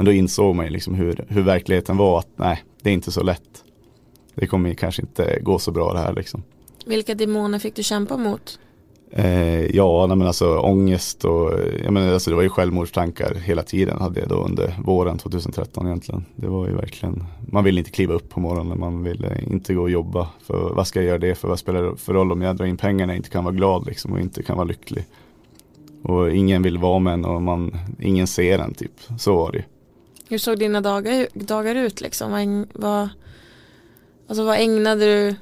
[0.00, 3.12] Men då insåg man ju liksom hur, hur verkligheten var att nej det är inte
[3.12, 3.64] så lätt
[4.34, 6.42] Det kommer kanske inte gå så bra det här liksom
[6.86, 8.58] Vilka demoner fick du kämpa mot?
[9.10, 11.52] Eh, ja, nej, men alltså ångest och
[11.84, 15.86] jag menar, alltså, det var ju självmordstankar hela tiden hade jag då under våren 2013
[15.86, 16.24] egentligen.
[16.36, 19.82] Det var ju verkligen, man ville inte kliva upp på morgonen, man ville inte gå
[19.82, 20.28] och jobba.
[20.42, 21.48] För vad ska jag göra det för?
[21.48, 23.54] Vad spelar det för roll om jag drar in pengar när jag inte kan vara
[23.54, 25.04] glad liksom och inte kan vara lycklig?
[26.02, 28.92] Och ingen vill vara med en och man, ingen ser en typ.
[29.18, 29.64] Så var det ju.
[30.30, 32.66] Hur såg dina dagar, dagar ut liksom?
[32.72, 33.08] Vad,
[34.28, 35.34] alltså vad ägnade du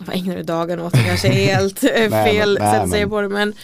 [0.00, 0.92] Vad ägnade du dagarna åt?
[0.92, 3.54] Det kanske är helt eh, fel nej, sätt att säga på det men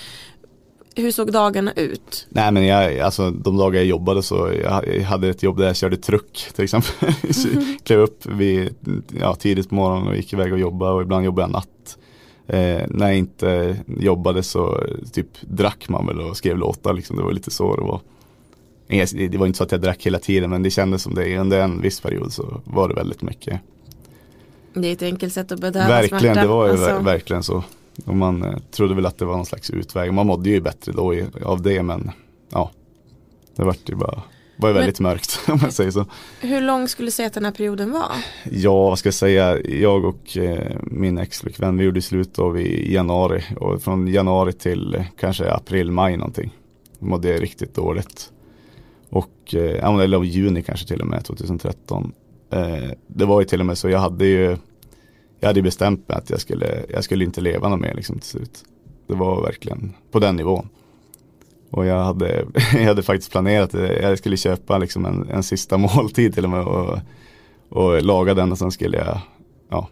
[0.95, 2.27] Hur såg dagarna ut?
[2.29, 5.77] Nej men jag, alltså de dagar jag jobbade så, jag, hade ett jobb där jag
[5.77, 6.93] körde truck till exempel.
[7.83, 8.75] Klev upp vid,
[9.21, 11.99] ja, tidigt på morgonen och gick iväg och jobbade och ibland jobbade jag natt.
[12.47, 14.81] Eh, när jag inte jobbade så
[15.13, 18.01] typ drack man väl och skrev låtar liksom, det var lite så det var.
[18.89, 21.61] Det var inte så att jag drack hela tiden men det kändes som det under
[21.61, 23.61] en viss period så var det väldigt mycket.
[24.75, 26.41] Det är ett enkelt sätt att bedöva Verkligen, smärta.
[26.41, 27.65] det var ju Alltså, ver- verkligen så.
[28.07, 30.13] Och man eh, trodde väl att det var någon slags utväg.
[30.13, 32.11] Man mådde ju bättre då i, av det men
[32.53, 32.71] ja,
[33.57, 34.23] det vart ju bara
[34.57, 36.07] var ju väldigt men, mörkt om man säger så.
[36.41, 38.11] Hur lång skulle du säga att den här perioden var?
[38.51, 42.95] Ja, vad ska jag säga, jag och eh, min exflickvän vi gjorde slut då i
[42.95, 46.51] januari och från januari till eh, kanske april, maj någonting.
[46.99, 48.33] Mådde riktigt dåligt.
[49.11, 52.13] Och, eh, eller juni kanske till och med 2013.
[52.51, 54.57] Eh, det var ju till och med så jag hade ju
[55.41, 58.29] jag hade bestämt mig att jag skulle, jag skulle inte leva något mer liksom till
[58.29, 58.65] slut.
[59.07, 60.69] Det var verkligen på den nivån.
[61.71, 63.75] Och jag hade, jag hade faktiskt planerat.
[63.75, 66.99] Jag skulle köpa liksom en, en sista måltid till och med och,
[67.69, 69.21] och laga den och sen skulle jag
[69.71, 69.89] ja,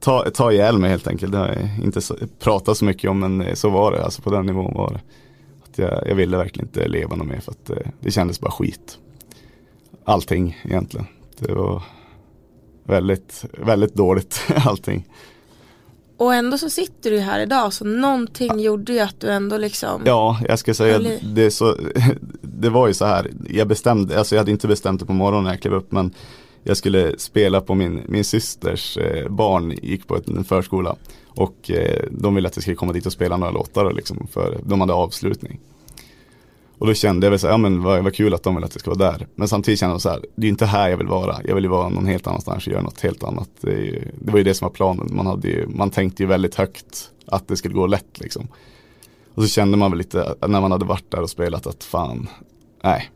[0.00, 1.32] ta, ta ihjäl mig helt enkelt.
[1.32, 2.00] Det har jag inte
[2.38, 4.04] pratat så mycket om men så var det.
[4.04, 5.00] Alltså på den nivån var det.
[5.76, 8.40] Att jag, jag ville verkligen inte leva något mer för att det, eh, det kändes
[8.40, 8.98] bara skit.
[10.04, 11.06] Allting egentligen.
[11.38, 11.82] Det var
[12.84, 15.08] väldigt, väldigt dåligt allting.
[16.16, 20.02] Och ändå så sitter du här idag så någonting gjorde ju att du ändå liksom
[20.06, 21.76] Ja, jag ska säga det, så,
[22.40, 23.30] det var ju så här.
[23.48, 26.14] Jag bestämde, alltså jag hade inte bestämt det på morgonen när jag klev upp men
[26.66, 30.96] jag skulle spela på min, min systers eh, barn gick på en förskola
[31.28, 34.58] och eh, de ville att jag skulle komma dit och spela några låtar liksom för
[34.64, 35.60] de hade avslutning.
[36.78, 38.64] Och då kände jag väl så här, ja men vad, vad kul att de vill
[38.64, 39.26] att jag ska vara där.
[39.34, 41.36] Men samtidigt kände jag så här, det är ju inte här jag vill vara.
[41.44, 43.50] Jag vill ju vara någon helt annanstans och göra något helt annat.
[43.60, 45.08] Det, ju, det var ju det som var planen.
[45.10, 48.48] Man, hade ju, man tänkte ju väldigt högt att det skulle gå lätt liksom.
[49.34, 52.28] Och så kände man väl lite när man hade varit där och spelat att fan,
[52.84, 53.10] nej.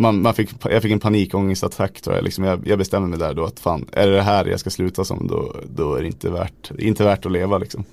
[0.00, 2.24] Man, man fick, jag fick en panikångestattack tror jag.
[2.24, 2.66] Liksom jag.
[2.66, 5.26] Jag bestämde mig där då att fan, är det det här jag ska sluta som
[5.26, 7.84] då, då är det inte värt, inte värt att leva liksom.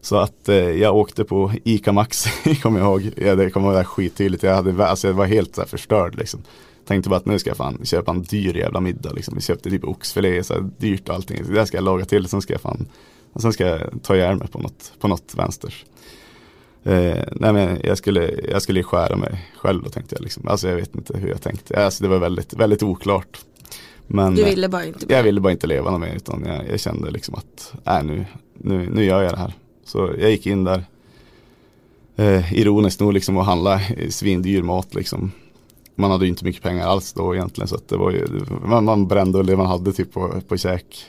[0.00, 3.12] Så att eh, jag åkte på ICA Maxi, kommer jag ihåg.
[3.16, 4.42] Ja, det kommer ihåg skittydligt.
[4.42, 6.40] Jag, hade, alltså, jag var helt så här, förstörd liksom.
[6.86, 9.34] Tänkte bara att nu ska jag fan köpa en dyr jävla middag liksom.
[9.34, 11.44] Jag köpte typ oxfilé, så här, dyrt och allting.
[11.44, 12.86] Så det ska jag laga till, sen ska jag fan,
[13.32, 15.84] och sen ska jag ta ihjäl mig på något, på något vänsters.
[16.84, 20.48] Eh, nej men jag skulle, jag skulle skära mig själv då tänkte jag liksom.
[20.48, 21.84] Alltså jag vet inte hur jag tänkte.
[21.84, 23.38] Alltså det var väldigt, väldigt oklart.
[24.06, 25.06] Men, du ville bara inte?
[25.08, 28.24] Jag ville bara inte leva något mer utan jag, jag kände liksom att, nej nu,
[28.54, 29.52] nu, nu gör jag det här.
[29.84, 30.84] Så jag gick in där
[32.16, 35.32] eh, ironiskt nog liksom och handla svindyr mat liksom.
[35.94, 38.26] Man hade ju inte mycket pengar alls då egentligen så att det var ju,
[38.64, 41.04] man, man brände det man hade typ på, på käk.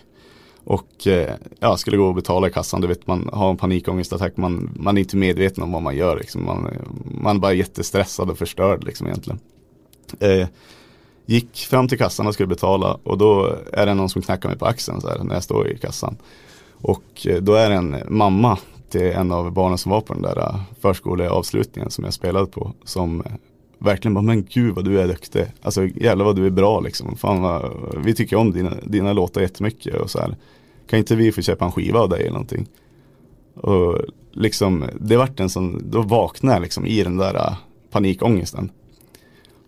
[0.70, 4.38] Och eh, ja, skulle gå och betala i kassan, du vet man har en panikångestattack,
[4.38, 6.46] man, man är inte medveten om vad man gör liksom.
[6.46, 6.68] Man,
[7.22, 9.40] man är bara jättestressad och förstörd liksom egentligen.
[10.20, 10.48] Eh,
[11.26, 14.58] gick fram till kassan och skulle betala och då är det någon som knackar mig
[14.58, 16.18] på axeln så här, när jag står i kassan.
[16.82, 18.58] Och eh, då är det en mamma
[18.90, 22.74] till en av barnen som var på den där eh, förskoleavslutningen som jag spelade på.
[22.84, 23.24] Som
[23.78, 25.46] verkligen bara, men gud vad du är duktig.
[25.62, 27.18] Alltså jävlar vad du är bra liksom.
[27.18, 27.72] Fan vad,
[28.04, 30.36] vi tycker om dina, dina låtar jättemycket och så här.
[30.90, 32.68] Kan inte vi få köpa en skiva av dig eller någonting?
[33.56, 33.98] Och
[34.32, 37.58] liksom, det vart en sån, då vaknade jag liksom i den där äh,
[37.92, 38.72] panikångesten.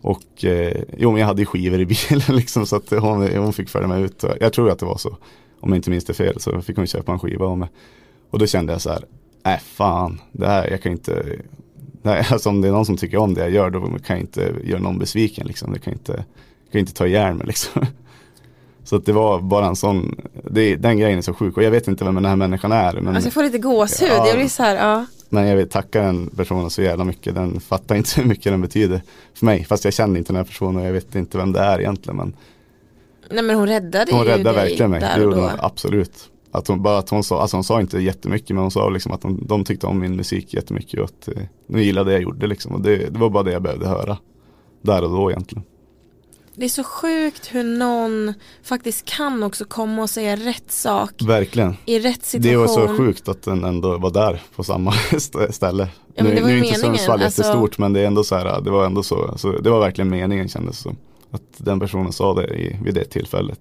[0.01, 3.53] Och eh, jo men jag hade ju skivor i bilen liksom så att hon, hon
[3.53, 4.23] fick följa med ut.
[4.39, 5.17] Jag tror att det var så
[5.61, 7.69] om jag inte minns det fel, så fick hon köpa en skiva av mig.
[8.29, 9.05] Och då kände jag så här,
[9.45, 11.39] äh, fan, det här, jag kan inte,
[12.01, 14.19] nej, alltså om det är någon som tycker om det jag gör, då kan jag
[14.19, 15.73] inte göra någon besviken liksom.
[15.73, 16.25] Det kan inte,
[16.71, 17.85] kan inte ta ihjäl mig liksom.
[18.91, 20.15] Så det var bara en sån,
[20.51, 22.93] det, den grejen är så sjuk och jag vet inte vem den här människan är.
[22.93, 25.05] Men, alltså jag får lite gåshud, ja, jag blir så här, ja.
[25.29, 28.61] Men jag vill tacka den personen så jävla mycket, den fattar inte hur mycket den
[28.61, 29.01] betyder
[29.33, 29.65] för mig.
[29.65, 32.17] Fast jag känner inte den här personen och jag vet inte vem det är egentligen.
[32.17, 32.33] Men
[33.31, 34.99] Nej men hon räddade hon ju räddade dig verkligen mig.
[34.99, 35.51] där och då.
[35.59, 36.29] Absolut.
[36.51, 39.11] Att hon, bara att hon sa, alltså hon sa inte jättemycket men hon sa liksom
[39.11, 42.21] att de, de tyckte om min musik jättemycket och att eh, de gillade det jag
[42.21, 42.71] gjorde liksom.
[42.71, 44.17] Och det, det var bara det jag behövde höra.
[44.81, 45.63] Där och då egentligen.
[46.61, 48.33] Det är så sjukt hur någon
[48.63, 51.11] faktiskt kan också komma och säga rätt sak.
[51.21, 51.75] Verkligen.
[51.85, 52.51] I rätt situation.
[52.51, 54.91] Det var så sjukt att den ändå var där på samma
[55.49, 55.87] ställe.
[56.15, 57.41] Ja, nu, nu är inte Sundsvall alltså...
[57.41, 60.09] jättestort men det är ändå så här, det var ändå så, alltså, det var verkligen
[60.09, 60.97] meningen kändes som.
[61.31, 63.59] Att den personen sa det i, vid det tillfället.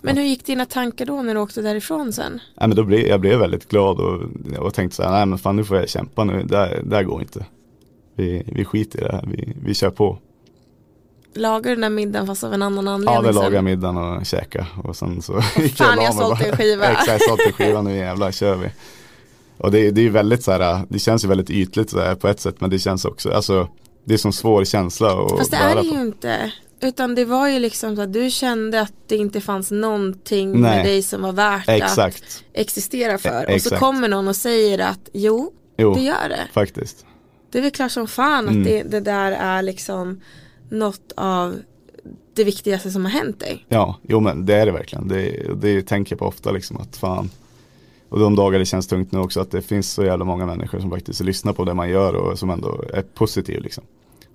[0.00, 2.32] Men hur gick dina tankar då när du åkte därifrån sen?
[2.32, 4.22] Nej, men då blev, jag blev väldigt glad och,
[4.58, 6.96] och tänkte så här, nej men fan nu får jag kämpa nu, det här, det
[6.96, 7.46] här går inte.
[8.16, 10.18] Vi, vi skiter i det här, vi, vi kör på.
[11.34, 13.14] Lagar du den där middagen fast av en annan anledning?
[13.14, 16.42] Ja, det lagade jag middagen och käka och sen så gick Fan, jag har sålt
[16.42, 16.86] en skiva.
[16.86, 18.68] Exakt, jag sålt en skiva, nu jävlar kör vi.
[19.58, 22.14] Och det, det är ju väldigt så här, det känns ju väldigt ytligt så här,
[22.14, 23.68] på ett sätt men det känns också, alltså
[24.04, 26.52] det är som svår känsla att Fast det är det ju inte.
[26.80, 30.60] Utan det var ju liksom så att du kände att det inte fanns någonting Nej.
[30.60, 32.22] med dig som var värt Exakt.
[32.22, 33.50] att existera för.
[33.50, 36.48] E och så kommer någon och säger att jo, jo det gör det.
[36.52, 37.06] Faktiskt.
[37.50, 38.64] Det är väl klart som fan att mm.
[38.64, 40.20] det, det, där är liksom
[40.74, 41.56] något av
[42.34, 43.64] det viktigaste som har hänt dig.
[43.68, 45.08] Ja, jo men det är det verkligen.
[45.08, 47.30] Det, det tänker jag på ofta liksom att fan
[48.08, 50.80] och de dagar det känns tungt nu också att det finns så jävla många människor
[50.80, 53.84] som faktiskt lyssnar på det man gör och som ändå är positiv liksom.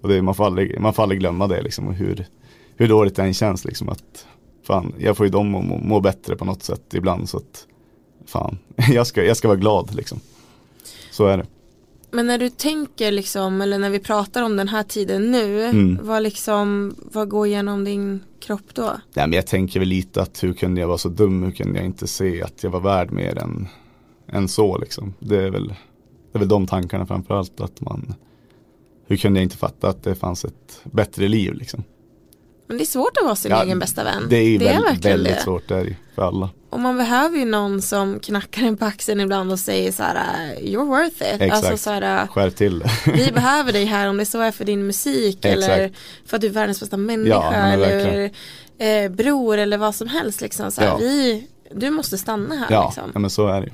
[0.02, 2.26] Och det, man, får aldrig, man får aldrig glömma det liksom och hur,
[2.76, 4.26] hur dåligt det än känns liksom att
[4.64, 7.68] fan, jag får ju dem att må, må bättre på något sätt ibland så att
[8.26, 10.20] fan, jag ska, jag ska vara glad liksom.
[11.12, 11.46] Så är det.
[12.12, 16.00] Men när du tänker liksom, eller när vi pratar om den här tiden nu, Mm.
[16.02, 18.84] vad liksom, vad går igenom din kropp då?
[19.14, 21.80] Nej men jag tänker väl lite att hur kunde jag vara så dum, hur kunde
[21.80, 23.68] jag inte se att jag var värd mer än,
[24.32, 25.14] än så liksom.
[25.20, 28.14] Det är väl, det är väl de tankarna framförallt att man,
[29.08, 31.84] hur kunde jag inte fatta att det fanns ett bättre liv liksom.
[32.68, 34.24] Men det är svårt att vara sin Ja, egen bästa vän.
[34.30, 35.42] Det är ju väldigt, verkligen väldigt det.
[35.42, 36.50] svårt det är det för alla.
[36.70, 40.56] Och man behöver ju någon som knackar en på axeln ibland och säger så här,
[40.56, 41.42] you're worth it.
[41.42, 41.54] Exakt.
[41.54, 42.90] Alltså så här, Skärp till det.
[43.14, 45.70] vi behöver dig här om det så är för din musik Exakt.
[45.72, 45.92] eller
[46.26, 48.32] för att du är världens bästa människa Ja, eller
[48.78, 50.42] eh, bror eller vad som helst.
[50.42, 50.72] Liksom.
[50.72, 50.98] Så här, Ja.
[50.98, 52.68] vi, du måste stanna här.
[52.70, 53.10] Ja, Liksom.
[53.14, 53.74] ja men så är det ju.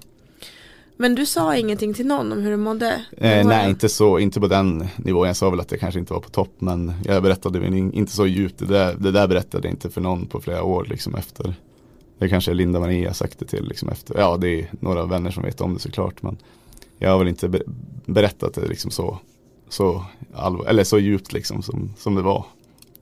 [0.97, 3.05] Men du sa ingenting till någon om hur du mådde?
[3.17, 3.69] Eh, nej, det?
[3.69, 5.27] inte så, inte på den nivån.
[5.27, 7.93] Jag sa väl att jag kanske inte var på topp, men jag berättade väl in-
[7.93, 8.59] inte så djupt.
[8.59, 11.53] Det där, det där berättade jag inte för någon på flera år liksom efter.
[12.17, 14.17] Det kanske är Linda Maria sagt det till liksom efter.
[14.19, 16.37] Ja, det är några vänner som vet om det såklart, men
[16.97, 17.63] jag har väl inte be-
[18.05, 19.19] berättat det liksom så,
[19.69, 22.45] så allvar, eller så djupt liksom som, som det var.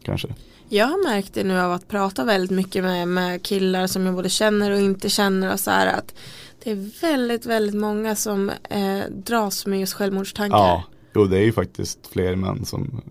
[0.04, 0.28] Kanske.
[0.70, 4.16] Jag har märkt det nu av att prata väldigt mycket med, med killar som jag
[4.16, 6.16] både känner och inte känner och så här att
[6.64, 10.58] det är väldigt, väldigt många som eh, dras med just självmordstankar.
[10.58, 10.84] Ja,
[11.16, 13.02] jo det är ju faktiskt fler män som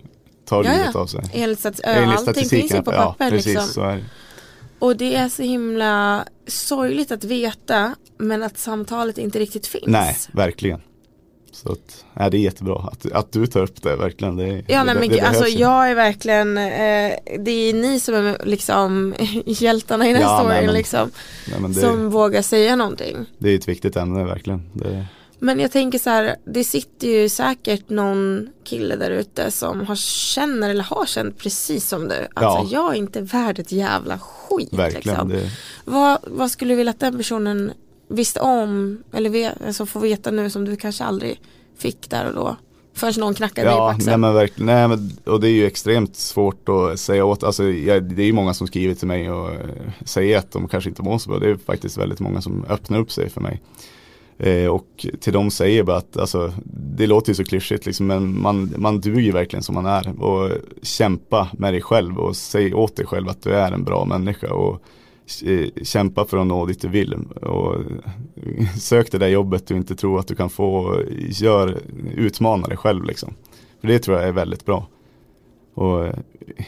[0.44, 0.78] tar Ja, ja.
[0.78, 1.20] livet av sig.
[1.32, 3.68] Enligt, stats- Enligt allting finns ju statistiken, på ja, papper precis liksom.
[3.68, 4.04] så är det.
[4.82, 9.84] Och det är så himla sorgligt att veta men att samtalet inte riktigt finns.
[9.86, 10.80] Nej, verkligen.
[11.52, 14.36] Så att, nej, det är jättebra att, att du tar upp det verkligen.
[14.36, 18.00] Det, Ja det, nej, men det gud, alltså jag är verkligen, eh, det är ni
[18.00, 19.14] som är liksom
[19.46, 21.10] hjältarna i den här Ja, nej, storyn men- liksom.
[21.60, 23.16] nej, det, Som vågar säga någonting.
[23.38, 24.70] det är ett viktigt ämne verkligen.
[25.44, 29.96] Men jag tänker så här, det sitter ju säkert någon kille där ute som har
[29.96, 32.26] känner eller har känt precis som du.
[32.34, 34.72] Alltså jag är inte värd ett jävla skit.
[34.72, 35.28] verkligen.
[35.28, 35.28] Liksom.
[35.28, 35.50] Det,
[35.84, 37.72] Vad, vad skulle du vilja att den personen
[38.08, 41.40] visste om eller alltså får veta nu som du kanske aldrig
[41.78, 42.56] fick där och då?
[42.94, 44.06] Förrän någon knackade dig på ja, axeln.
[44.06, 44.66] nej men verkligen.
[44.66, 47.42] Nej, men, och det är ju extremt svårt att säga åt.
[47.42, 49.60] Alltså, jag, det är ju många som skriver till mig och eh,
[50.04, 51.38] säger att de kanske inte mår så bra.
[51.38, 53.60] Det är faktiskt väldigt många som öppnar upp sig för mig.
[54.38, 56.52] Eh, och till dem säger jag bara att alltså,
[56.96, 60.22] det låter ju så klyschigt liksom, men man, man duger verkligen som man är.
[60.22, 60.50] Och
[60.82, 64.54] kämpa med dig själv och säg åt dig själv att du är en bra människa.
[64.54, 64.82] Och
[65.44, 67.14] eh, kämpa för att nå dit du vill.
[67.42, 67.76] Och
[68.78, 71.02] sök det där jobbet du inte tror att du kan få.
[71.28, 71.78] Gör,
[72.14, 73.34] utmana dig själv liksom.
[73.80, 74.86] För det tror jag är väldigt bra.
[75.74, 76.12] Och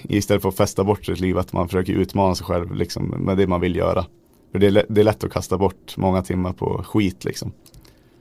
[0.02, 3.36] istället för att fästa bort sitt liv att man försöker utmana sig själv liksom, med
[3.36, 4.04] det man vill göra.
[4.54, 7.52] För det är, det är lätt att kasta bort många timmar på skit liksom.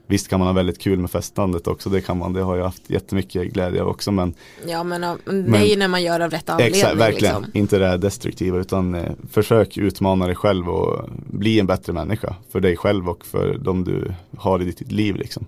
[0.06, 2.64] Visst kan man ha väldigt kul med festandet också, det kan man, det har jag
[2.64, 4.34] haft jättemycket glädje av också men
[4.66, 6.80] Ja men, det är ju när man gör av rätt anledning.
[6.80, 7.42] Exakt, verkligen.
[7.42, 7.58] Liksom.
[7.58, 12.36] Inte det här destruktiva utan eh, försök utmana dig själv och bli en bättre människa
[12.50, 15.46] för dig själv och för de du har i ditt liv liksom.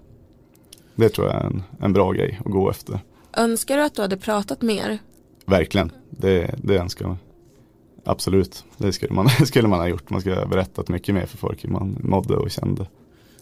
[0.94, 2.98] Det tror jag är en, en bra grej att gå efter.
[3.36, 4.98] Önskar du att du hade pratat mer?
[5.46, 7.18] Verkligen, det, det önskar man.
[8.06, 10.10] Absolut, det skulle man, skulle man ha gjort.
[10.10, 12.86] Man skulle ha berättat mycket mer för folk hur man mådde och kände.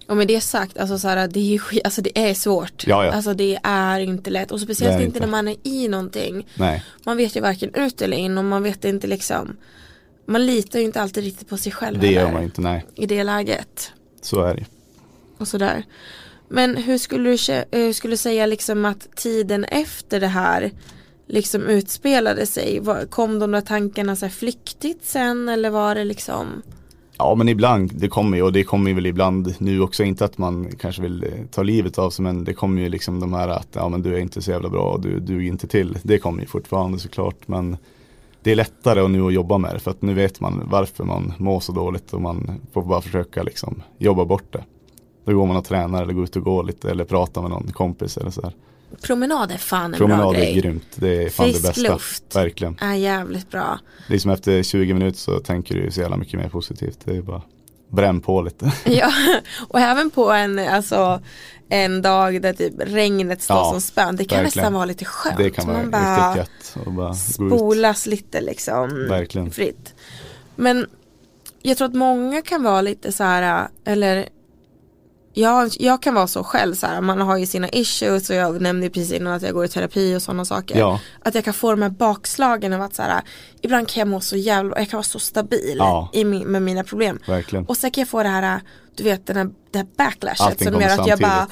[0.07, 2.87] Och med det sagt, alltså, så här, det, är ju, alltså det är svårt.
[2.87, 3.13] Ja, ja.
[3.13, 4.51] Alltså det är inte lätt.
[4.51, 6.47] Och speciellt inte när man är i någonting.
[6.55, 9.57] Nej, Man vet ju varken ut eller in och man vet inte liksom
[10.27, 12.85] Man litar ju inte alltid riktigt på sig själv det gör man inte, nej.
[12.95, 13.93] I det läget
[14.23, 14.65] Så är det.
[15.39, 15.85] och sådär
[16.49, 20.71] Men hur skulle du, hur skulle du säga liksom att tiden efter det här
[21.27, 22.83] liksom utspelade sig?
[23.11, 26.63] Kom de där tankarna så här flyktigt sen eller var det liksom
[27.19, 30.25] Ja men ibland, det kommer ju och det kommer ju väl ibland nu också, inte
[30.25, 33.33] att man kanske vill eh, ta livet av sig men det kommer ju liksom de
[33.33, 35.99] här att ja men du är inte så jävla bra och du duger inte till.
[36.03, 37.77] Det kommer ju fortfarande såklart men
[38.43, 41.33] det är lättare nu att jobba med det för att nu vet man varför man
[41.39, 44.65] mår så dåligt och man får bara försöka liksom jobba bort det.
[45.25, 47.73] Då går man och tränar eller går ut och går lite eller pratar med någon
[47.73, 48.53] kompis eller så här.
[49.03, 51.93] Promenad är fan en bra Promenad är grej grymt, det är fan Frisk det bästa.
[51.93, 52.37] luft.
[52.37, 52.79] Verkligen.
[52.81, 53.79] Är jävligt bra
[54.09, 56.99] Liksom efter 20 minuter så tänker du så jävla mycket mer positivt.
[57.05, 57.43] Det är bara
[57.89, 58.73] bränn på lite.
[58.85, 59.13] Ja,
[59.69, 61.21] och även på en, alltså,
[61.69, 64.17] en dag där typ regnet står Ja, som spön.
[64.17, 64.45] Det kan verkligen.
[64.45, 65.37] nästan vara lite skönt.
[65.37, 66.37] Det kan vara Man bara riktigt
[66.77, 66.87] gött.
[66.87, 69.51] Och bara spolas lite liksom Verkligen.
[69.51, 69.95] fritt.
[70.57, 70.87] Men
[71.63, 74.29] jag tror att många kan vara lite så här, eller
[75.35, 78.61] jag, jag kan vara så själv så här, man har ju sina issues och jag
[78.61, 80.79] nämnde precis innan att jag går i terapi och sådana saker.
[80.79, 81.01] Ja.
[81.23, 83.23] Att jag kan få de här bakslagen av att så här,
[83.63, 86.11] ibland kan jag må så jävla, jag kan vara så stabil Ja.
[86.13, 87.19] i min, med mina problem.
[87.27, 87.67] Verkligen.
[87.67, 88.61] Och sen kan jag få det här,
[88.97, 91.47] du vet den här, det här backlashet Allting som gör att jag bara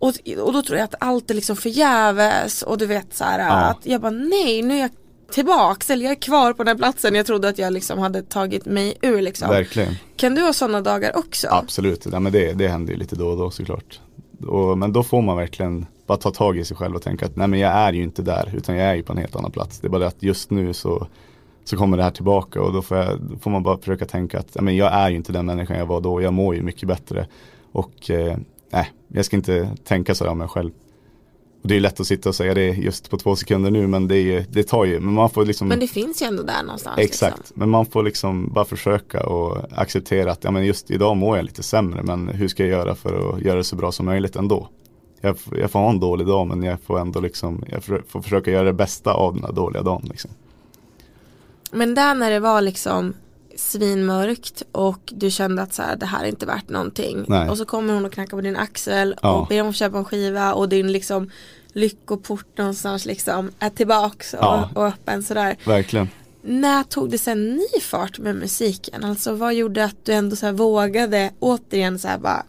[0.00, 3.38] och, och då tror jag att allt är liksom förgäves och du vet så här
[3.38, 3.52] Ja.
[3.52, 4.90] att jag bara nej nu är jag
[5.30, 8.22] tillbaks eller jag är kvar på den här platsen jag trodde att jag liksom hade
[8.22, 9.48] tagit mig ur liksom.
[9.48, 9.94] Verkligen.
[10.16, 11.48] Kan du ha sådana dagar också?
[11.50, 14.00] Absolut, ja, men det, det händer ju lite då och då såklart.
[14.46, 17.36] Och, men då får man verkligen bara ta tag i sig själv och tänka att
[17.36, 19.50] nej men jag är ju inte där utan jag är ju på en helt annan
[19.50, 19.80] plats.
[19.80, 21.06] Det är bara det att just nu så,
[21.64, 24.38] så kommer det här tillbaka och då får, jag, då får man bara försöka tänka
[24.38, 26.22] att nej, men jag är ju inte den människan jag var då.
[26.22, 27.26] Jag mår ju mycket bättre.
[27.72, 28.36] Och eh,
[28.70, 30.70] nej, jag ska inte tänka så om mig själv.
[31.62, 34.08] Och det är lätt att sitta och säga det just på två sekunder nu men
[34.08, 36.42] det, är, ju- det tar ju, men man får liksom Men det finns ju ändå
[36.42, 36.98] där någonstans.
[36.98, 37.54] Exakt, Liksom.
[37.60, 41.44] men man får liksom bara försöka och acceptera att ja, men just idag mår jag
[41.44, 44.36] lite sämre men hur ska jag göra för att göra det så bra som möjligt
[44.36, 44.68] ändå.
[45.20, 48.22] Jag, jag får ha en dålig dag men jag får ändå liksom, jag får, får
[48.22, 50.06] försöka göra det bästa av den här dåliga dagen.
[50.10, 50.30] Liksom.
[51.72, 53.14] Men där när det var liksom
[53.58, 57.24] svinmörkt och du kände att så här, det här är inte värt någonting.
[57.28, 57.48] Nej.
[57.48, 59.32] Och så kommer hon och knackar på din axel Ja.
[59.40, 61.30] och ber om att köpa en skiva och din liksom
[61.72, 64.70] lyckoport någonstans liksom är tillbaks och, Ja.
[64.74, 65.56] och öppen sådär.
[65.66, 66.08] Verkligen.
[66.42, 69.04] När tog det sen ny fart med musiken?
[69.04, 72.42] Alltså vad gjorde att du ändå så vågade återigen så här bara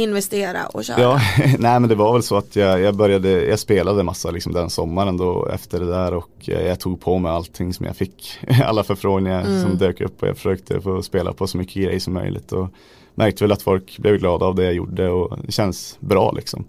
[0.00, 1.00] investera och köra?
[1.00, 1.20] Ja,
[1.58, 4.70] nej men det var väl så att jag, jag började, jag spelade massa liksom den
[4.70, 8.38] sommaren då efter det där och eh, jag tog på mig allting som jag fick.
[8.64, 12.14] Alla förfrågningar som dök upp och jag försökte få spela på så mycket grejer som
[12.14, 12.68] möjligt och
[13.14, 16.64] märkte väl att folk blev glada av det jag gjorde och det känns bra liksom.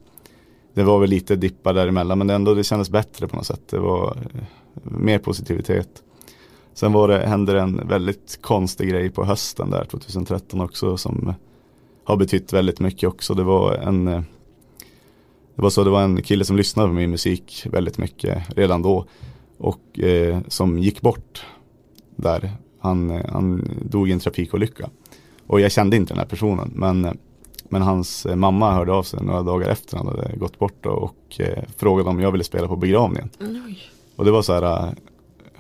[0.73, 3.61] Det var väl lite dippar däremellan men det ändå det kändes bättre på något sätt.
[3.69, 4.41] Det var eh,
[4.83, 5.89] mer positivitet.
[6.73, 11.33] Sen var det, hände det en väldigt konstig grej på hösten där 2013 också som
[12.03, 13.33] har betytt väldigt mycket också.
[13.33, 14.21] Det var en eh,
[15.55, 18.81] det var så det var en kille som lyssnade på min musik väldigt mycket redan
[18.81, 19.05] då
[19.57, 21.45] och eh, som gick bort
[22.15, 22.51] där.
[22.79, 24.89] Han, eh, han dog i en trafikolycka.
[25.47, 27.11] Och jag kände inte den här personen men, eh,
[27.69, 31.63] men hans mamma hörde av sig några dagar efter han hade gått bort och eh,
[31.77, 33.29] frågade om jag ville spela på begravningen.
[33.39, 33.79] Oj.
[34.15, 34.95] Och det var så här,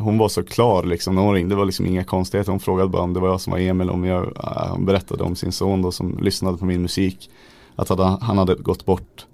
[0.01, 2.51] hon var så klar liksom när hon ringde, det var liksom inga konstigheter.
[2.51, 5.23] Hon frågade bara om det var jag som var Emil, om jag, äh, hon berättade
[5.23, 7.29] om sin son då som lyssnade på min musik.
[7.75, 9.25] Att hade, han hade gått bort.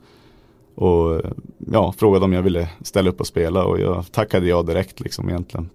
[0.75, 1.31] Och eh,
[1.71, 5.29] ja, frågade om jag ville ställa upp och spela och jag tackade ja direkt liksom
[5.29, 5.69] egentligen.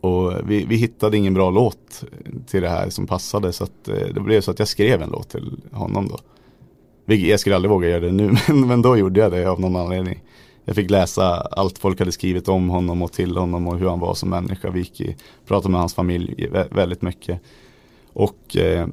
[0.00, 2.04] Och eh, vi, vi hittade ingen bra låt
[2.46, 5.10] till det här som passade så att eh, det blev så att jag skrev en
[5.10, 6.18] låt till honom då.
[7.14, 9.76] Jag skulle aldrig våga göra det nu men, men då gjorde jag det av någon
[9.76, 10.22] anledning.
[10.68, 14.00] Jag fick läsa allt folk hade skrivit om honom och till honom och hur han
[14.00, 14.70] var som människa.
[14.70, 15.16] Vi gick i,
[15.46, 17.40] pratade med hans familj vä- väldigt mycket.
[18.12, 18.86] Och eh,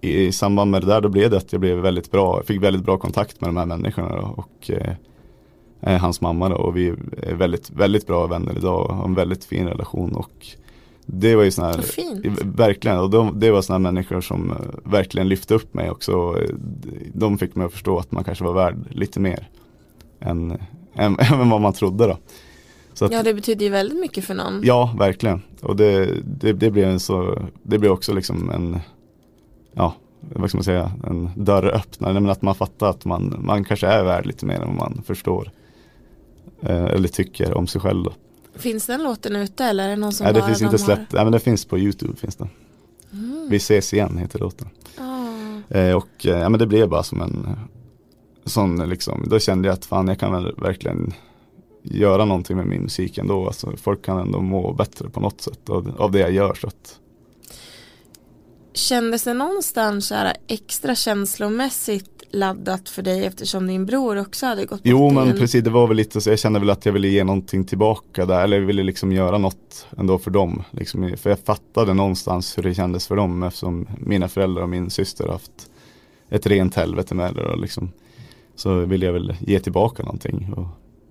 [0.00, 2.46] i, i samband med det där då blev det att jag blev väldigt bra, jag
[2.46, 4.94] fick väldigt bra kontakt med de här människorna då, och eh,
[5.80, 6.88] eh, hans mamma då, och vi
[7.22, 10.46] är väldigt, väldigt bra vänner idag och har en väldigt fin relation och
[11.06, 11.84] det var ju sådana här,
[12.44, 16.12] verkligen, och de, det var sådana människor som eh, verkligen lyfte upp mig också.
[16.40, 16.54] Eh,
[17.12, 19.48] De fick mig att förstå att man kanske var värd lite mer
[20.20, 20.58] än,
[20.94, 22.18] än, än vad man trodde då.
[23.00, 24.60] Att, Ja det betyder ju väldigt mycket för någon.
[24.64, 25.42] Ja, verkligen.
[25.62, 28.80] Och det, det, det blev en så, det blev också liksom en,
[29.72, 32.12] ja, vad ska man säga, en dörröppnare.
[32.12, 35.02] Men att man fattar att man, man kanske är värd lite mer än vad man
[35.06, 35.50] förstår.
[36.62, 38.12] Eh, eller tycker om sig själv då.
[38.56, 41.24] Finns den låten ute eller är det någon som Nej, det finns inte släppt, nej
[41.24, 42.48] men det finns på YouTube finns det.
[43.48, 44.68] Vi ses igen heter låten.
[44.98, 45.76] Ah.
[45.76, 47.46] Eh, och eh, ja, men det blev bara som en
[48.44, 51.12] sån liksom, då kände jag att fan jag kan väl verkligen
[51.82, 53.46] göra någonting med min musik ändå.
[53.46, 56.54] Alltså, folk kan ändå må bättre på något sätt av, av det jag gör.
[56.54, 56.98] Så att,
[58.76, 64.64] Kändes det någonstans så här extra känslomässigt laddat för dig eftersom din bror också hade
[64.66, 66.92] gått jo men en- precis, det var väl lite så, jag kände väl att jag
[66.92, 70.62] ville ge någonting tillbaka där, eller jag ville liksom göra något ändå för dem.
[70.70, 74.90] Liksom, för jag fattade någonstans hur det kändes för dem eftersom mina föräldrar och min
[74.90, 75.70] syster haft
[76.30, 77.44] ett rent helvete med det.
[77.44, 77.92] Och liksom,
[78.56, 80.66] så ville jag väl ge tillbaka någonting och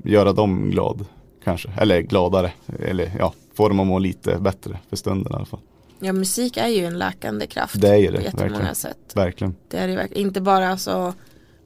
[0.09, 1.05] göra dem glad
[1.43, 5.45] kanske, eller gladare, eller ja, få dem att må lite bättre för stunden i alla
[5.45, 5.59] fall.
[5.99, 8.75] Ja musik är ju en läkande kraft Det är ju på det, jättemånga verkligen.
[8.75, 8.97] sätt.
[9.15, 9.55] Verkligen.
[9.69, 10.25] Det är det verkligen.
[10.27, 11.13] Inte bara så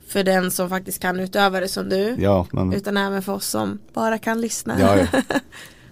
[0.07, 2.15] för den som faktiskt kan utöva det som du.
[2.19, 4.79] Ja, men Utan även för oss som bara kan lyssna.
[4.79, 5.21] ja, ja.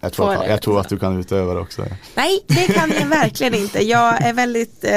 [0.05, 1.81] Jag, tror att, jag tror att du kan utöva det också.
[1.81, 1.95] Ja.
[2.15, 3.83] Nej, det kan jag verkligen inte.
[3.83, 4.91] Jag är väldigt, eh,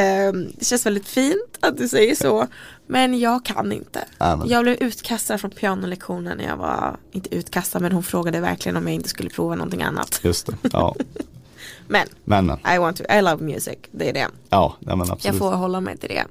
[0.59, 2.47] det känns väldigt fint att du säger så.
[2.87, 4.05] Men jag kan inte.
[4.19, 8.41] Nej, men- Jag blev utkastad från pianolektionen när jag var, inte utkastad men hon frågade
[8.41, 10.21] verkligen om jag inte skulle prova någonting annat.
[10.23, 10.95] Just det, ja.
[11.89, 14.27] Men Men I want to, I love music, det är det.
[14.49, 15.25] ja, nej, men absolut.
[15.25, 16.25] Jag får hålla mig till det.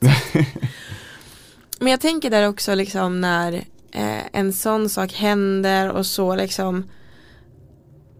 [1.78, 3.52] Men jag tänker där också liksom när
[3.92, 6.84] eh, en sån sak händer och så liksom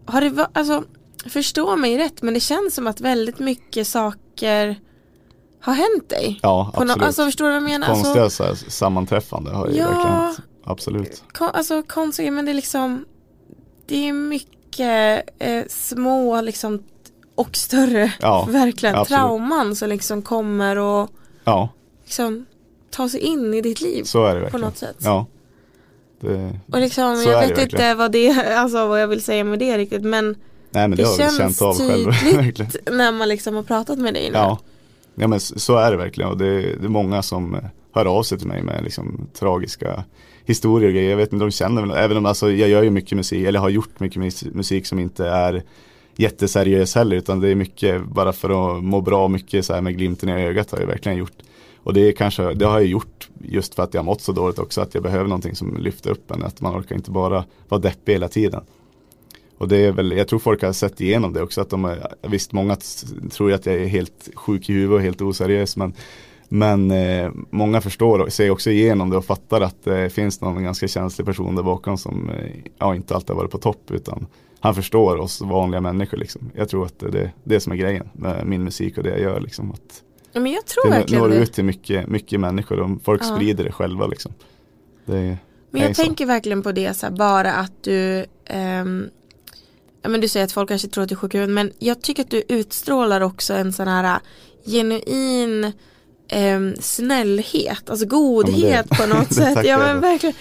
[0.05, 0.83] Har det varit, alltså
[1.29, 4.79] Förstå mig rätt men det känns som att väldigt mycket saker
[5.61, 6.39] har hänt dig.
[6.41, 7.03] Ja, På absolut.
[7.05, 7.87] alltså förstår du vad jag menar?
[7.87, 9.87] Alltså, Konstiga så här, sammanträffande har ju Ja.
[9.87, 10.39] verkligen hänt.
[10.63, 11.23] Absolut.
[11.31, 13.05] kon, alltså konstigt men det är liksom
[13.87, 16.83] Det är mycket eh, små liksom
[17.35, 19.19] och större Ja, verkligen absolut.
[19.19, 21.09] trauman som liksom kommer och
[21.43, 21.69] Ja,
[22.03, 22.45] liksom
[22.89, 24.65] ta sig in i ditt liv så är det på verkligen.
[24.65, 24.97] något sätt.
[24.99, 25.25] Ja.
[26.21, 27.97] Det, Och liksom, Så jag är det vet inte verkligen.
[27.97, 30.25] vad det alltså vad jag vill säga med det riktigt men
[30.71, 32.75] nej men det, det har känns känt av tydligt.
[32.91, 34.37] när man liksom har pratat med dig nu.
[34.37, 34.59] Ja.
[35.15, 37.61] ja, men så är det verkligen och det, det är många som eh,
[37.93, 40.03] hör av sig till mig med liksom tragiska
[40.45, 41.09] historier och grejer.
[41.09, 43.59] Jag vet inte, de känner väl, även om alltså, jag gör ju mycket musik, eller
[43.59, 45.63] har gjort mycket mus- musik som inte är
[46.15, 49.97] jätteseriös heller utan det är mycket bara för att må bra, mycket så här med
[49.97, 51.33] glimten i ögat har jag verkligen gjort.
[51.83, 54.31] Och det är kanske, det har jag gjort just för att jag har mått så
[54.31, 57.45] dåligt också att jag behöver någonting som lyfter upp en, att man orkar inte bara
[57.69, 58.63] vara deppig hela tiden.
[59.57, 62.13] Och det är väl, jag tror folk har sett igenom det också att de är,
[62.21, 62.77] visst många
[63.31, 65.93] tror att jag är helt sjuk i huvudet och helt oseriös men
[66.53, 70.63] men eh, många förstår och ser också igenom det och fattar att det finns någon
[70.63, 74.27] ganska känslig person där bakom som eh, ja, inte alltid har varit på topp utan
[74.59, 76.51] han förstår oss vanliga människor liksom.
[76.55, 79.09] Jag tror att det är det, det som är grejen med min musik och det
[79.09, 79.71] jag gör liksom.
[79.71, 80.03] Att
[80.33, 81.35] Ja, Men jag tror det verkligen når det.
[81.35, 83.35] ut till mycket, mycket människor och folk Ja.
[83.35, 84.33] sprider det själva liksom.
[85.05, 85.37] Det,
[85.71, 89.09] Men jag tänker verkligen på det så här, bara att du ehm,
[90.03, 92.23] Ja men du säger att folk kanske tror att du är sjuk men jag tycker
[92.23, 94.19] att du utstrålar också en sån här
[94.65, 95.71] genuin
[96.29, 99.55] ehm, snällhet, alltså godhet det- på något sätt.
[99.55, 100.35] Ja jag men verkligen.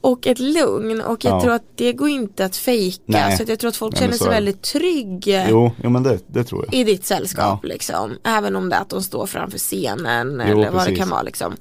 [0.00, 1.40] Och ett lugn och jag Ja.
[1.40, 3.02] tror att det går inte att fejka.
[3.06, 3.36] Nej.
[3.36, 5.90] Så att jag tror att folk Ja, men känner sig är väldigt trygg Jo, jo
[5.90, 6.74] men det, det tror jag.
[6.74, 7.68] i ditt sällskap Ja.
[7.68, 8.16] liksom.
[8.24, 10.98] Även om det är att de står framför scenen Jo, eller vad det precis.
[10.98, 11.56] kan vara liksom.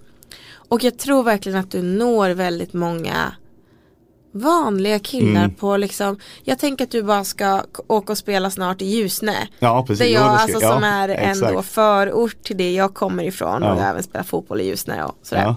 [0.69, 3.31] Och jag tror verkligen att du når väldigt många
[4.31, 5.55] vanliga killar Mm.
[5.55, 9.36] på liksom, jag tänker att du bara ska åka och spela snart i Ljusne.
[9.59, 9.99] Ja precis.
[9.99, 11.67] Där Jo, jag, det ska- alltså ja, som är ändå exakt.
[11.69, 13.79] förort till det jag kommer ifrån och Ja.
[13.79, 15.41] jag även spelar fotboll i Ljusne och sådär.
[15.43, 15.55] Ja.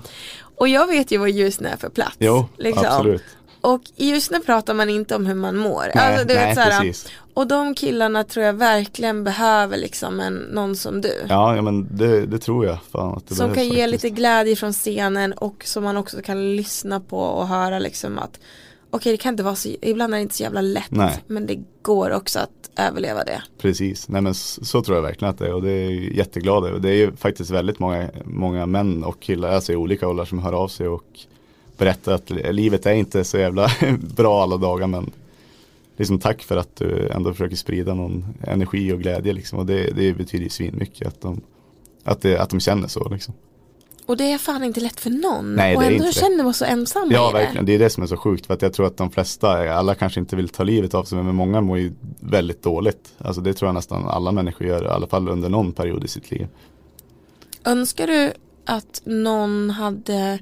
[0.58, 2.16] Och jag vet ju vad Ljusne är för plats.
[2.18, 2.84] Jo, liksom.
[2.86, 3.22] absolut.
[3.60, 5.84] Och i Ljusne pratar man inte om hur man mår.
[5.94, 7.08] Nej, alltså, du nej vet, såhär, precis.
[7.34, 11.12] och de killarna tror jag verkligen behöver liksom en, någon som du.
[11.28, 12.78] Ja, ja men det, det tror jag.
[12.92, 13.90] Fan det som kan ge faktiskt.
[14.04, 18.40] lite glädje från scenen och som man också kan lyssna på och höra liksom att
[18.90, 21.22] Okej det kan inte vara så, ibland är det inte så jävla lätt Nej.
[21.26, 23.42] men det går också att överleva det.
[23.58, 26.12] Precis, nej men så, så tror jag verkligen att det är och det är jag
[26.14, 26.78] jätteglad över.
[26.78, 30.38] Det är ju faktiskt väldigt många, många män och killar, alltså i olika åldrar som
[30.38, 31.04] hör av sig och
[31.76, 33.70] berättar att li- livet är inte så jävla
[34.16, 35.10] bra alla dagar men
[35.96, 39.90] liksom tack för att du ändå försöker sprida någon energi och glädje liksom och det,
[39.96, 41.40] det betyder ju svinmycket att de,
[42.04, 43.34] att, det, att de känner så liksom.
[44.08, 45.54] Och det är fan inte lätt för någon.
[45.54, 47.38] Nej, och ändå känner man så ensam Ja i det.
[47.38, 49.74] verkligen, det är det som är så sjukt för att jag tror att de flesta,
[49.74, 53.14] alla kanske inte vill ta livet av sig men många mår ju väldigt dåligt.
[53.18, 56.08] Alltså det tror jag nästan alla människor gör, i alla fall under någon period i
[56.08, 56.46] sitt liv.
[57.64, 58.32] Önskar du
[58.64, 60.38] att någon hade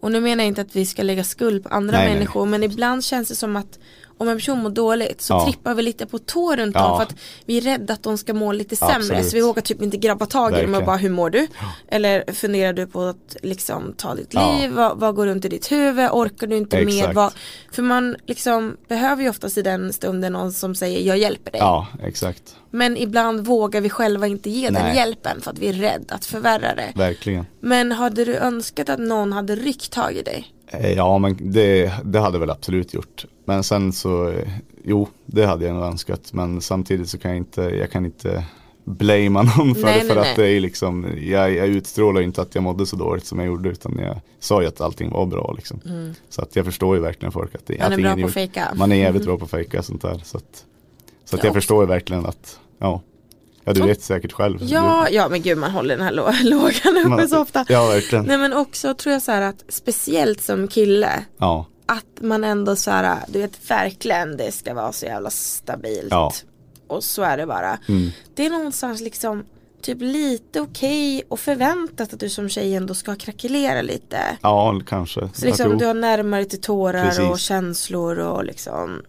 [0.00, 2.46] och nu menar jag inte att vi ska lägga skuld på andra Nej, nej, människor
[2.46, 3.78] men ibland känns det som att
[4.18, 5.44] om en person mår dåligt så Ja.
[5.46, 6.82] trippar vi lite på tå runt Ja.
[6.88, 7.14] dem för att
[7.46, 9.26] vi är rädda att de ska må lite sämre Absolut.
[9.30, 11.46] så vi vågar typ inte grabba tag i dem och bara hur mår du?
[11.88, 14.52] Eller funderar du på att liksom ta ditt Ja.
[14.60, 14.70] liv?
[14.70, 16.08] Vad, vad går runt i ditt huvud?
[16.12, 16.98] Orkar du inte mer?
[16.98, 17.14] Exakt.
[17.14, 17.32] Vad,
[17.72, 21.60] för man liksom behöver ju oftast i den stunden någon som säger jag hjälper dig.
[21.60, 22.56] Ja, exakt.
[22.70, 24.96] Men ibland vågar vi själva inte ge den Nej.
[24.96, 26.92] hjälpen för att vi är rädda att förvärra det.
[26.94, 27.46] Verkligen.
[27.60, 30.53] Men hade du önskat att någon hade ryckt tag i dig?
[30.80, 33.24] Eh, Ja, men det, det hade jag väl absolut gjort.
[33.44, 34.48] Men sen så, eh,
[34.84, 36.32] jo, det hade jag nog önskat.
[36.32, 38.44] Men samtidigt så kan jag inte, jag kan inte
[38.84, 40.06] blamea någon för Nej, det.
[40.06, 40.46] För nej, att nej.
[40.48, 43.68] det är liksom, jag, jag utstrålar inte att jag mådde så dåligt som jag gjorde.
[43.68, 45.80] Utan jag sa ju att allting var bra liksom.
[46.28, 48.72] Så att jag förstår ju verkligen folk att det Man är bra på att fejka.
[48.76, 50.20] Man är jävligt bra på att fejka sånt där.
[50.24, 50.64] Så att,
[51.24, 51.46] så att Ja.
[51.48, 53.00] jag förstår ju verkligen att, ja.
[53.64, 54.58] Ja, du vet säkert själv.
[54.62, 57.64] Ja, ja men gud man håller den här lå- lågan uppe Man- så ofta.
[57.68, 58.24] Ja, verkligen.
[58.24, 62.76] Nej men också tror jag så här att speciellt som kille Ja, att man ändå
[62.76, 66.08] så här, du vet verkligen det ska vara så jävla stabilt.
[66.10, 66.32] Ja.
[66.86, 67.78] Och så är det bara.
[67.88, 68.10] mm.
[68.34, 69.44] Det är någonstans liksom
[69.82, 74.18] typ lite okej och förväntat att du som tjej ändå ska krackelera lite.
[74.42, 75.28] ja kanske.
[75.34, 77.30] Så liksom du har närmare till tårar Precis.
[77.30, 79.02] och känslor och liksom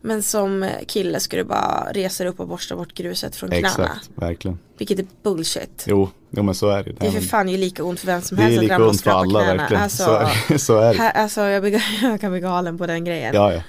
[0.00, 3.68] Men som kille ska du bara resa dig upp och borsta bort gruset från knäna.
[3.68, 4.58] Exakt, verkligen.
[4.78, 5.84] Vilket är bullshit.
[5.86, 6.92] Jo, jo men så är det.
[6.92, 8.74] Det är för fan ju lika ont för vem som Det helst är att lika
[8.74, 9.56] ramla och ont för skrapa alla knäna.
[9.56, 9.82] verkligen.
[9.82, 10.98] Alltså, så, är, så är det.
[11.00, 13.34] här, alltså jag, blir, jag kan bli galen på den grejen.
[13.34, 13.62] Ja, ja.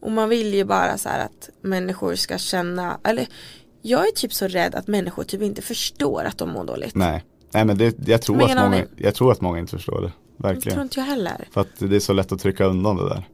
[0.00, 3.26] Och man vill ju bara så här att människor ska känna, eller
[3.82, 6.94] jag är typ så rädd att människor typ inte förstår att de mår dåligt.
[6.94, 7.24] Nej.
[7.52, 10.06] Nej men det, jag, tror Men att många, jag tror att många inte förstår det.
[10.36, 10.80] Det tror verkligen.
[10.80, 11.48] inte jag heller.
[11.52, 13.28] För att det är så lätt att trycka undan det där.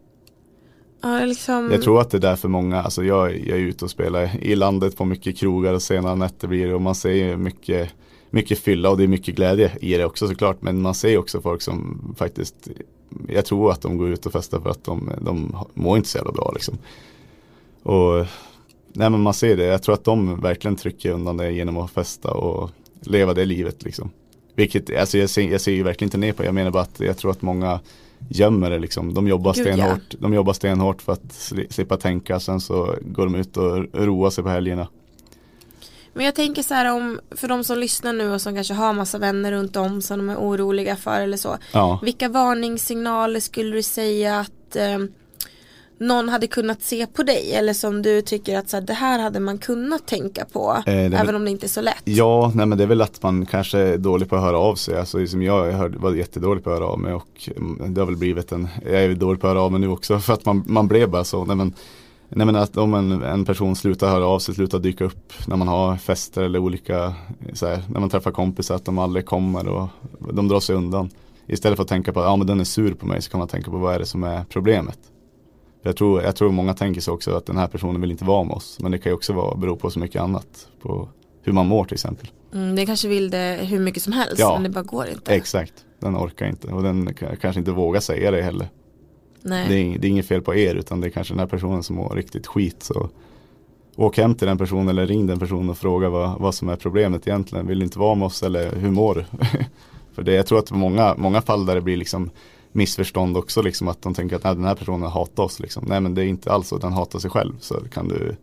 [1.02, 3.90] Ja, liksom, Jag tror att det är därför många, alltså jag, jag är ute och
[3.90, 7.36] spelar i landet på mycket krogar och sena nätter blir det och man ser ju
[7.36, 7.90] mycket,
[8.30, 10.62] mycket fylla och det är mycket glädje i det också såklart.
[10.62, 12.68] Men man ser också folk som faktiskt,
[13.28, 16.18] jag tror att de går ut och festar för att de, de mår inte så
[16.18, 16.78] jävla bra liksom.
[17.82, 18.26] Och
[18.92, 21.90] nej men man ser det, jag tror att de verkligen trycker undan det genom att
[21.90, 24.10] festa och leva det livet liksom.
[24.54, 27.00] Vilket, alltså jag ser, jag ser ju verkligen inte ner på, jag menar bara att
[27.00, 27.80] jag tror att många
[28.28, 29.14] gömmer det liksom.
[29.14, 29.72] De jobbar Gud, ja.
[29.72, 33.76] stenhårt, de jobbar stenhårt för att sli- slippa tänka, sen så går de ut och
[33.92, 34.88] roar sig på helgerna.
[36.14, 38.92] Men jag tänker så här om, för de som lyssnar nu och som kanske har
[38.92, 41.58] massa vänner runt om som de är oroliga för eller så.
[41.72, 41.98] Ja.
[42.02, 44.98] Vilka varningssignaler skulle du säga att eh,
[45.98, 47.54] någon hade kunnat se på dig?
[47.54, 50.82] Eller som du tycker att så här, det här hade man kunnat tänka på.
[50.86, 52.02] är även väl- om det inte är så lätt.
[52.04, 54.74] Ja, nej men det är väl att man kanske är dålig på att höra av
[54.74, 54.98] sig.
[54.98, 58.06] Alltså som jag, hörde, var jättedålig på att höra av mig och mm, det har
[58.06, 60.44] väl blivit en, jag är dålig på att höra av mig nu också för att
[60.44, 61.44] man, man blev bara så.
[61.44, 61.72] Nej men,
[62.28, 65.56] nej men att om en, en person slutar höra av sig, slutar dyka upp när
[65.56, 67.14] man har fester eller olika,
[67.60, 69.88] här, när man träffar kompisar att de aldrig kommer och
[70.32, 71.10] de drar sig undan.
[71.46, 73.38] Istället för att tänka på att ja, men den är sur på mig så kan
[73.38, 74.98] man tänka på vad är det som är problemet.
[75.82, 78.44] Jag tror, jag tror många tänker sig också att den här personen vill inte vara
[78.44, 78.78] med oss.
[78.80, 80.68] Men det kan ju också vara, bero på så mycket annat.
[80.82, 81.08] På
[81.42, 82.28] hur man mår till exempel.
[82.54, 84.54] Mm, det kanske vill det hur mycket som helst Ja.
[84.54, 85.34] men det bara går inte.
[85.34, 86.68] Exakt, den orkar inte.
[86.68, 88.68] Och den kanske inte vågar säga det heller.
[89.42, 89.68] Nej.
[89.68, 91.82] Det är, det är inget fel på er utan det är kanske den här personen
[91.82, 92.82] som mår riktigt skit.
[92.82, 93.08] Så
[93.96, 96.76] åk hem till den personen eller ring den personen och fråga vad, vad som är
[96.76, 97.66] problemet egentligen.
[97.66, 99.24] Vill du inte vara med oss eller hur mår du?
[100.14, 102.30] För det, jag tror att många, många fall där det blir liksom
[102.72, 105.84] missförstånd också liksom att de tänker att nej, den här personen hatar oss liksom.
[105.88, 107.52] Nej men det är inte alls så, den hatar sig själv.
[107.60, 108.36] Så kan du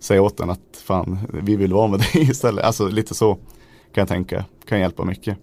[0.00, 2.64] säga åt den att fan vi vill vara med dig istället.
[2.64, 3.34] Alltså lite så
[3.94, 5.38] kan jag tänka, kan hjälpa mycket.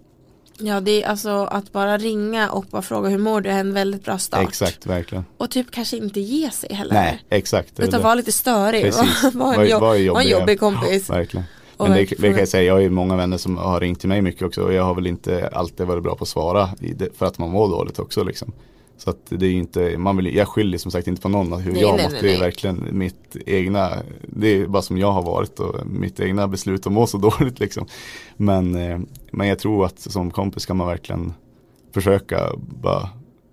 [0.59, 3.74] Ja det är alltså att bara ringa och bara fråga hur mår du är en
[3.74, 4.47] väldigt bra start.
[4.47, 5.26] Exakt, verkligen.
[5.38, 6.93] Och typ kanske inte ge sig heller.
[6.93, 7.80] Nej, exakt.
[7.80, 8.84] Utan vara lite störig.
[8.84, 9.24] Precis.
[9.34, 10.57] Var en, Var- jobb, var var en jobbig, jobbig ja.
[10.57, 11.09] kompis.
[11.09, 11.45] Verkligen.
[11.80, 14.09] Men det, det kan jag säga, jag har ju många vänner som har ringt till
[14.09, 17.17] mig mycket också och jag har väl inte alltid varit bra på att svara det,
[17.17, 18.51] för att man mår dåligt också liksom.
[18.97, 21.71] Så att det är inte, man vill, jag skyller som sagt inte på någon hur
[21.71, 22.11] Nej, jag nej, mått.
[22.13, 26.19] nej, Det är verkligen mitt egna, det är bara som jag har varit och mitt
[26.19, 27.86] egna beslut att må så dåligt liksom.
[28.38, 28.99] Men, eh,
[29.32, 31.34] men jag tror att som kompis kan man verkligen
[31.93, 33.09] försöka bara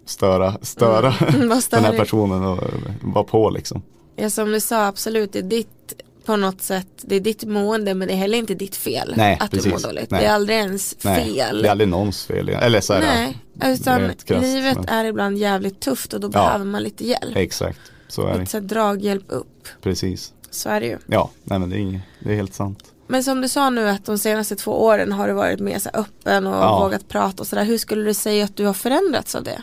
[0.07, 2.59] störa, störa Mm, den här personen och
[3.03, 3.83] vara på liksom.
[4.17, 5.84] Ja som du sa absolut det är ditt
[6.25, 9.39] på något sätt det är ditt mående men det är heller inte ditt fel Nej,
[9.41, 9.73] att du precis.
[9.73, 10.11] mår dåligt.
[10.11, 10.21] Nej.
[10.21, 11.63] Det är aldrig ens Nej, fel.
[11.63, 12.49] det är aldrig någons fel.
[12.49, 16.21] Eller så här, Nej, det utan är krasst, livet men- är ibland jävligt tufft och
[16.21, 16.31] då Ja.
[16.31, 17.37] behöver man lite hjälp.
[17.37, 18.43] Exakt, så är det.
[18.43, 19.69] Ett så här draghjälp upp.
[19.83, 20.33] Precis.
[20.51, 20.99] Så är det ju.
[21.07, 22.79] Ja, nej men det är, inget, det är helt sant.
[23.07, 25.91] Men som du sa nu att de senaste två åren har du varit mer så
[25.95, 26.79] öppen och Ja.
[26.85, 27.65] vågat prata och sådär.
[27.65, 29.63] Hur skulle du säga att du har förändrats av det?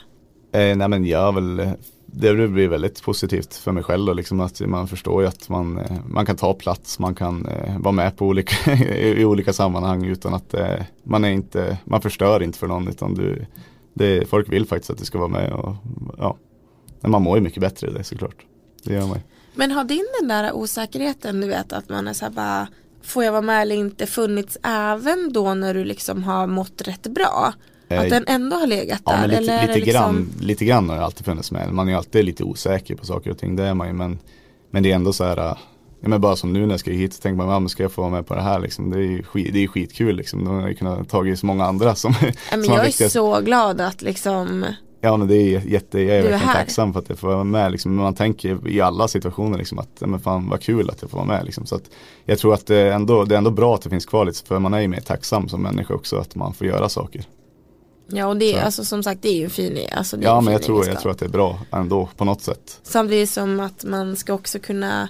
[0.60, 1.70] Eh, nej men jag har väl,
[2.14, 5.78] det blir väldigt positivt för mig själv då, liksom att man förstår ju att man,
[5.78, 10.06] eh, man kan ta plats, man kan eh, vara med på olika, i, olika sammanhang
[10.06, 13.46] utan att eh, man är inte, man förstör inte för någon utan du,
[13.94, 15.76] det, folk vill faktiskt att du ska vara med och
[16.18, 16.38] ja,
[17.02, 18.46] men man mår ju mycket bättre i det såklart.
[18.84, 19.22] Det gör man ju.
[19.56, 22.68] Men har din den där osäkerheten du vet att man är så här bara
[23.04, 27.08] Får jag vara med eller inte funnits även då när du liksom har mått rätt
[27.08, 27.54] bra?
[27.92, 29.14] Eh, Att den ändå har legat där?
[29.14, 29.92] Ja men lite, eller är lite, liksom...
[29.94, 31.74] grann, lite grann har det alltid funnits med.
[31.74, 33.94] Man är ju alltid lite osäker på saker och ting, det är man ju.
[33.94, 34.20] Men,
[34.72, 35.58] men det är ändå så här, ja,
[36.02, 37.92] men bara som nu när jag ska hit så tänker man, ja, men ska jag
[37.92, 38.90] få vara med på det här liksom?
[38.90, 40.46] Det är ju skit, det är skitkul liksom.
[40.46, 43.40] Då har jag kunnat tagit så många andra som, Ja, men som jag är så
[43.42, 44.66] glad att liksom
[45.04, 46.54] Ja men det är jätte, jag är Du är verkligen här.
[46.54, 47.96] tacksam för att jag får vara med liksom.
[47.96, 51.12] Men man tänker i alla situationer liksom att, ja, men fan vad kul att jag
[51.12, 51.66] får vara med liksom.
[51.66, 51.84] Så att
[52.26, 54.48] jag tror att det är, ändå, det är ändå bra att det finns kvar lite,
[54.48, 57.24] för man är ju mer tacksam som människa också att man får göra saker.
[58.14, 58.66] Ja och det är Så.
[58.66, 61.00] alltså som sagt det är ju en fin alltså, Ja en men jag tror, jag
[61.00, 62.80] tror att det är bra ändå på något sätt.
[62.84, 65.10] Samtidigt som att man ska också kunna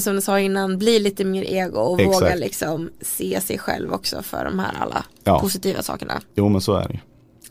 [0.00, 2.22] som du sa innan, bli lite mer ego och Exakt.
[2.22, 5.40] våga liksom se sig själv också för de här alla Ja.
[5.40, 7.00] positiva sakerna Jo men så är det ju.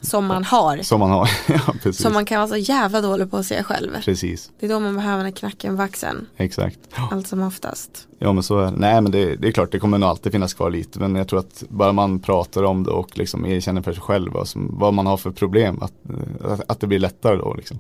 [0.02, 0.78] Som man har.
[0.78, 2.02] Som man har, ja precis.
[2.02, 4.02] Som man kan vara så jävla dålig på att se själv.
[4.04, 6.26] Precis, Det är då man behöver den knacken på axeln.
[6.38, 6.80] exakt.
[7.12, 8.08] Allt som oftast.
[8.20, 8.72] Ja men så är det.
[8.78, 11.28] Nej men det, det är klart det kommer nog alltid finnas kvar lite men jag
[11.28, 14.76] tror att bara man pratar om det och liksom erkänner för sig själv vad, som,
[14.80, 15.94] vad man har för problem att,
[16.42, 17.80] att, att det blir lättare då liksom.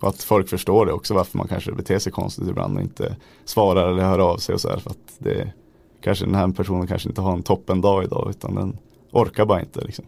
[0.00, 3.16] Och att folk förstår det också varför man kanske beter sig konstigt ibland och inte
[3.44, 5.52] svarar eller hör av sig och så här för att det
[6.02, 8.76] kanske den här personen kanske inte har en toppen dag idag utan den
[9.12, 10.04] orkar bara inte liksom.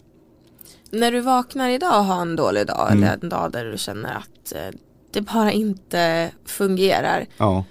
[0.94, 3.02] När du vaknar idag och har en dålig dag Mm.
[3.02, 4.78] eller en dag där du känner att eh,
[5.10, 7.26] det bara inte fungerar.
[7.36, 7.64] Ja,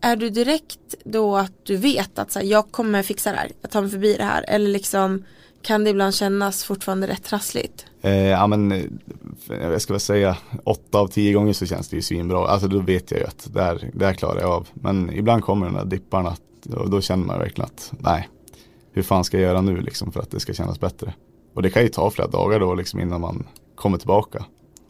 [0.00, 3.50] Är du direkt då att du vet att så här, jag kommer fixa det här,
[3.62, 5.24] jag tar mig förbi det här eller liksom
[5.62, 7.86] kan det ibland kännas fortfarande rätt trassligt?
[8.02, 8.84] Eh, ja men, eh,
[9.48, 12.48] jag ska väl säga, åtta av tio gånger så känns det ju svinbra.
[12.48, 13.62] Alltså då vet jag ju att det
[14.06, 14.68] här, klarar jag av.
[14.74, 16.36] Men ibland kommer de där dipparna
[16.76, 18.28] och då känner man verkligen att nej,
[18.92, 21.12] hur fan ska jag göra nu liksom för att det ska kännas bättre.
[21.56, 24.44] Och det kan ju ta flera dagar då liksom innan man kommer tillbaka.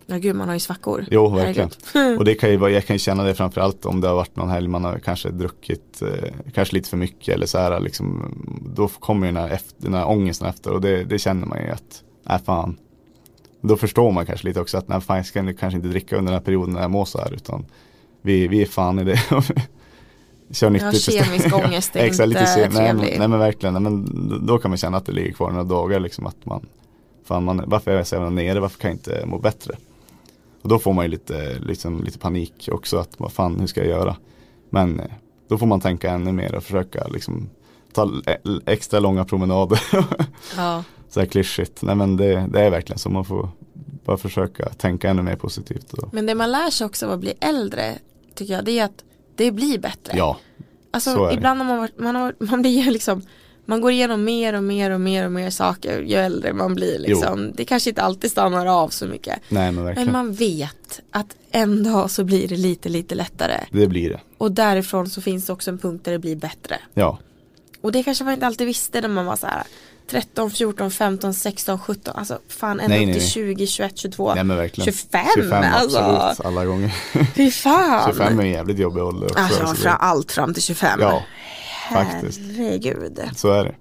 [0.07, 1.05] Ja gud man har ju svackor.
[1.11, 1.71] Jo verkligen.
[2.19, 4.37] Och det kan ju vara, jag kan ju känna det framförallt om det har varit
[4.37, 8.35] någon helg man har kanske druckit eh, kanske lite för mycket eller så här liksom.
[8.75, 11.59] Då kommer ju den här, efter, den här ångesten efter och det, det känner man
[11.59, 12.79] ju att, nej fan.
[13.61, 16.33] Då förstår man kanske lite också att nej fan jag ska kanske inte dricka under
[16.33, 17.67] den här perioden när jag mår så här utan
[18.23, 19.21] vi, vi är fan i det.
[20.51, 23.19] Kör nyttigt ja, kemisk ångest är Exakt, inte lite nej, trevlig.
[23.19, 26.01] nej men verkligen, nej, men då kan man känna att det ligger kvar några dagar
[26.01, 26.67] liksom att man
[27.25, 29.75] Fan man, varför är jag så jävla nere, varför kan jag inte må bättre?
[30.63, 33.81] Och då får man ju lite, liksom, lite panik också att vad fan hur ska
[33.81, 34.17] jag göra?
[34.71, 35.07] Men eh,
[35.49, 37.49] då får man tänka ännu mer och försöka liksom
[37.93, 38.37] ta e-
[38.67, 39.81] extra långa promenader.
[40.57, 40.85] Ja.
[41.09, 41.83] så här klyschigt.
[41.83, 43.49] Nej men det, det är verkligen så man får
[44.05, 45.93] bara försöka tänka ännu mer positivt.
[45.93, 47.99] Och, Men det man lär sig också av att bli äldre
[48.35, 49.05] tycker jag det är att
[49.37, 50.17] det blir bättre.
[50.17, 50.37] ja,
[50.93, 53.23] så Alltså ibland har man varit, man, har, man blir ju liksom
[53.69, 56.99] man går igenom mer och mer och mer och mer saker ju äldre man blir
[56.99, 57.53] liksom.
[57.55, 59.41] Det kanske inte alltid stannar av så mycket.
[59.49, 60.13] nej men verkligen.
[60.13, 63.61] Men man vet att en dag så blir det lite lite lättare.
[63.71, 64.21] Det blir det.
[64.39, 66.79] Och därifrån så finns det också en punkt där det blir bättre.
[66.95, 67.19] Ja,
[67.81, 69.63] Och det kanske man inte alltid visste när man var så här
[70.11, 73.57] 13, 14, 15, 16, 17, alltså fan ända Nej, upp nej, till nej.
[73.57, 74.35] 20, 21, 22.
[74.35, 74.93] nej men verkligen.
[74.93, 75.99] 25, 25 alltså.
[75.99, 76.89] absolut, alla gånger.
[77.35, 78.13] Fy fan.
[78.13, 79.39] 25 är en jävligt jobbig ålder också.
[79.39, 81.01] Alltså så det- fra allt fram till 25.
[81.01, 81.23] Ja,
[81.93, 82.39] faktiskt.
[82.57, 83.21] Herregud.
[83.37, 83.75] Så är det.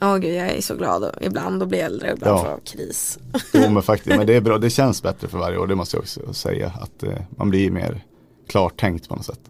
[0.00, 2.42] Åh gud jag är så glad ibland och blir äldre ibland Ja.
[2.42, 3.18] får jag kris.
[3.52, 5.96] Jo men faktiskt, men det är bra, det känns bättre för varje år, det måste
[5.96, 6.72] jag också säga.
[6.80, 8.04] Att eh, man blir mer
[8.48, 9.40] klartänkt på något sätt.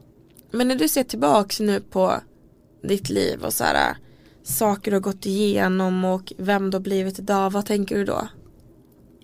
[0.51, 2.15] Men när du ser tillbaks nu på
[2.89, 3.97] ditt liv och så här
[4.49, 8.29] saker du har gått igenom och vem du har blivit idag, vad tänker du då?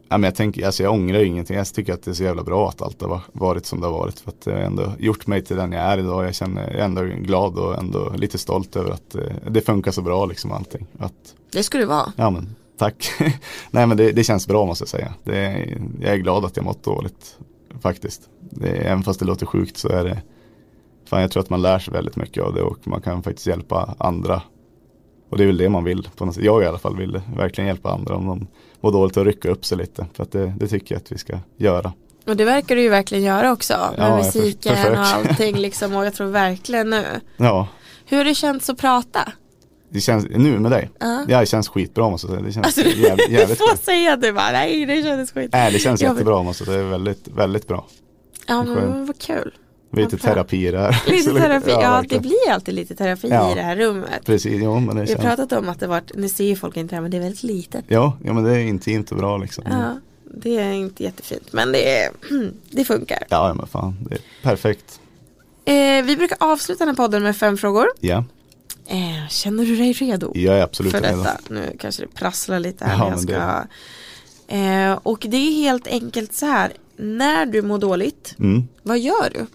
[0.09, 2.23] Ja, men jag, tänker, alltså jag ångrar ju ingenting, jag tycker att det är så
[2.25, 4.21] jävla bra att allt har va- varit som det har varit.
[4.21, 6.25] För att det har ändå gjort mig till den jag är idag.
[6.27, 9.93] Jag känner, jag är ändå glad och ändå lite stolt över att eh, det funkar
[9.93, 10.87] så bra liksom allting.
[10.99, 12.13] Att, Det skulle det vara.
[12.17, 13.11] ja men tack.
[13.71, 15.15] Nej men det, det känns bra måste jag säga.
[15.25, 15.69] Det,
[16.01, 17.39] jag är glad att jag mått dåligt
[17.81, 18.29] faktiskt.
[18.51, 20.23] Det, även fast det låter sjukt så är det
[21.09, 23.47] Fan jag tror att man lär sig väldigt mycket av det och man kan faktiskt
[23.47, 24.43] hjälpa andra.
[25.35, 26.45] Och det är väl det man vill på något sätt.
[26.45, 28.47] Jag i alla fall vill verkligen hjälpa andra om de
[28.81, 30.07] mår dåligt och rycka upp sig lite.
[30.15, 31.93] För att det, det tycker jag att vi ska göra.
[32.27, 34.93] Och det verkar du ju verkligen göra också med Ja, för- musiken försöker.
[35.01, 37.05] och allting liksom och jag tror verkligen nu.
[37.37, 37.69] Ja,
[38.07, 39.33] Hur har det känts att prata?
[39.91, 40.91] det känns nu med dig.
[41.01, 41.25] Ja.
[41.29, 42.47] Ja, det känns skitbra måste jag säga.
[42.47, 43.67] Det känns Alltså, du, jävligt, du jävligt bra.
[43.69, 45.51] får säga det bara, nej det kändes skit.
[45.53, 46.79] Nej, det känns jättebra måste jag säga.
[46.79, 47.87] Det är väldigt, väldigt bra.
[48.47, 49.55] Ja men vad kul.
[49.97, 51.03] Lite terapi i det här.
[51.11, 52.23] Lite terapi, ja, det verkligen.
[52.23, 53.53] blir alltid lite terapi Ja.
[53.53, 54.25] i det här rummet.
[54.25, 56.77] Precis, jo men det Vi har pratat om att det varit, nu ser ju folk
[56.77, 57.85] inte det här men det är väldigt litet.
[57.89, 59.65] Ja, ja, men det är intimt och bra liksom.
[59.71, 60.01] Ja,
[60.41, 62.11] det är inte jättefint men det, är,
[62.71, 63.19] det funkar.
[63.29, 65.01] Ja, ja, men fan, det är perfekt.
[65.65, 67.87] Eh, vi brukar avsluta den här podden med fem frågor.
[68.01, 68.25] Ja,
[68.87, 70.33] Eh, känner du dig redo?
[70.35, 71.17] jag är absolut för redo.
[71.19, 71.39] detta?
[71.51, 73.65] Nu kanske det prasslar lite här Ja, jag ska
[74.57, 78.69] eh, Och det är helt enkelt så här När du mår dåligt, Mm.
[78.83, 79.47] vad gör du?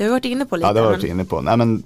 [0.00, 0.68] Det har vi varit inne på lite.
[0.68, 1.40] Ja, det har jag men- varit inne på.
[1.40, 1.82] Nej, men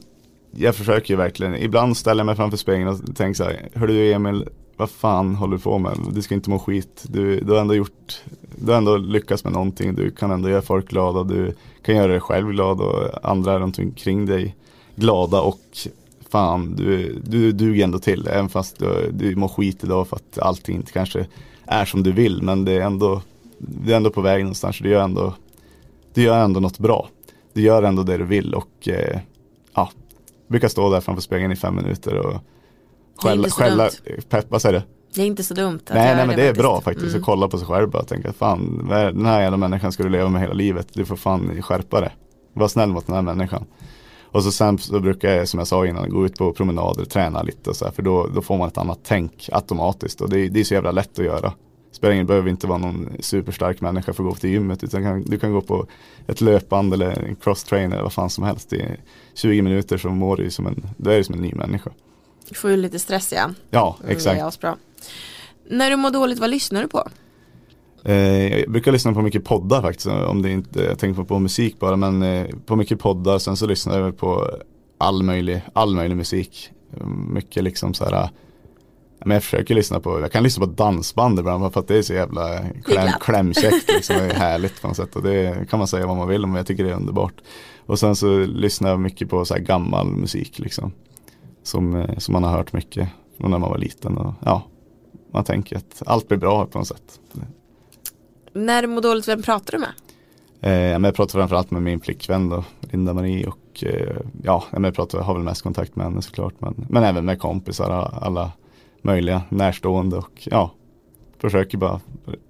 [0.57, 1.55] jag försöker ju verkligen.
[1.57, 3.69] Ibland ställer jag mig framför spegeln och tänker så här.
[3.75, 5.99] Hör du Emil, vad fan håller du på med?
[6.13, 7.05] Du ska inte må skit.
[7.09, 8.23] Du, du har ändå gjort,
[8.57, 9.95] du har ändå lyckats med någonting.
[9.95, 11.25] Du kan ändå göra folk glada.
[11.25, 11.55] Du
[11.85, 14.57] kan göra dig själv glad och andra runt omkring dig
[14.97, 15.41] glada.
[15.41, 15.61] Och
[16.31, 18.29] fan, du, du duger ändå till.
[18.29, 21.27] Även fast du, du mår skit idag för att allting inte kanske
[21.67, 22.43] är som du vill.
[22.43, 23.23] Men det är ändå,
[23.59, 24.79] du är ändå på väg någonstans.
[24.79, 25.35] Du gör ändå,
[26.15, 27.09] du gör ändå något bra
[27.55, 29.19] du gör ändå det du vill och eh,
[29.75, 29.91] ja,
[30.49, 32.41] brukar stå där framför spegeln i fem minuter och Det
[33.29, 33.91] skälla, skälla
[34.29, 34.83] pepp, vad säger du?
[35.15, 37.07] Det är inte så dumt att Nej, nej men det är bra faktiskt.
[37.07, 37.21] Mm.
[37.21, 40.09] att kolla på sig själv bara och tänka fan, den här jävla människan ska du
[40.09, 42.13] leva med hela livet, du får fan skärpa det.
[42.53, 43.65] Var snäll mot den här människan.
[44.35, 47.43] Och så sen så brukar jag, som jag sa innan, gå ut på promenader, träna
[47.43, 50.49] lite och så här, för då, då får man ett annat tänk automatiskt och det,
[50.49, 51.53] det är så jävla lätt att göra.
[52.05, 55.23] Spelar ingen behöver inte vara någon superstark människa för att gå till gymmet utan kan,
[55.23, 55.87] du kan gå på
[56.27, 58.85] ett löpband eller en cross-trainer eller vad fan som helst i
[59.35, 61.91] 20 minuter så mår du som en, då är du som en ny människa.
[62.49, 63.55] Du får ju lite stress igen.
[63.71, 64.41] Ja, Mm, exakt.
[64.41, 64.77] Är asbra.
[65.71, 67.09] När du mår dåligt, vad lyssnar du på?
[68.05, 71.39] Eh, jag brukar lyssna på mycket poddar faktiskt, om det inte, jag tänker på, på
[71.39, 74.51] musik bara, men eh, på mycket poddar, sen så lyssnar jag på
[74.99, 76.71] all möjlig, all möjlig musik.
[77.29, 78.29] Mycket liksom så här,
[79.19, 81.99] men jag försöker lyssna på, jag kan lyssna på dansband ibland bara för att det
[81.99, 85.79] är så jävla kläm, klämkäckt liksom, det är härligt på något sätt och det kan
[85.79, 87.35] man säga vad man vill om, men jag tycker det är underbart.
[87.87, 90.93] Och sen så lyssnar jag mycket på så här gammal musik liksom,
[91.63, 94.63] som, eh, som man har hört mycket när man var liten och ja,
[95.33, 97.21] man tänker att allt blir bra på något sätt.
[98.53, 99.93] När du mår dåligt, vem pratar du med?
[100.61, 105.35] Eh, jag pratar framförallt med min flickvän då, Linda-Marie och eh, ja, jag pratar, har
[105.35, 107.91] väl mest kontakt med henne såklart men, men även med kompisar,
[108.23, 108.53] alla
[109.05, 110.71] möjliga närstående och ja,
[111.39, 112.01] försöker bara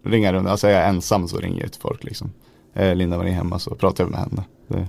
[0.03, 2.33] ringa runt, alltså är jag ensam så ringer jag till folk liksom.
[2.75, 4.45] Eh, Linda-Marie hemma så pratar jag med henne.
[4.69, 4.89] Det,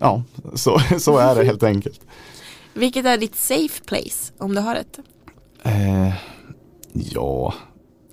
[0.00, 0.22] ja,
[0.54, 2.00] så, så är det helt enkelt.
[2.74, 4.98] Vilket är ditt safe place om du har ett?
[5.62, 6.12] Eh,
[6.92, 7.54] ja,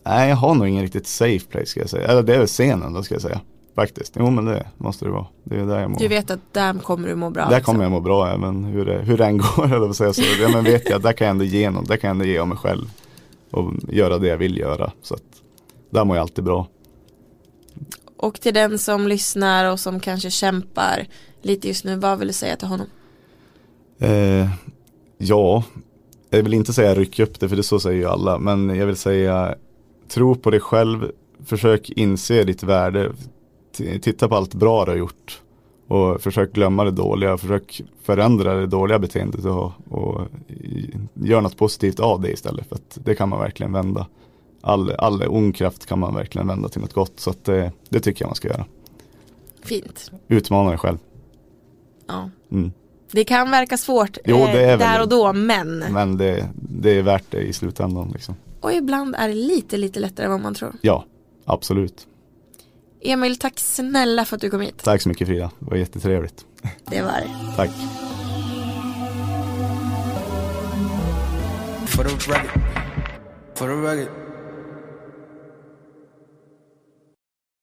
[0.03, 2.07] nej jag har nog ingen riktigt safe place ska jag säga.
[2.07, 3.41] Eller det är väl scenen då ska jag säga.
[3.77, 5.25] Faktiskt, jo men det måste det vara.
[5.43, 5.99] Det är där jag mår.
[5.99, 7.45] Du vet att där kommer du må bra?
[7.45, 7.73] Där liksom.
[7.73, 9.73] kommer jag må bra även hur det, hur det än går.
[9.75, 10.21] Eller säga så.
[10.41, 12.37] Ja, men vet jag där kan jag ändå ge något, där kan jag ändå ge
[12.37, 12.85] av mig själv.
[13.51, 14.91] Och göra det jag vill göra.
[15.01, 15.23] Så att
[15.89, 16.67] där mår jag alltid bra.
[18.17, 21.07] Och till den som lyssnar och som kanske kämpar
[21.41, 22.87] lite just nu, vad vill du säga till honom?
[23.99, 24.49] Eh,
[25.17, 25.63] ja,
[26.29, 28.39] jag vill inte säga ryck upp det för det så säger ju alla.
[28.39, 29.55] Men jag vill säga
[30.09, 31.11] tro på dig själv,
[31.45, 33.11] försök inse ditt värde,
[33.77, 35.41] titta på allt bra du har gjort.
[35.87, 40.21] Och försök glömma det dåliga, försök förändra det dåliga beteendet och, och
[41.13, 42.67] gör något positivt av det istället.
[42.67, 44.07] För att det kan man verkligen vända.
[44.61, 47.19] All, all ond kraft kan man verkligen vända till något gott.
[47.19, 48.65] Så det, det tycker jag man ska göra.
[49.63, 50.11] Fint.
[50.27, 50.97] Utmana dig själv.
[52.07, 52.29] Ja.
[52.51, 52.71] Mm.
[53.11, 55.77] Det kan verka svårt jo, eh, där och då men.
[55.77, 58.11] Men det, det, är värt det i slutändan.
[58.13, 58.35] Liksom.
[58.61, 60.73] Och ibland är det lite, lite lättare än vad man tror.
[60.81, 61.05] Ja,
[61.45, 62.07] absolut.
[63.01, 64.83] Emil, tack snälla för att du kom hit.
[64.83, 66.45] Tack så mycket Frida, det var jättetrevligt.
[66.85, 67.55] Det var det.
[67.55, 67.69] Tack.
[71.87, 72.61] For the record,
[73.55, 74.26] for the record.